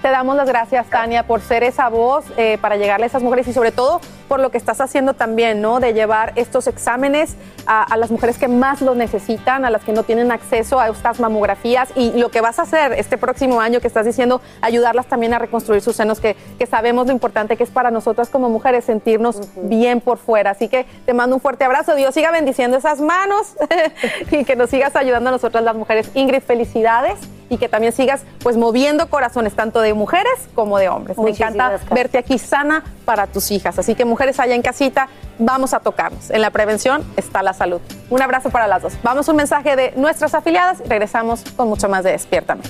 Te 0.00 0.08
damos 0.08 0.36
las 0.36 0.48
gracias, 0.48 0.86
Tania, 0.88 1.24
por 1.24 1.42
ser 1.42 1.62
esa 1.62 1.90
voz 1.90 2.24
eh, 2.38 2.56
para 2.62 2.76
llegarle 2.76 3.04
a 3.04 3.08
esas 3.08 3.22
mujeres 3.22 3.46
y 3.48 3.52
sobre 3.52 3.72
todo 3.72 4.00
por 4.28 4.40
lo 4.40 4.50
que 4.50 4.58
estás 4.58 4.80
haciendo 4.80 5.14
también, 5.14 5.60
¿no? 5.60 5.80
De 5.80 5.94
llevar 5.94 6.32
estos 6.36 6.66
exámenes 6.66 7.36
a, 7.66 7.96
las 7.96 8.10
mujeres 8.10 8.38
que 8.38 8.48
más 8.48 8.82
lo 8.82 8.94
necesitan, 8.94 9.64
a 9.64 9.70
las 9.70 9.84
que 9.84 9.92
no 9.92 10.02
tienen 10.02 10.32
acceso 10.32 10.80
a 10.80 10.88
estas 10.88 11.20
mamografías 11.20 11.90
y 11.94 12.12
lo 12.12 12.30
que 12.30 12.40
vas 12.40 12.58
a 12.58 12.62
hacer 12.62 12.92
este 12.92 13.18
próximo 13.18 13.60
año 13.60 13.80
que 13.80 13.86
estás 13.86 14.06
diciendo, 14.06 14.40
ayudarlas 14.60 15.06
también 15.06 15.34
a 15.34 15.38
reconstruir 15.38 15.82
sus 15.82 15.96
senos, 15.96 16.20
que, 16.20 16.36
que 16.58 16.66
sabemos 16.66 17.06
lo 17.06 17.12
importante 17.12 17.56
que 17.56 17.64
es 17.64 17.70
para 17.70 17.90
nosotras 17.90 18.28
como 18.28 18.48
mujeres 18.48 18.84
sentirnos 18.84 19.40
bien 19.56 20.00
por 20.00 20.18
fuera. 20.18 20.50
Así 20.50 20.68
que 20.68 20.86
te 21.06 21.14
mando 21.14 21.36
un 21.36 21.40
fuerte 21.40 21.64
abrazo. 21.64 21.94
Dios 21.94 22.14
siga 22.14 22.30
bendiciendo 22.30 22.76
esas 22.76 23.00
manos 23.00 23.54
y 24.30 24.44
que 24.44 24.56
nos 24.56 24.70
sigas 24.70 24.96
ayudando 24.96 25.28
a 25.28 25.32
nosotras 25.32 25.62
las 25.64 25.76
mujeres. 25.76 26.10
Ingrid, 26.14 26.42
felicidades 26.42 27.18
y 27.52 27.58
que 27.58 27.68
también 27.68 27.92
sigas 27.92 28.22
pues 28.42 28.56
moviendo 28.56 29.10
corazones 29.10 29.54
tanto 29.54 29.82
de 29.82 29.92
mujeres 29.92 30.32
como 30.54 30.78
de 30.78 30.88
hombres. 30.88 31.18
Me 31.18 31.30
encanta 31.30 31.78
verte 31.90 32.16
aquí 32.16 32.38
sana 32.38 32.82
para 33.04 33.26
tus 33.26 33.50
hijas. 33.50 33.78
Así 33.78 33.94
que 33.94 34.06
mujeres 34.12 34.38
allá 34.38 34.54
en 34.54 34.60
casita, 34.60 35.08
vamos 35.38 35.72
a 35.72 35.80
tocarnos. 35.80 36.30
En 36.30 36.42
la 36.42 36.50
prevención 36.50 37.02
está 37.16 37.42
la 37.42 37.54
salud. 37.54 37.80
Un 38.10 38.20
abrazo 38.20 38.50
para 38.50 38.66
las 38.66 38.82
dos. 38.82 38.92
Vamos 39.02 39.26
a 39.26 39.30
un 39.30 39.38
mensaje 39.38 39.74
de 39.74 39.94
nuestras 39.96 40.34
afiliadas 40.34 40.82
y 40.84 40.88
regresamos 40.88 41.42
con 41.56 41.68
mucho 41.68 41.88
más 41.88 42.04
de 42.04 42.12
Despiértame. 42.12 42.62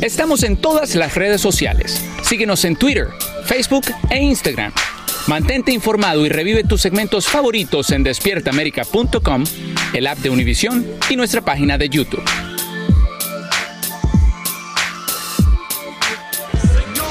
Estamos 0.00 0.42
en 0.44 0.56
todas 0.56 0.94
las 0.94 1.14
redes 1.14 1.40
sociales. 1.42 2.02
Síguenos 2.22 2.64
en 2.64 2.74
Twitter, 2.74 3.08
Facebook 3.44 3.84
e 4.08 4.18
Instagram. 4.22 4.72
Mantente 5.26 5.72
informado 5.72 6.24
y 6.26 6.30
revive 6.30 6.64
tus 6.64 6.80
segmentos 6.80 7.26
favoritos 7.28 7.90
en 7.90 8.02
despiertaamerica.com, 8.02 9.44
el 9.92 10.06
app 10.06 10.18
de 10.18 10.30
Univision 10.30 10.84
y 11.10 11.16
nuestra 11.16 11.42
página 11.42 11.78
de 11.78 11.88
YouTube. 11.88 12.51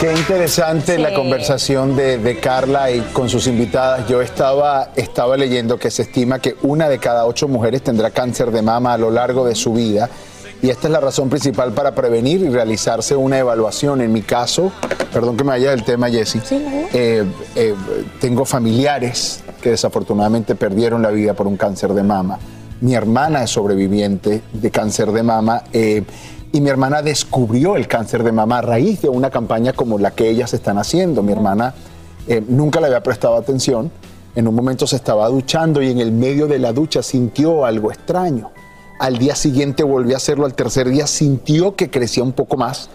Qué 0.02 0.12
interesante 0.14 0.98
la 0.98 1.14
conversación 1.14 1.96
de, 1.96 2.40
Carla 2.42 2.90
y 2.90 3.02
con 3.14 3.30
sus 3.30 3.46
invitadas. 3.46 4.08
Yo 4.08 4.20
estaba, 4.20 4.90
estaba 4.96 5.38
leyendo 5.38 5.78
que 5.78 5.92
se 5.92 6.02
estima 6.02 6.40
que 6.40 6.56
una 6.64 6.90
de 6.90 6.98
cada 6.98 7.28
ocho 7.28 7.48
mujeres 7.48 7.84
tendrá 7.84 8.10
cáncer 8.10 8.50
de 8.50 8.64
mama 8.64 8.94
a 8.94 8.98
lo 8.98 9.12
largo 9.12 9.46
de 9.46 9.54
su 9.54 9.74
vida. 9.74 10.10
Y 10.64 10.72
esta 10.72 10.88
es 10.88 10.92
la 10.92 11.02
razón 11.02 11.30
principal 11.30 11.74
para 11.74 11.94
prevenir 11.94 12.42
y 12.42 12.50
realizarse 12.50 13.16
una 13.16 13.38
evaluación. 13.38 14.02
En 14.02 14.12
mi 14.12 14.24
caso, 14.24 14.72
perdón 15.14 15.38
que 15.38 15.44
me 15.44 15.52
vaya 15.52 15.70
del 15.70 15.84
tema, 15.84 16.10
Jessy, 16.10 16.42
eh, 16.50 17.24
eh, 17.56 17.76
tengo 18.20 18.44
familiares 18.44 19.44
que 19.62 19.70
desafortunadamente 19.70 20.56
perdieron 20.56 21.04
la 21.04 21.12
vida 21.12 21.36
por 21.36 21.46
un 21.46 21.58
cáncer 21.58 21.94
de 21.94 22.02
mama. 22.02 22.40
Mi 22.80 22.96
hermana 22.96 23.44
es 23.44 23.52
sobreviviente 23.52 24.42
de 24.52 24.72
cáncer 24.72 25.12
de 25.12 25.22
mama. 25.22 25.62
Eh, 25.72 26.02
y 26.52 26.62
mi 26.62 26.70
hermana 26.70 27.02
descubrió 27.02 27.76
el 27.76 27.88
cáncer 27.88 28.24
de 28.24 28.32
mama 28.32 28.58
a 28.58 28.62
raíz 28.62 29.02
de 29.02 29.10
una 29.10 29.30
campaña 29.30 29.74
como 29.74 29.98
la 29.98 30.12
que 30.12 30.30
ellas 30.30 30.54
están 30.54 30.78
haciendo. 30.78 31.24
Mi 31.24 31.32
hermana 31.32 31.74
eh, 32.28 32.44
nunca 32.46 32.80
le 32.82 32.88
había 32.88 33.02
prestado 33.02 33.36
atención. 33.36 33.92
En 34.36 34.48
un 34.48 34.56
momento 34.56 34.86
se 34.88 34.98
estaba 34.98 35.28
duchando 35.30 35.82
y 35.82 35.92
en 35.92 36.00
el 36.00 36.12
medio 36.12 36.48
de 36.48 36.60
la 36.60 36.74
ducha 36.74 37.04
sintió 37.04 37.66
algo 37.66 37.92
extraño. 37.92 38.52
Al 39.00 39.18
día 39.18 39.36
siguiente 39.36 39.84
volvió 39.84 40.16
a 40.16 40.18
hacerlo, 40.18 40.46
al 40.46 40.54
tercer 40.54 40.90
día 40.90 41.08
sintió 41.08 41.76
que 41.76 41.90
crecía 41.90 42.24
un 42.24 42.34
poco 42.34 42.58
más, 42.58 42.90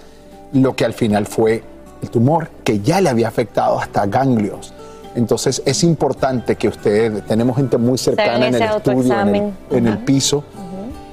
lo 0.52 0.76
que 0.76 0.84
al 0.84 0.92
final 0.92 1.26
fue 1.26 1.64
el 2.02 2.10
tumor 2.10 2.50
que 2.62 2.80
ya 2.80 3.00
le 3.00 3.08
había 3.08 3.28
afectado 3.28 3.78
hasta 3.78 4.06
ganglios. 4.06 4.72
Entonces 5.14 5.62
es 5.64 5.82
importante 5.82 6.56
que 6.56 6.68
ustedes, 6.68 7.24
tenemos 7.24 7.56
gente 7.56 7.78
muy 7.78 7.96
cercana 7.96 8.48
en 8.48 8.54
el 8.54 8.62
estudio, 8.62 9.52
en 9.70 9.86
el, 9.86 9.98
piso, 9.98 10.44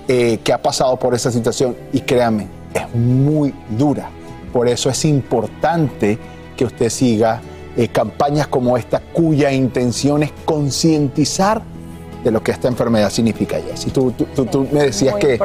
eh, 0.07 0.39
que 0.43 0.53
ha 0.53 0.61
pasado 0.61 0.97
por 0.97 1.13
esa 1.13 1.31
situación 1.31 1.75
y 1.91 2.01
créanme, 2.01 2.47
es 2.73 2.95
muy 2.95 3.53
dura. 3.77 4.09
Por 4.51 4.67
eso 4.67 4.89
es 4.89 5.05
importante 5.05 6.17
que 6.55 6.65
usted 6.65 6.89
siga 6.89 7.41
eh, 7.75 7.87
campañas 7.87 8.47
como 8.47 8.77
esta 8.77 8.99
cuya 8.99 9.51
intención 9.51 10.23
es 10.23 10.31
concientizar 10.45 11.61
de 12.23 12.31
lo 12.31 12.43
que 12.43 12.51
esta 12.51 12.67
enfermedad 12.67 13.09
significa, 13.09 13.57
Jessy. 13.59 13.91
Tú, 13.91 14.11
tú, 14.11 14.45
tú, 14.45 14.67
me 14.71 14.83
decías 14.83 15.15
que, 15.15 15.39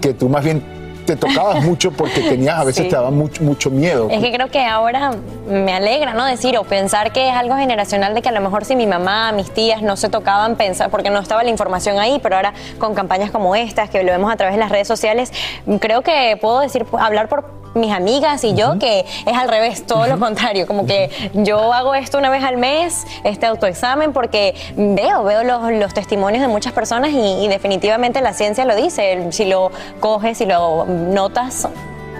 que 0.00 0.14
tú 0.14 0.28
más 0.28 0.44
bien 0.44 0.77
te 1.08 1.16
tocabas 1.16 1.64
mucho 1.64 1.90
porque 1.90 2.20
tenías, 2.20 2.58
a 2.58 2.64
veces 2.64 2.88
te 2.88 2.94
daba 2.94 3.10
mucho, 3.10 3.42
mucho 3.42 3.70
miedo. 3.70 4.08
Es 4.10 4.20
que 4.20 4.30
creo 4.30 4.48
que 4.50 4.64
ahora 4.64 5.12
me 5.48 5.72
alegra, 5.72 6.12
¿no? 6.12 6.26
Decir 6.26 6.58
o 6.58 6.64
pensar 6.64 7.12
que 7.12 7.28
es 7.28 7.34
algo 7.34 7.56
generacional 7.56 8.14
de 8.14 8.20
que 8.20 8.28
a 8.28 8.32
lo 8.32 8.40
mejor 8.40 8.64
si 8.64 8.76
mi 8.76 8.86
mamá, 8.86 9.32
mis 9.32 9.50
tías 9.50 9.80
no 9.80 9.96
se 9.96 10.10
tocaban, 10.10 10.56
pensar, 10.56 10.90
porque 10.90 11.08
no 11.08 11.18
estaba 11.18 11.42
la 11.42 11.50
información 11.50 11.98
ahí, 11.98 12.20
pero 12.22 12.36
ahora 12.36 12.52
con 12.78 12.94
campañas 12.94 13.30
como 13.30 13.56
estas, 13.56 13.88
que 13.88 14.02
lo 14.02 14.12
vemos 14.12 14.30
a 14.30 14.36
través 14.36 14.54
de 14.54 14.60
las 14.60 14.70
redes 14.70 14.86
sociales, 14.86 15.32
creo 15.80 16.02
que 16.02 16.36
puedo 16.40 16.60
decir, 16.60 16.84
hablar 16.98 17.28
por 17.28 17.58
mis 17.74 17.92
amigas 17.92 18.44
y 18.44 18.54
yo, 18.54 18.78
que 18.78 19.00
es 19.00 19.36
al 19.36 19.48
revés, 19.48 19.86
todo 19.86 20.06
lo 20.06 20.18
contrario, 20.18 20.66
como 20.66 20.86
que 20.86 21.10
yo 21.34 21.72
hago 21.72 21.94
esto 21.94 22.18
una 22.18 22.30
vez 22.30 22.44
al 22.44 22.56
mes, 22.56 23.06
este 23.24 23.46
autoexamen, 23.46 24.12
porque 24.12 24.54
veo, 24.76 25.24
veo 25.24 25.42
los, 25.72 25.94
testimonios 25.94 26.42
de 26.42 26.48
muchas 26.48 26.72
personas 26.72 27.10
y, 27.10 27.44
y, 27.44 27.48
definitivamente 27.48 28.20
la 28.20 28.32
ciencia 28.32 28.64
lo 28.64 28.76
dice, 28.76 29.28
si 29.30 29.46
lo 29.46 29.70
coges, 30.00 30.38
si 30.38 30.46
lo 30.46 30.84
notas 30.84 31.68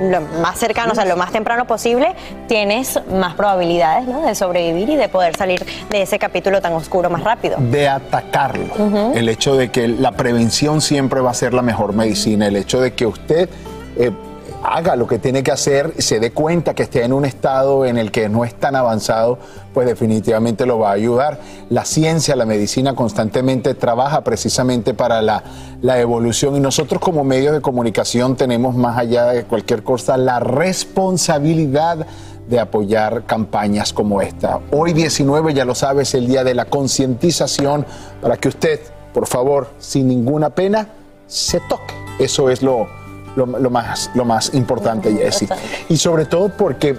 lo 0.00 0.20
más 0.20 0.58
cercano, 0.58 0.92
o 0.92 0.94
sea, 0.94 1.04
lo 1.04 1.16
más 1.16 1.32
temprano 1.32 1.66
posible, 1.66 2.14
tienes 2.46 3.00
más 3.10 3.34
probabilidades 3.34 4.06
de 4.06 4.34
sobrevivir 4.34 4.90
y 4.90 4.96
de 4.96 5.08
poder 5.08 5.36
salir 5.36 5.64
de 5.90 6.02
ese 6.02 6.18
capítulo 6.18 6.60
tan 6.60 6.72
oscuro 6.72 7.10
más 7.10 7.24
rápido. 7.24 7.56
De 7.58 7.88
atacarlo. 7.88 9.12
El 9.14 9.28
hecho 9.28 9.56
de 9.56 9.70
que 9.70 9.88
la 9.88 10.12
prevención 10.12 10.80
siempre 10.80 11.20
va 11.20 11.30
a 11.30 11.34
ser 11.34 11.54
la 11.54 11.62
mejor 11.62 11.94
medicina. 11.94 12.46
El 12.46 12.56
hecho 12.56 12.80
de 12.80 12.94
que 12.94 13.06
usted 13.06 13.48
eh, 13.96 14.12
haga 14.62 14.96
lo 14.96 15.06
que 15.06 15.18
tiene 15.18 15.42
que 15.42 15.52
hacer, 15.52 15.94
se 15.98 16.20
dé 16.20 16.32
cuenta 16.32 16.74
que 16.74 16.82
esté 16.82 17.04
en 17.04 17.12
un 17.12 17.24
estado 17.24 17.84
en 17.84 17.96
el 17.96 18.10
que 18.10 18.28
no 18.28 18.44
es 18.44 18.54
tan 18.54 18.74
avanzado, 18.76 19.38
pues 19.72 19.86
definitivamente 19.86 20.66
lo 20.66 20.78
va 20.78 20.90
a 20.90 20.92
ayudar. 20.92 21.40
La 21.70 21.84
ciencia, 21.84 22.34
la 22.36 22.44
medicina 22.44 22.94
constantemente 22.94 23.74
trabaja 23.74 24.22
precisamente 24.22 24.94
para 24.94 25.22
la, 25.22 25.42
la 25.80 26.00
evolución 26.00 26.56
y 26.56 26.60
nosotros 26.60 27.00
como 27.00 27.24
medios 27.24 27.54
de 27.54 27.60
comunicación 27.60 28.36
tenemos 28.36 28.74
más 28.74 28.98
allá 28.98 29.26
de 29.26 29.44
cualquier 29.44 29.82
cosa 29.82 30.16
la 30.16 30.40
responsabilidad 30.40 32.06
de 32.48 32.58
apoyar 32.58 33.24
campañas 33.26 33.92
como 33.92 34.22
esta. 34.22 34.60
Hoy 34.70 34.92
19, 34.92 35.52
ya 35.54 35.64
lo 35.64 35.74
sabes, 35.74 36.14
el 36.14 36.26
día 36.26 36.44
de 36.44 36.54
la 36.54 36.64
concientización 36.64 37.84
para 38.22 38.38
que 38.38 38.48
usted, 38.48 38.80
por 39.12 39.26
favor, 39.26 39.68
sin 39.78 40.08
ninguna 40.08 40.50
pena, 40.50 40.88
se 41.26 41.60
toque. 41.68 41.94
Eso 42.18 42.48
es 42.48 42.62
lo, 42.62 42.88
lo, 43.46 43.70
más, 43.70 44.10
lo 44.14 44.24
más 44.24 44.54
importante, 44.54 45.12
Jessy. 45.12 45.48
Y 45.88 45.96
sobre 45.96 46.26
todo 46.26 46.48
porque 46.48 46.96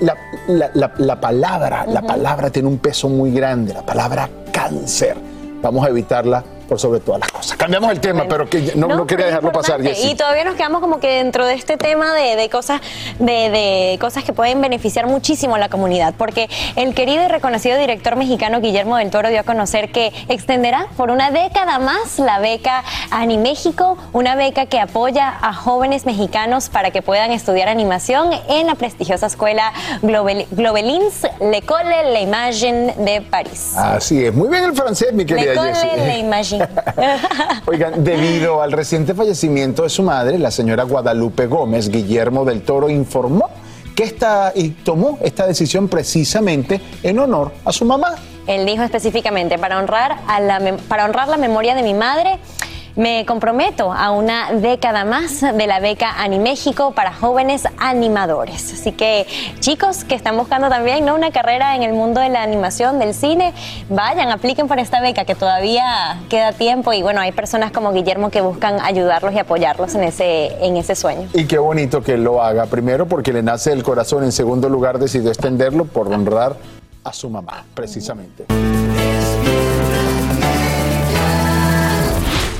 la, 0.00 1.20
palabra, 1.20 1.86
la 1.86 2.02
palabra 2.02 2.50
tiene 2.50 2.68
un 2.68 2.78
peso 2.78 3.08
muy 3.08 3.32
grande, 3.32 3.74
la 3.74 3.82
palabra 3.82 4.28
cáncer. 4.52 5.16
Vamos 5.62 5.84
a 5.84 5.88
evitarla 5.88 6.44
por 6.66 6.78
sobre 6.78 7.00
todas 7.00 7.20
las 7.20 7.30
cosas. 7.30 7.56
Cambiamos 7.56 7.90
el 7.90 8.00
tema, 8.00 8.24
pero 8.28 8.48
que 8.48 8.72
no, 8.74 9.06
quería 9.06 9.26
dejarlo 9.26 9.52
pasar. 9.52 9.80
Y 9.84 10.14
todavía 10.14 10.44
nos 10.44 10.54
quedamos 10.54 10.80
como 10.80 11.00
que 11.00 11.08
dentro 11.08 11.46
de 11.46 11.54
este 11.54 11.76
tema 11.76 12.14
de, 12.14 12.48
cosas, 12.50 12.80
de, 13.18 13.96
cosas 14.00 14.24
que 14.24 14.32
pueden 14.32 14.60
beneficiar 14.60 15.06
muchísimo 15.06 15.54
a 15.54 15.58
la 15.58 15.68
comunidad, 15.68 16.14
porque 16.16 16.48
el 16.76 16.94
querido 16.94 17.24
y 17.24 17.28
reconocido 17.28 17.78
director 17.78 18.16
mexicano 18.16 18.60
Guillermo 18.60 18.96
del 18.96 19.10
Toro 19.10 19.28
dio 19.28 19.40
a 19.40 19.44
conocer 19.44 19.92
que 19.92 20.12
extenderá 20.28 20.86
por 20.96 21.10
una 21.10 21.30
década 21.30 21.78
más 21.78 22.18
la 22.18 22.38
beca 22.38 22.84
Ani 23.10 23.38
México, 23.38 23.96
una 24.12 24.34
beca 24.34 24.66
que 24.66 24.80
apoya 24.80 25.36
a 25.40 25.52
jóvenes 25.52 26.06
mexicanos 26.06 26.68
para 26.68 26.90
que 26.90 27.02
puedan 27.02 27.32
estudiar 27.32 27.68
animación 27.68 28.30
en 28.48 28.66
la 28.66 28.74
prestigiosa 28.74 29.26
escuela 29.26 29.72
Globelins 30.02 31.26
L'École 31.40 32.14
l'Imagine 32.14 32.94
de 32.98 33.20
París. 33.22 33.74
Así 33.76 34.24
es, 34.24 34.34
muy 34.34 34.48
bien 34.48 34.64
el 34.64 34.74
francés, 34.74 35.12
mi 35.12 35.24
querida 35.24 35.52
L'École 35.52 36.16
l'Imagine 36.16 36.55
Oigan, 37.66 38.04
debido 38.04 38.62
al 38.62 38.72
reciente 38.72 39.14
fallecimiento 39.14 39.82
de 39.82 39.90
su 39.90 40.02
madre, 40.02 40.38
la 40.38 40.50
señora 40.50 40.84
Guadalupe 40.84 41.46
Gómez, 41.46 41.90
Guillermo 41.90 42.44
del 42.44 42.62
Toro 42.62 42.88
informó 42.88 43.50
que 43.94 44.04
está 44.04 44.52
y 44.54 44.70
tomó 44.70 45.18
esta 45.22 45.46
decisión 45.46 45.88
precisamente 45.88 46.80
en 47.02 47.18
honor 47.18 47.52
a 47.64 47.72
su 47.72 47.84
mamá. 47.84 48.14
Él 48.46 48.66
dijo 48.66 48.82
específicamente, 48.82 49.58
para 49.58 49.78
honrar, 49.78 50.18
a 50.28 50.38
la, 50.38 50.60
para 50.88 51.06
honrar 51.06 51.28
la 51.28 51.38
memoria 51.38 51.74
de 51.74 51.82
mi 51.82 51.94
madre, 51.94 52.38
me 52.96 53.26
comprometo 53.26 53.92
a 53.92 54.10
una 54.10 54.52
década 54.52 55.04
más 55.04 55.42
de 55.42 55.66
la 55.66 55.80
beca 55.80 56.22
Animéxico 56.22 56.92
para 56.92 57.12
jóvenes 57.12 57.64
animadores. 57.78 58.72
Así 58.72 58.92
que 58.92 59.26
chicos 59.60 60.04
que 60.04 60.14
están 60.14 60.36
buscando 60.36 60.68
también 60.68 61.04
¿no? 61.04 61.14
una 61.14 61.30
carrera 61.30 61.76
en 61.76 61.82
el 61.82 61.92
mundo 61.92 62.20
de 62.20 62.30
la 62.30 62.42
animación, 62.42 62.98
del 62.98 63.14
cine, 63.14 63.52
vayan, 63.90 64.30
apliquen 64.30 64.66
por 64.66 64.78
esta 64.78 65.00
beca 65.00 65.24
que 65.24 65.34
todavía 65.34 66.18
queda 66.30 66.52
tiempo 66.52 66.92
y 66.92 67.02
bueno, 67.02 67.20
hay 67.20 67.32
personas 67.32 67.70
como 67.70 67.92
Guillermo 67.92 68.30
que 68.30 68.40
buscan 68.40 68.80
ayudarlos 68.80 69.34
y 69.34 69.38
apoyarlos 69.38 69.94
en 69.94 70.04
ese, 70.04 70.64
en 70.64 70.76
ese 70.76 70.94
sueño. 70.94 71.28
Y 71.34 71.44
qué 71.44 71.58
bonito 71.58 72.02
que 72.02 72.16
lo 72.16 72.42
haga, 72.42 72.66
primero 72.66 73.06
porque 73.06 73.32
le 73.32 73.42
nace 73.42 73.72
el 73.72 73.82
corazón, 73.82 74.24
en 74.24 74.32
segundo 74.32 74.68
lugar 74.68 74.98
decidió 74.98 75.30
extenderlo 75.30 75.84
por 75.84 76.08
honrar 76.08 76.56
a 77.04 77.12
su 77.12 77.28
mamá, 77.30 77.64
precisamente. 77.74 78.46